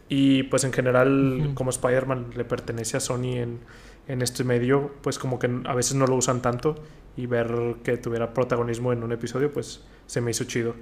[0.09, 3.61] Y pues en general, como Spider-Man le pertenece a Sony en,
[4.09, 6.75] en este medio, pues como que a veces no lo usan tanto
[7.17, 10.75] y ver que tuviera protagonismo en un episodio, pues se me hizo chido.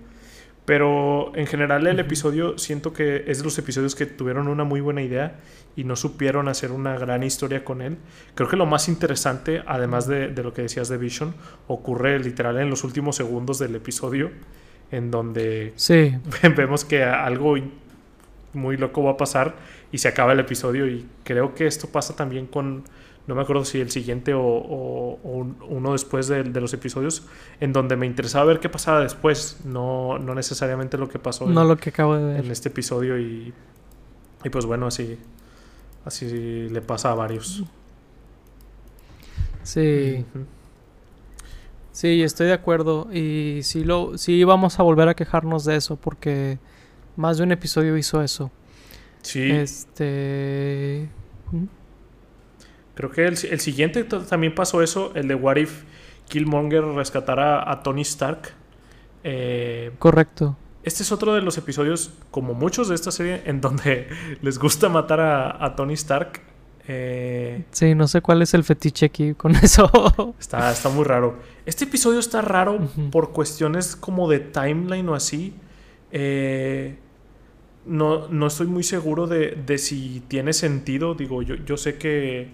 [0.68, 4.82] Pero en general el episodio siento que es de los episodios que tuvieron una muy
[4.82, 5.40] buena idea
[5.76, 7.96] y no supieron hacer una gran historia con él.
[8.34, 11.32] Creo que lo más interesante, además de, de lo que decías de Vision,
[11.68, 14.30] ocurre literal en los últimos segundos del episodio,
[14.90, 16.14] en donde Sí,
[16.54, 17.54] vemos que algo
[18.52, 19.56] muy loco va a pasar
[19.90, 22.84] y se acaba el episodio y creo que esto pasa también con
[23.28, 26.72] no me acuerdo si el siguiente o, o- o un- uno después de, de los
[26.74, 27.22] episodios
[27.60, 31.62] en donde me interesaba ver qué pasaba después no, no necesariamente lo que pasó no
[31.62, 32.44] en, lo que acabo de ver.
[32.44, 33.52] en este episodio y,
[34.44, 35.16] y pues bueno así
[36.04, 37.62] así le pasa a varios
[39.62, 40.24] Sí,
[41.92, 43.08] sí, estoy de acuerdo.
[43.12, 46.58] Y sí, lo, sí vamos a volver a quejarnos de eso porque
[47.16, 48.50] más de un episodio hizo eso.
[49.22, 51.08] sí Este...
[51.52, 51.64] ¿Mm?
[52.98, 55.84] Creo que el, el siguiente también pasó eso, el de What If
[56.28, 58.54] Killmonger rescatara a Tony Stark.
[59.22, 60.56] Eh, Correcto.
[60.82, 64.08] este es otro de los episodios, como muchos de esta serie, en donde
[64.42, 66.40] les gusta matar a, a Tony Stark.
[66.88, 69.88] Eh, Sí, no sé cuál es el fetiche aquí con eso.
[70.40, 71.36] está, está muy raro.
[71.66, 72.80] Este episodio está raro
[73.12, 75.54] por cuestiones como de timeline o así.
[76.10, 76.98] Eh,
[77.86, 81.14] no, no estoy muy seguro de, de si tiene sentido.
[81.14, 82.48] Digo, yo, yo sé que,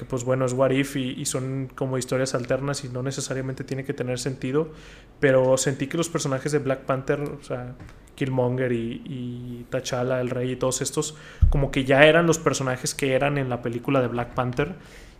[0.00, 3.64] que, pues bueno, es What If y, y son como historias alternas y no necesariamente
[3.64, 4.70] tiene que tener sentido.
[5.20, 7.74] Pero sentí que los personajes de Black Panther, o sea,
[8.14, 11.16] Killmonger y, y T'Challa, el rey y todos estos,
[11.50, 14.74] como que ya eran los personajes que eran en la película de Black Panther.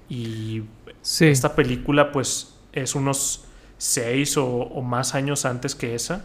[0.09, 0.63] Y
[1.03, 3.45] Sí, esta película, pues, es unos
[3.77, 6.25] seis o, o más años antes que esa.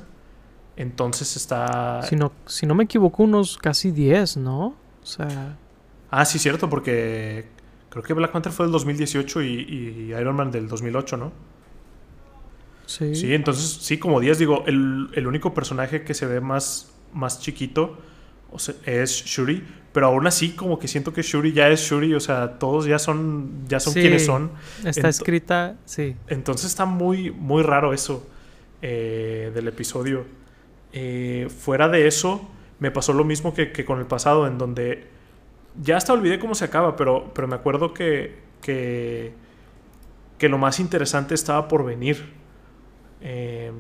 [0.77, 2.03] Entonces está.
[2.03, 4.68] si no, si no me equivoco, unos casi 10, ¿no?
[5.03, 5.57] O sea,
[6.18, 7.45] Ah, sí, cierto, porque
[8.02, 11.32] creo que Black Panther fue del 2018 y, y Iron Man del 2008, ¿no?
[12.86, 13.16] sí.
[13.16, 17.40] Sí, entonces, sí, como 10, digo, el, el único personaje que se ve más, más
[17.40, 17.98] chiquito
[18.52, 22.14] o sea, es Shuri, pero aún así, como que siento que Shuri ya es Shuri,
[22.14, 24.02] o sea, todos ya son, ya son Sí.
[24.02, 24.52] quienes son.
[24.86, 26.16] Está Ento- escrita, sí.
[26.28, 28.26] Entonces está muy, muy raro eso
[28.82, 30.26] eh, del episodio.
[30.94, 32.48] Eh, fuera de eso,
[32.80, 35.08] me pasó lo mismo que, que con el pasado, en donde
[35.82, 39.34] ya hasta olvidé cómo se acaba, pero, pero me acuerdo que, que,
[40.38, 42.34] que lo más interesante estaba por venir.
[43.22, 43.72] Eh,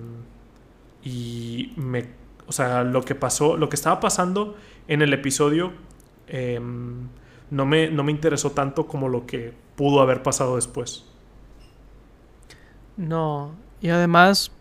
[1.03, 2.05] y me,
[2.47, 4.55] o sea, lo que pasó, lo que estaba pasando
[4.87, 5.73] en el episodio
[6.27, 6.59] eh,
[7.51, 11.05] no, me, no me interesó tanto como lo que pudo haber pasado después.
[12.97, 14.51] No, y además,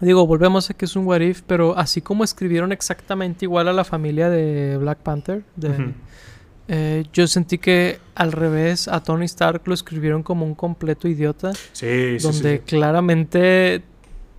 [0.00, 3.72] digo, volvemos a que es un what if, pero así como escribieron exactamente igual a
[3.72, 5.94] la familia de Black Panther, de.
[6.68, 11.52] Eh, yo sentí que al revés a Tony Stark lo escribieron como un completo idiota,
[11.72, 12.62] Sí, sí, donde sí.
[12.66, 13.82] claramente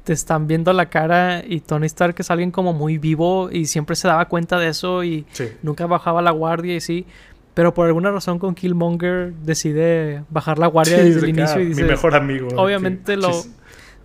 [0.03, 3.95] te están viendo la cara y Tony Stark es alguien como muy vivo y siempre
[3.95, 5.25] se daba cuenta de eso y
[5.61, 7.05] nunca bajaba la guardia y sí.
[7.53, 11.61] Pero por alguna razón con Killmonger decide bajar la guardia desde de el inicio ah,
[11.61, 12.47] y mi dice, mejor amigo.
[12.55, 13.43] obviamente lo-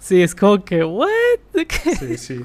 [0.01, 1.09] Sí, es como que, ¿what?
[1.99, 2.45] Sí, sí.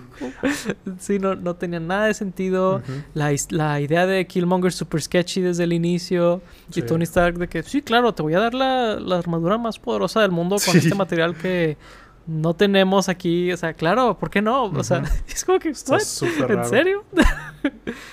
[0.99, 2.81] Sí, no, no tenía nada de sentido.
[3.13, 6.41] La, la idea de Killmonger super sketchy desde el inicio.
[6.71, 6.79] Sí.
[6.79, 9.77] Y Tony Stark de que, sí, claro, te voy a dar la, la armadura más
[9.77, 10.79] poderosa del mundo con Sí.
[10.79, 11.77] este material que
[12.25, 13.51] no tenemos aquí.
[13.51, 14.65] O sea, claro, ¿por qué no?
[14.65, 16.69] O sea, es como que, ¿En raro.
[16.69, 17.03] serio?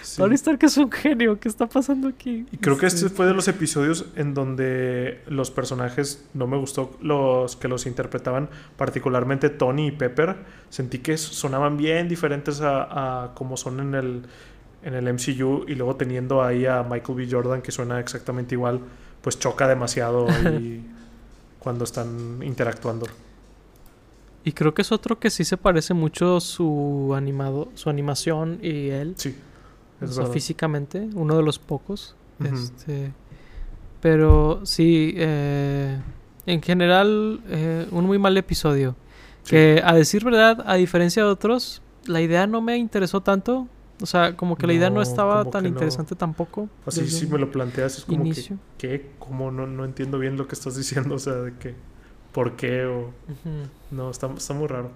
[0.02, 0.18] Sí.
[0.18, 1.40] Tony Stark es un genio.
[1.40, 2.46] ¿Qué está pasando aquí?
[2.52, 6.96] Y creo que este fue de los episodios en donde los personajes no me gustó
[7.00, 10.36] los que los interpretaban, particularmente Tony y Pepper.
[10.68, 14.22] Sentí que sonaban bien diferentes a, a como son en el,
[14.84, 17.28] en el MCU y luego teniendo ahí a Michael B.
[17.28, 18.80] Jordan que suena exactamente igual,
[19.20, 20.84] pues choca demasiado ahí
[21.58, 23.06] cuando están interactuando.
[24.44, 28.88] Y creo que es otro que sí se parece mucho su animado, su animación y
[28.88, 29.14] él.
[29.16, 29.34] Sí,
[30.02, 32.16] o sea, físicamente, uno de los pocos.
[32.42, 33.12] Este,
[34.00, 35.98] pero sí, eh,
[36.46, 38.96] en general, eh, un muy mal episodio.
[39.46, 43.66] Que a decir verdad, a diferencia de otros, la idea no me interesó tanto.
[44.00, 45.74] O sea, como que la idea no estaba como tan que no.
[45.74, 46.68] interesante tampoco.
[46.86, 48.56] Así si un me lo planteas es como inicio.
[48.78, 49.10] que, ¿qué?
[49.18, 49.50] ¿Cómo?
[49.50, 51.74] No, no entiendo bien lo que estás diciendo, o sea, de que,
[52.32, 52.86] ¿por qué?
[52.86, 53.68] O, Ujú.
[53.90, 54.90] No, está, está muy raro.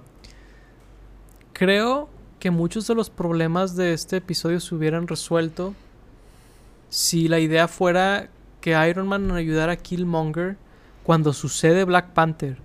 [1.53, 2.09] Creo
[2.39, 5.75] que muchos de los problemas de este episodio se hubieran resuelto
[6.89, 8.29] si la idea fuera
[8.61, 10.57] que Iron Man ayudara a Killmonger
[11.03, 12.59] cuando sucede Black Panther,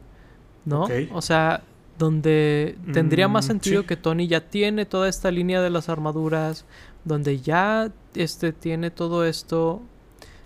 [0.66, 0.88] ¿no?
[1.14, 1.64] O sea,
[1.98, 3.88] donde tendría más Mm, sentido sí.
[3.88, 6.66] que Tony ya tiene toda esta línea de las armaduras,
[7.04, 9.82] donde ya este tiene todo esto,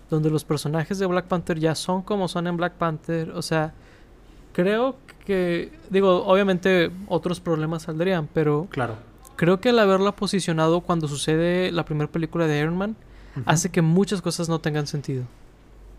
[0.10, 3.73] donde los personajes de Black Panther ya son como son en Black Panther, o sea,
[4.53, 8.95] creo que digo, obviamente otros problemas saldrían, pero Claro.
[9.35, 12.95] creo que el haberla posicionado cuando sucede la primera película de Iron Man
[13.45, 15.23] hace que muchas cosas no tengan sentido.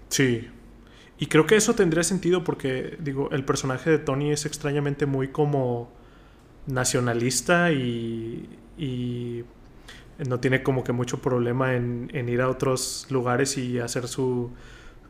[0.08, 0.48] Sí.
[1.18, 5.28] Y creo que eso tendría sentido porque, digo, el personaje de Tony es extrañamente muy
[5.28, 5.88] como
[6.66, 8.48] nacionalista y,
[8.78, 9.44] y
[10.28, 14.50] no tiene como que mucho problema en, en ir a otros lugares y hacer su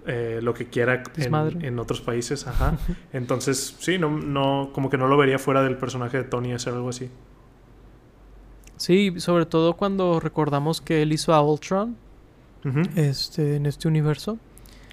[0.06, 2.76] eh, lo que quiera en, otros países, ajá.
[3.12, 6.74] Entonces, sí, no, no, como que no lo vería fuera del personaje de Tony hacer
[6.74, 7.10] algo así.
[8.76, 11.96] Sí, sobre todo cuando recordamos que él hizo a Ultron
[12.96, 14.38] este, en este universo.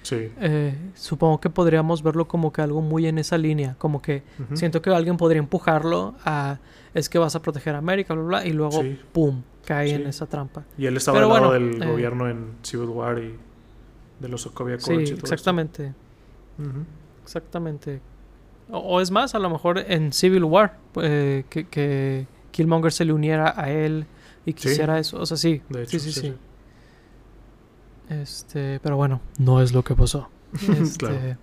[0.02, 0.30] Sí.
[0.40, 4.22] Eh, supongo que podríamos verlo como que algo muy en esa línea, como que
[4.54, 6.58] siento que alguien podría empujarlo a
[6.94, 8.98] es que vas a proteger a América, bla, bla, bla, y luego, Sí.
[9.12, 9.94] ¡pum!, cae Sí.
[9.94, 10.64] en esa trampa.
[10.76, 13.34] Y él estaba Pero al lado bueno, del eh, gobierno en Civil War y
[14.22, 15.92] de los Sokovia Accords y Sí, todo exactamente,
[17.24, 18.00] exactamente.
[18.70, 23.04] O, o es más, a lo mejor en Civil War, eh, que, que Killmonger se
[23.04, 24.06] le uniera a él
[24.46, 26.34] y quisiera eso, o sea, sí, De hecho, sí, sí, sí.
[28.08, 30.28] Este, pero bueno, no es lo que pasó.
[30.80, 31.36] Este, Claro.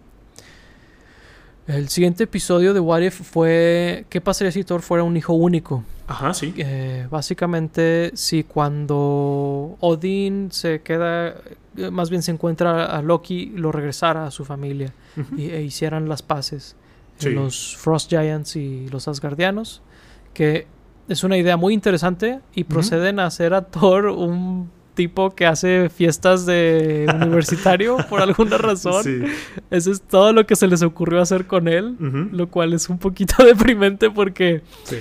[1.67, 5.83] El siguiente episodio de What If fue ¿Qué pasaría si Thor fuera un hijo único?
[6.07, 6.51] Ajá, sí.
[6.57, 11.35] Eh, básicamente, si cuando Odin se queda,
[11.91, 14.93] más bien se encuentra a Loki, lo regresara a su familia
[15.37, 16.75] y, e hicieran las paces.
[17.17, 17.31] Sí.
[17.31, 19.81] Los Frost Giants y los Asgardianos,
[20.33, 20.67] que
[21.07, 25.89] es una idea muy interesante y proceden a hacer a Thor un tipo que hace
[25.89, 29.03] fiestas de universitario por alguna razón.
[29.03, 29.21] Sí.
[29.71, 31.95] Eso es todo lo que se les ocurrió hacer con él,
[32.31, 34.97] lo cual es un poquito deprimente porque Sí.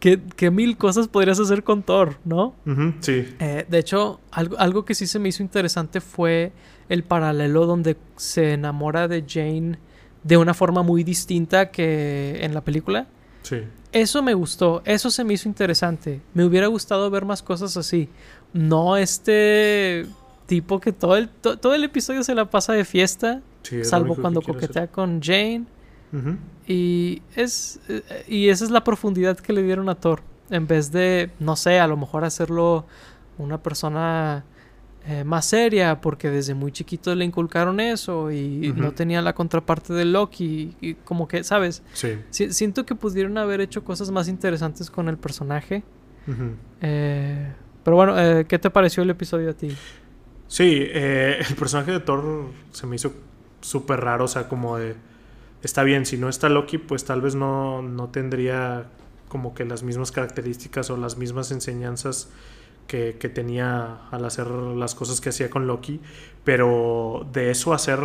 [0.00, 2.54] ¿Qué, qué mil cosas podrías hacer con Thor, ¿no?
[3.00, 3.34] Sí.
[3.40, 6.52] Eh, de hecho, algo, algo que sí se me hizo interesante fue
[6.88, 9.78] el paralelo donde se enamora de Jane
[10.22, 13.06] de una forma muy distinta que en la película.
[13.42, 13.58] Sí.
[13.92, 16.20] Eso me gustó, eso se me hizo interesante.
[16.34, 18.08] Me hubiera gustado ver más cosas así.
[18.52, 20.06] No este
[20.46, 24.14] tipo que todo el, to- todo el episodio se la pasa de fiesta, Sí, salvo
[24.16, 24.54] cuando hacer.
[24.54, 25.64] coquetea con Jane.
[26.12, 26.36] Ujú.
[26.66, 30.22] Y es eh, y esa es la profundidad que le dieron a Thor.
[30.50, 32.86] En vez de, no sé, a lo mejor hacerlo
[33.38, 34.44] una persona
[35.06, 39.92] eh, más seria, porque desde muy chiquito le inculcaron eso y no tenía la contraparte
[39.92, 40.76] de Loki.
[40.80, 41.82] Y, como que, ¿sabes?
[41.92, 42.18] Sí.
[42.30, 45.82] Si- siento que pudieron haber hecho cosas más interesantes con el personaje.
[46.80, 47.52] Eh,
[47.84, 49.68] pero bueno, eh, ¿qué te pareció el episodio a ti?
[50.48, 53.12] Sí, eh, el personaje de Thor se me hizo
[53.60, 54.94] súper raro, o sea, como de...
[55.66, 58.86] Está bien, si no está Loki, pues tal vez no, no tendría
[59.26, 62.30] como que las mismas características o las mismas enseñanzas
[62.86, 66.00] que, que tenía al hacer las cosas que hacía con Loki,
[66.44, 67.98] pero de eso hacer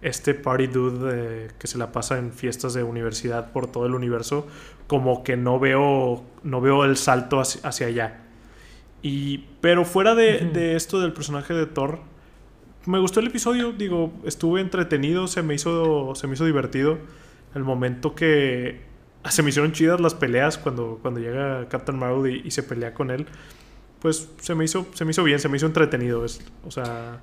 [0.00, 3.96] este party dude eh, que se la pasa en fiestas de universidad por todo el
[3.96, 4.46] universo,
[4.86, 8.20] como que no veo, no veo el salto hacia, hacia allá.
[9.02, 11.98] Y, pero fuera de, de esto del personaje de Thor,
[12.86, 16.98] me gustó el episodio, digo, estuve entretenido, se me hizo, se me hizo divertido.
[17.54, 18.80] El momento que
[19.28, 22.94] se me hicieron chidas las peleas cuando, cuando llega Captain Marvel y, y se pelea
[22.94, 23.26] con él,
[24.00, 26.24] pues se me hizo, se me hizo bien, se me hizo entretenido.
[26.24, 27.20] Es, o sea,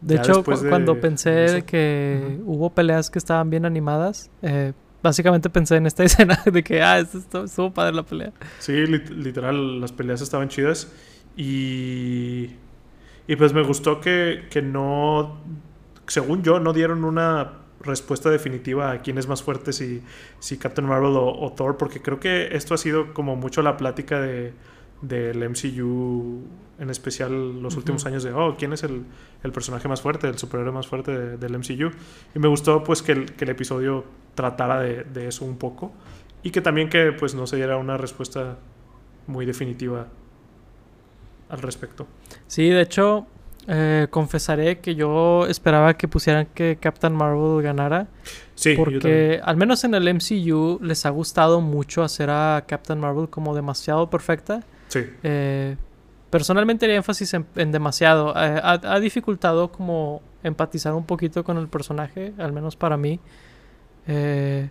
[0.00, 1.66] De hecho, cu- de- cuando pensé eso.
[1.66, 2.52] que Ujú.
[2.52, 4.72] hubo peleas que estaban bien animadas, eh,
[5.02, 8.32] básicamente pensé en esta escena de que, ah, esto estuvo, estuvo padre la pelea.
[8.58, 10.92] Sí, lit- literal, las peleas estaban chidas.
[11.36, 12.50] Y.
[13.30, 15.38] Y pues me gustó que, que no.
[16.08, 20.02] Según yo, no dieron una respuesta definitiva a quién es más fuerte, si,
[20.40, 23.76] si Captain Marvel o, o Thor, porque creo que esto ha sido como mucho la
[23.76, 24.52] plática de,
[25.00, 26.42] del MCU,
[26.80, 29.04] en especial los últimos años, de, oh, ¿quién es el,
[29.44, 31.90] el personaje más fuerte, el superhéroe más fuerte de- del MCU?
[32.34, 34.04] Y me gustó pues que el, que el episodio
[34.34, 35.92] tratara de, de eso un poco
[36.42, 38.58] y que también que pues no se diera una respuesta
[39.28, 40.08] muy definitiva
[41.50, 42.06] al respecto.
[42.46, 43.26] Sí, de hecho,
[43.68, 48.06] Eh, confesaré que yo esperaba que pusieran que Captain Marvel ganara.
[48.54, 53.28] Sí, Porque al menos en el MCU les ha gustado mucho hacer a Captain Marvel
[53.28, 54.62] como demasiado perfecta.
[54.88, 55.00] Sí.
[55.22, 55.76] Eh,
[56.30, 58.30] personalmente haría énfasis en, en demasiado.
[58.30, 63.20] Eh, ha, ha dificultado como empatizar un poquito con el personaje, al menos para mí.
[64.06, 64.70] Eh,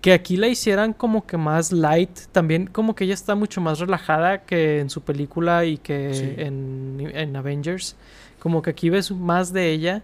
[0.00, 3.80] que aquí la hicieran como que más light, también como que ella está mucho más
[3.80, 6.34] relajada que en su película y que Sí.
[6.36, 7.96] en, en Avengers.
[8.38, 10.02] Como que aquí ves más de ella.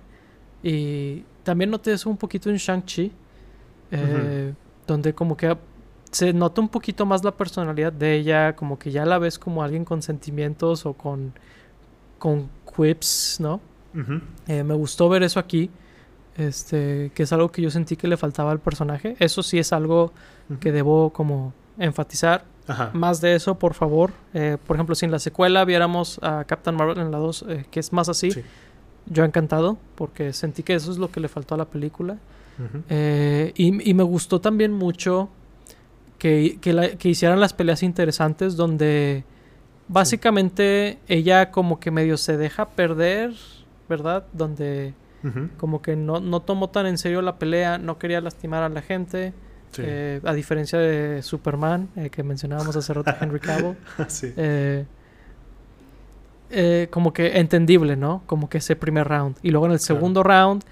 [0.63, 3.13] Y también noté eso un poquito en Shang-Chi.
[3.93, 4.53] eh,
[4.87, 5.57] Donde como que
[6.11, 8.57] se nota un poquito más la personalidad de ella.
[8.57, 11.33] Como que ya la ves como alguien con sentimientos o con,
[12.19, 13.61] con quips, ¿no?
[14.49, 15.71] Eh, me gustó ver eso aquí.
[16.37, 19.17] Este, que es algo que yo sentí que le faltaba al personaje.
[19.21, 20.13] Eso sí es algo
[20.61, 22.45] que debo como enfatizar.
[22.67, 22.91] Ajá.
[22.95, 24.11] Más de eso, por favor.
[24.33, 27.67] Eh, por ejemplo, si en la secuela viéramos a Captain Marvel en la 2, eh,
[27.71, 28.43] que es más así, Sí.
[29.07, 32.17] yo encantado, porque sentí que eso es lo que le faltó a la película.
[32.89, 35.29] Eh, y, y me gustó también mucho
[36.19, 39.25] que, que la- que hicieran las peleas interesantes donde
[39.89, 43.33] básicamente ella como que medio se deja perder,
[43.89, 44.25] ¿verdad?
[44.33, 44.95] Donde
[45.57, 48.83] Como que no, no tomó tan en serio la pelea, no quería lastimar a la
[48.83, 49.33] gente,
[49.73, 49.83] Sí.
[49.85, 53.75] eh, a diferencia de Superman, eh, que mencionábamos hace rato, Henry Cavill.
[54.09, 54.33] sí.
[56.51, 58.23] eh, como que entendible, ¿no?
[58.27, 59.37] Como que ese primer round.
[59.43, 59.95] Y luego en el Claro.
[59.97, 60.63] segundo round,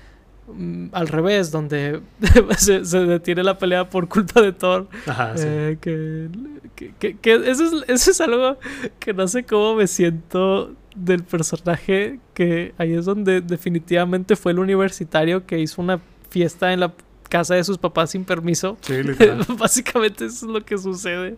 [0.53, 2.01] mm, al revés, donde
[2.59, 4.89] se, se detiene la pelea por culpa de Thor.
[5.07, 5.45] Ajá, sí.
[5.81, 6.29] que,
[6.77, 8.59] que, que- que eso, es, eso es algo
[8.99, 14.59] que no sé cómo me siento del personaje, que ahí es donde definitivamente fue el
[14.59, 16.01] universitario que hizo una
[16.31, 16.93] fiesta en la
[17.29, 18.77] casa de sus papás sin permiso.
[18.83, 18.95] Sí.
[19.59, 21.37] Básicamente eso es lo que sucede.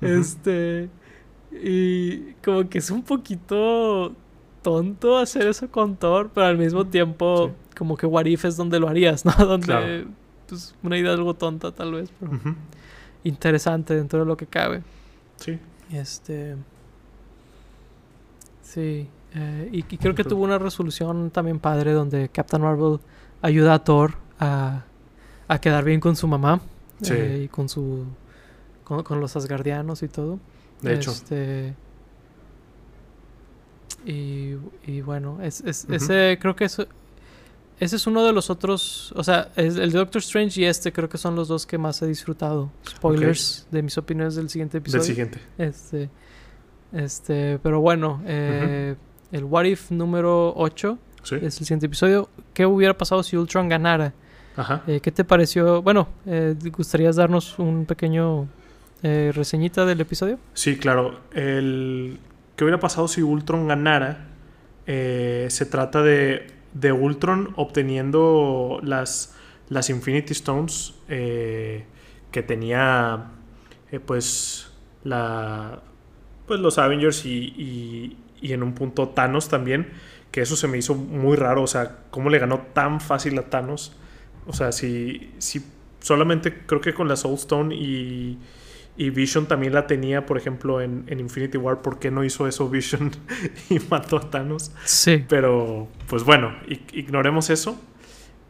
[0.00, 0.88] Este.
[1.52, 4.14] Y como que es un poquito
[4.62, 7.74] tonto hacer eso con Thor, pero al mismo tiempo, Sí.
[7.76, 9.32] como que What If es donde lo harías, ¿no?
[9.44, 9.66] Donde.
[9.66, 10.04] Claro.
[10.48, 12.32] Pues una idea algo tonta, tal vez, pero
[13.24, 14.82] interesante dentro de lo que cabe.
[15.36, 15.58] Sí.
[15.92, 16.56] Este.
[18.74, 19.08] Sí.
[19.34, 22.98] eh, y, y creo que tuvo una resolución también padre donde Captain Marvel
[23.42, 24.84] ayuda a Thor a,
[25.48, 26.60] a quedar bien con su mamá.
[27.02, 27.12] Sí.
[27.16, 28.04] eh, y con su.
[28.84, 30.38] Con, con los asgardianos y todo.
[30.82, 31.10] De hecho.
[31.10, 31.74] Este.
[34.06, 34.56] Y,
[34.86, 36.86] y bueno, es, es- ese creo que eso,
[37.80, 39.12] ese es uno de los otros.
[39.16, 42.02] O sea, es el Doctor Strange y este creo que son los dos que más
[42.02, 42.70] he disfrutado.
[42.88, 45.02] Spoilers de mis opiniones del siguiente episodio.
[45.04, 45.40] Del siguiente.
[45.56, 46.10] Este,
[46.94, 48.94] este, pero bueno, eh,
[49.32, 51.36] el What If número 8 Sí.
[51.36, 52.28] es el siguiente episodio.
[52.52, 54.12] ¿Qué hubiera pasado si Ultron ganara?
[54.56, 54.82] Ajá.
[54.86, 55.80] Eh, ¿Qué te pareció?
[55.82, 58.46] Bueno, eh, ¿te ¿gustarías darnos un pequeño
[59.02, 60.38] eh, reseñita del episodio?
[60.52, 61.20] Sí, claro.
[61.32, 62.18] El...
[62.56, 64.28] ¿Qué hubiera pasado si Ultron ganara?
[64.86, 69.34] Eh, se trata de, de Ultron obteniendo las,
[69.70, 71.84] las Infinity Stones eh,
[72.30, 73.30] que tenía
[74.06, 74.70] pues
[75.04, 75.80] la
[76.46, 79.88] pues los Avengers y, y- y en un punto Thanos también
[80.30, 83.42] que eso se me hizo muy raro o sea cómo le ganó tan fácil a
[83.42, 83.96] Thanos
[84.46, 85.64] o sea si, si
[86.00, 88.38] solamente creo que con la Soul Stone y
[88.96, 91.82] y Vision también la tenía, por ejemplo, en, en Infinity War.
[91.82, 93.10] ¿Por qué no hizo eso Vision
[93.68, 94.70] y mató a Thanos?
[94.84, 95.24] Sí.
[95.28, 97.76] Pero, pues bueno, ig- ignoremos eso.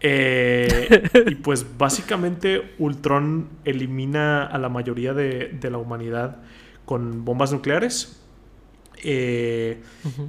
[0.01, 6.43] Eh, y pues básicamente Ultron elimina a la mayoría de, de la humanidad
[6.85, 8.21] con bombas nucleares.
[9.07, 9.83] Eh,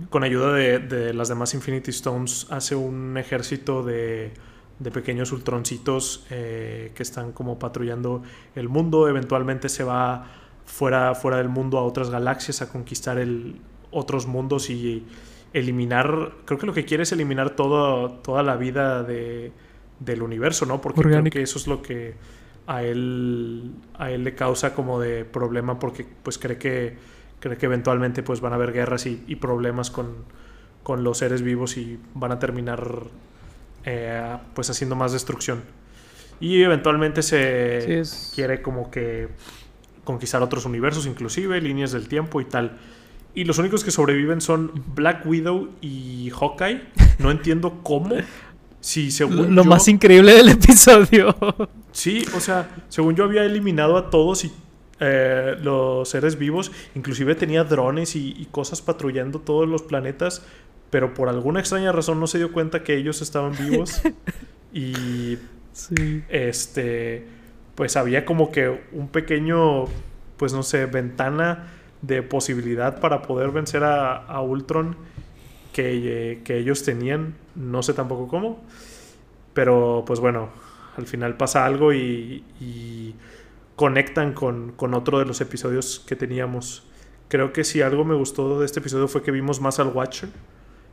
[0.10, 4.34] con ayuda de, de las demás Infinity Stones hace un ejército de,
[4.80, 8.24] de pequeños ultroncitos eh, que están como patrullando
[8.56, 9.08] el mundo.
[9.08, 10.28] Eventualmente se va
[10.66, 13.62] fuera, fuera del mundo a otras galaxias a conquistar el,
[13.92, 15.06] otros mundos y
[15.54, 19.54] eliminar, creo que lo que quiere es eliminar todo, toda la vida de,
[20.00, 20.82] del universo, ¿no?
[20.82, 22.16] Porque creo que eso es lo que
[22.68, 26.98] a él, a él le causa como de problema porque pues cree que,
[27.40, 30.16] cree que eventualmente pues van a haber guerras y, y problemas con,
[30.84, 33.04] con los seres vivos y van a terminar
[33.86, 35.62] eh, pues haciendo más destrucción.
[36.40, 39.30] Y eventualmente se Sí, es- quiere como que
[40.04, 42.78] conquistar otros universos, inclusive líneas del tiempo y tal.
[43.34, 46.82] Y los únicos que sobreviven son Black Widow y Hawkeye.
[47.20, 48.16] No entiendo cómo.
[49.12, 51.36] Según Lo yo- más increíble del episodio.
[51.92, 54.52] Sí, o sea, según yo había eliminado a todos y
[55.00, 60.42] eh, los seres vivos, inclusive tenía drones y, y cosas patrullando todos los planetas,
[60.90, 64.02] pero por alguna extraña razón no se dio cuenta que ellos estaban vivos
[64.74, 65.38] y
[65.72, 66.22] sí.
[66.28, 67.26] este,
[67.76, 69.86] pues había como que un pequeño,
[70.36, 71.68] pues no sé, ventana
[72.02, 74.98] de posibilidad para poder vencer a, a Ultron
[75.76, 77.36] que, que ellos tenían.
[77.54, 78.62] No sé tampoco cómo.
[79.54, 80.50] Pero pues bueno,
[80.96, 83.14] al final pasa algo y, y
[83.76, 86.84] conectan con, con, otro de los episodios que teníamos.
[87.28, 90.30] Creo que si algo me gustó de este episodio fue que vimos más al Watcher.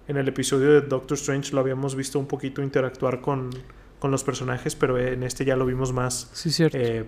[0.08, 3.50] En el episodio de Doctor Strange lo habíamos visto un poquito interactuar con,
[4.00, 6.28] con los personajes, pero en este ya lo vimos más.
[6.32, 6.76] Sí, cierto.
[6.76, 7.04] Eh,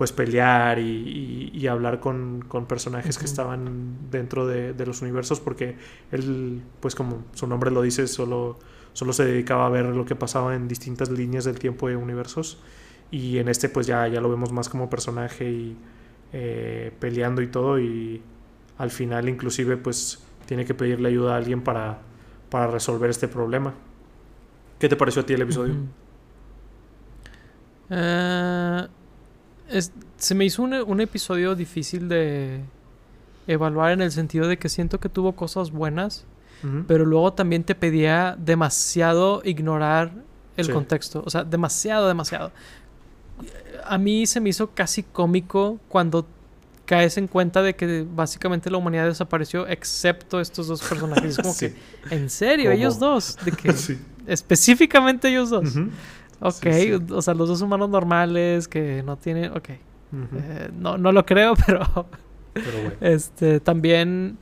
[0.00, 3.20] pues pelear y, y, y hablar con, con personajes uh -huh.
[3.20, 5.76] que estaban dentro de, de, los universos, porque
[6.10, 8.58] él, pues como su nombre lo dice, solo,
[8.94, 12.62] solo se dedicaba a ver lo que pasaba en distintas líneas del tiempo de universos.
[13.10, 15.76] Y en este pues ya, ya lo vemos más como personaje y
[16.32, 17.78] eh, peleando y todo.
[17.78, 18.22] Y
[18.78, 21.98] al final inclusive pues tiene que pedirle ayuda a alguien para,
[22.48, 23.74] para resolver este problema.
[24.78, 25.74] ¿Qué te pareció a ti el episodio?
[25.74, 25.78] Uh
[27.90, 28.86] -huh.
[28.86, 28.99] uh,
[29.70, 32.60] es, se me hizo un, un, episodio difícil de
[33.46, 36.24] evaluar en el sentido de que siento que tuvo cosas buenas,
[36.62, 36.84] uh -huh.
[36.86, 40.12] pero luego también te pedía demasiado ignorar
[40.56, 40.72] el sí.
[40.72, 41.22] contexto.
[41.24, 42.52] O sea, demasiado, demasiado.
[43.84, 46.26] A mí se me hizo casi cómico cuando
[46.84, 51.30] caes en cuenta de que básicamente la humanidad desapareció excepto estos dos personajes.
[51.30, 51.72] Es como sí.
[52.08, 52.70] que, ¿en serio?
[52.70, 52.76] ¿Cómo?
[52.76, 53.38] Ellos dos.
[53.44, 53.98] De que sí.
[54.26, 55.76] Específicamente ellos dos.
[55.76, 55.90] Uh -huh.
[56.40, 56.92] Ok, sí, sí.
[57.10, 59.52] o sea, los dos humanos normales que no tienen.
[59.52, 59.70] Ok.
[60.12, 60.28] Uh -huh.
[60.34, 62.06] eh, no, no lo creo, pero.
[62.52, 62.96] pero bueno.
[63.00, 64.38] Este, también.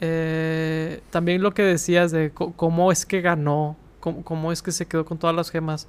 [0.00, 4.86] Eh, también lo que decías de cómo es que ganó, cómo, cómo, es que se
[4.86, 5.86] quedó con todas las gemas.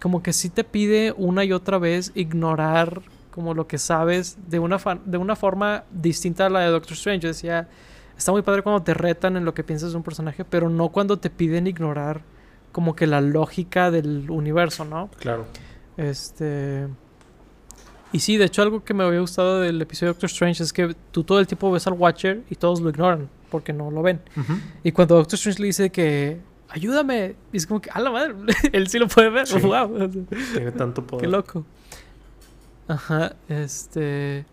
[0.00, 3.02] Como que sí te pide una y otra vez ignorar
[3.34, 7.20] como lo que sabes de una, de una forma distinta a la de Doctor Strange.
[7.20, 7.68] Yo decía,
[8.16, 10.90] está muy padre cuando te retan en lo que piensas de un personaje, pero no
[10.90, 12.22] cuando te piden ignorar
[12.74, 15.08] como que la lógica del universo, ¿no?
[15.20, 15.46] Claro.
[15.96, 16.88] Este.
[18.12, 20.72] Y sí, de hecho, algo que me había gustado del episodio de Doctor Strange es
[20.72, 24.02] que tú todo el tiempo ves al Watcher y todos lo ignoran porque no lo
[24.02, 24.20] ven.
[24.36, 24.60] Uh -huh.
[24.82, 28.34] Y cuando Doctor Strange le dice que ayúdame, y es como que, a la madre,
[28.72, 29.46] él sí lo puede ver.
[29.46, 29.60] Sí.
[29.60, 30.10] ¡Wow!
[30.52, 31.26] Tiene tanto poder.
[31.26, 31.64] Qué loco.
[32.88, 34.46] Ajá, este.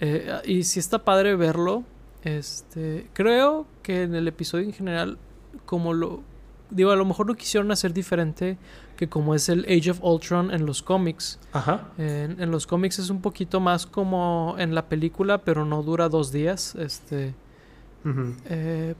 [0.00, 1.84] Eh, y sí está padre verlo.
[2.22, 3.10] Este.
[3.12, 5.18] Creo que en el episodio en general,
[5.66, 6.22] como lo
[6.70, 8.58] digo, a lo mejor lo quisieron hacer diferente
[8.98, 11.38] que como es el Age of Ultron en los cómics.
[11.52, 11.88] Ajá.
[11.98, 16.08] En, en, los cómics es un poquito más como en la película, pero no dura
[16.08, 16.74] dos días.
[16.74, 17.32] Este.
[18.04, 18.34] Uh -huh.
[18.46, 18.94] eh,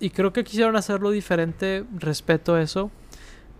[0.00, 2.90] y creo que quisieron hacerlo diferente, respeto eso.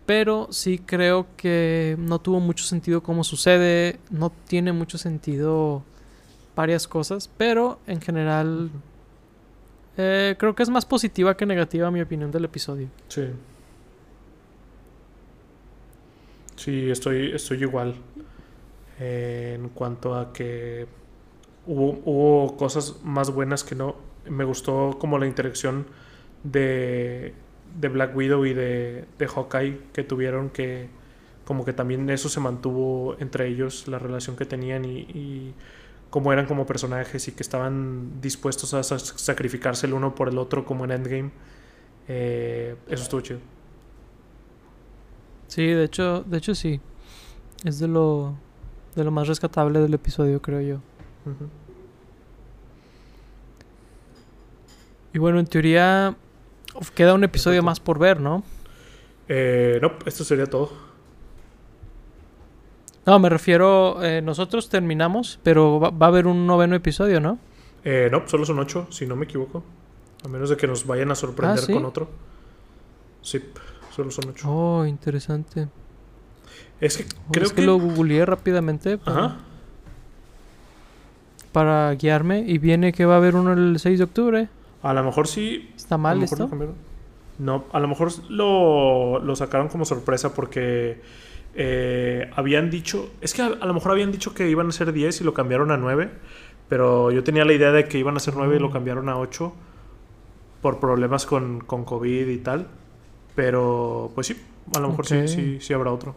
[0.04, 4.00] Pero sí creo que no tuvo mucho sentido cómo sucede.
[4.10, 5.84] No tiene mucho sentido
[6.56, 7.30] varias cosas.
[7.38, 8.70] Pero en general.
[9.96, 12.88] Eh, creo que es más positiva que negativa mi opinión del episodio.
[13.06, 13.28] Sí.
[16.56, 17.94] Sí, estoy, estoy igual.
[18.98, 20.86] En cuanto a que
[21.66, 23.97] hubo, hubo, cosas más buenas que no.
[24.28, 25.86] Me gustó como la interacción
[26.43, 27.35] de,
[27.78, 30.89] de Black Widow y de, de Hawkeye que tuvieron que
[31.44, 35.55] como que también eso se mantuvo entre ellos, la relación que tenían y, y
[36.14, 40.64] cómo eran como personajes y que estaban dispuestos a sacrificarse el uno por el otro
[40.64, 41.31] como en Endgame.
[42.06, 43.40] Eh, eso estuvo chido.
[45.55, 46.81] Sí, de hecho, de hecho sí.
[47.64, 48.35] Es de lo
[48.97, 50.74] de lo más rescatable del episodio, creo yo.
[51.26, 51.48] Uh -huh.
[55.12, 56.16] Y bueno, en teoría
[56.97, 58.43] queda un episodio más por ver, ¿no?
[59.28, 60.72] Eh, no, esto sería todo.
[63.06, 67.39] No, me refiero, eh, nosotros terminamos, pero va, va, a haber un noveno episodio, ¿no?
[67.85, 69.62] Eh, no, solo son ocho, si no me equivoco.
[70.24, 71.72] A menos de que nos vayan a sorprender ah, ¿sí?
[71.72, 72.09] con otro.
[73.22, 73.40] Sí,
[73.94, 74.50] solo son ocho.
[74.50, 75.68] Oh, interesante.
[76.80, 79.36] Es que oh, creo es que, que, lo googleé rápidamente para, Ajá.
[81.52, 84.48] para guiarme y viene que va a haber uno el 6 de octubre.
[84.82, 85.70] A lo mejor sí.
[85.76, 86.50] ¿Está mal esto?
[87.38, 91.00] No, a lo mejor lo, lo sacaron como sorpresa porque
[91.54, 93.10] eh, habían dicho.
[93.20, 95.34] Es que a, a, lo mejor habían dicho que iban a ser 10 y lo
[95.34, 96.10] cambiaron a 9.
[96.68, 98.56] Pero yo tenía la idea de que iban a ser 9 mm.
[98.56, 98.72] y lo mm.
[98.72, 99.52] cambiaron a 8
[100.62, 102.68] por problemas con, con, COVID y tal.
[103.35, 104.36] Pero pues sí,
[104.74, 105.28] a lo mejor okay.
[105.28, 106.15] sí, sí, sí habrá otro.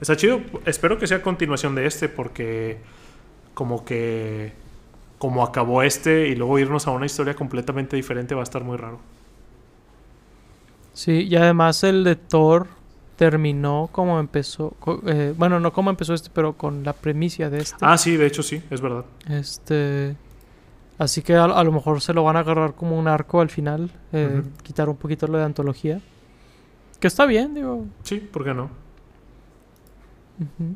[0.00, 0.40] Está chido.
[0.64, 2.78] Espero que sea continuación de este porque
[3.54, 4.52] como que
[5.18, 8.76] como acabó este y luego irnos a una historia completamente diferente va a estar muy
[8.76, 8.98] raro.
[10.92, 12.68] Sí, y además el de Thor
[13.16, 14.74] terminó como empezó,
[15.06, 17.76] eh, bueno, no como empezó este, pero con la premisa de este.
[17.80, 19.04] Ah, sí, de hecho sí, es verdad.
[19.28, 20.16] Este,
[20.98, 23.48] así que a, a lo mejor se lo van a agarrar como un arco al
[23.48, 24.62] final, eh, uh -huh.
[24.62, 26.00] quitar un poquito lo de antología,
[26.98, 27.84] que está bien, digo.
[28.02, 28.64] Sí, ¿por qué no?
[30.38, 30.74] Uh -huh.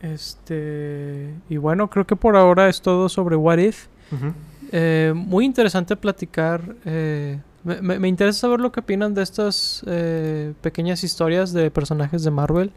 [0.00, 1.34] Este.
[1.48, 3.86] Y bueno, creo que por ahora es todo sobre What If.
[4.10, 4.32] Uh -huh.
[4.72, 9.84] eh, muy interesante platicar eh, Me, me- me interesa saber lo que opinan de estas
[9.86, 12.72] eh, pequeñas historias de personajes de Marvel.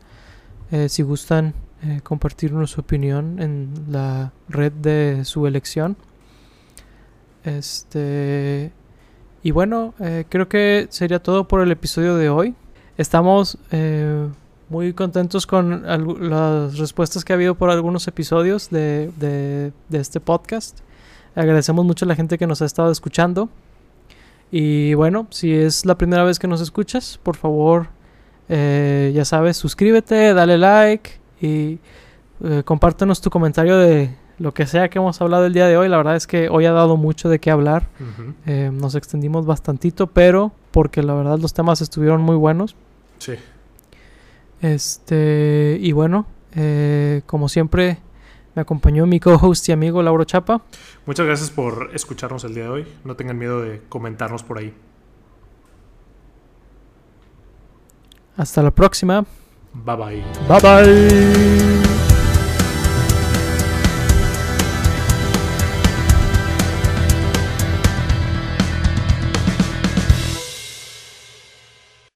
[0.72, 1.54] Eh, si gustan
[2.04, 5.96] compartirnos su opinión en la red de su elección.
[7.44, 8.72] Este.
[9.46, 12.56] Y bueno, eh, creo que sería todo por el episodio de hoy.
[12.98, 14.28] Estamos eh,
[14.70, 20.20] muy contentos con las respuestas que ha habido por algunos episodios de, de- de este
[20.20, 20.80] podcast.
[21.36, 23.48] Agradecemos mucho a la gente que nos ha estado escuchando.
[24.50, 27.90] Y bueno, si es la primera vez que nos escuchas, por favor,
[28.50, 31.78] eh, ya sabes, suscríbete, dale like y
[32.44, 35.88] eh, compártenos tu comentario de lo que sea que hemos hablado el día de hoy.
[35.90, 37.88] La verdad es que hoy ha dado mucho de qué hablar.
[38.46, 42.76] Eh, nos extendimos bastantito, pero porque la verdad los temas estuvieron muy buenos.
[43.18, 43.34] Sí.
[44.62, 46.26] Este, y bueno,
[46.56, 48.00] eh, como siempre,
[48.56, 50.62] me acompañó mi co-host y amigo Lauro Chapa.
[51.06, 52.88] Muchas gracias por escucharnos el día de hoy.
[53.04, 54.74] No tengan miedo de comentarnos por ahí.
[58.38, 59.26] Hasta la próxima.
[59.74, 60.24] Bye bye.
[60.48, 62.05] Bye bye.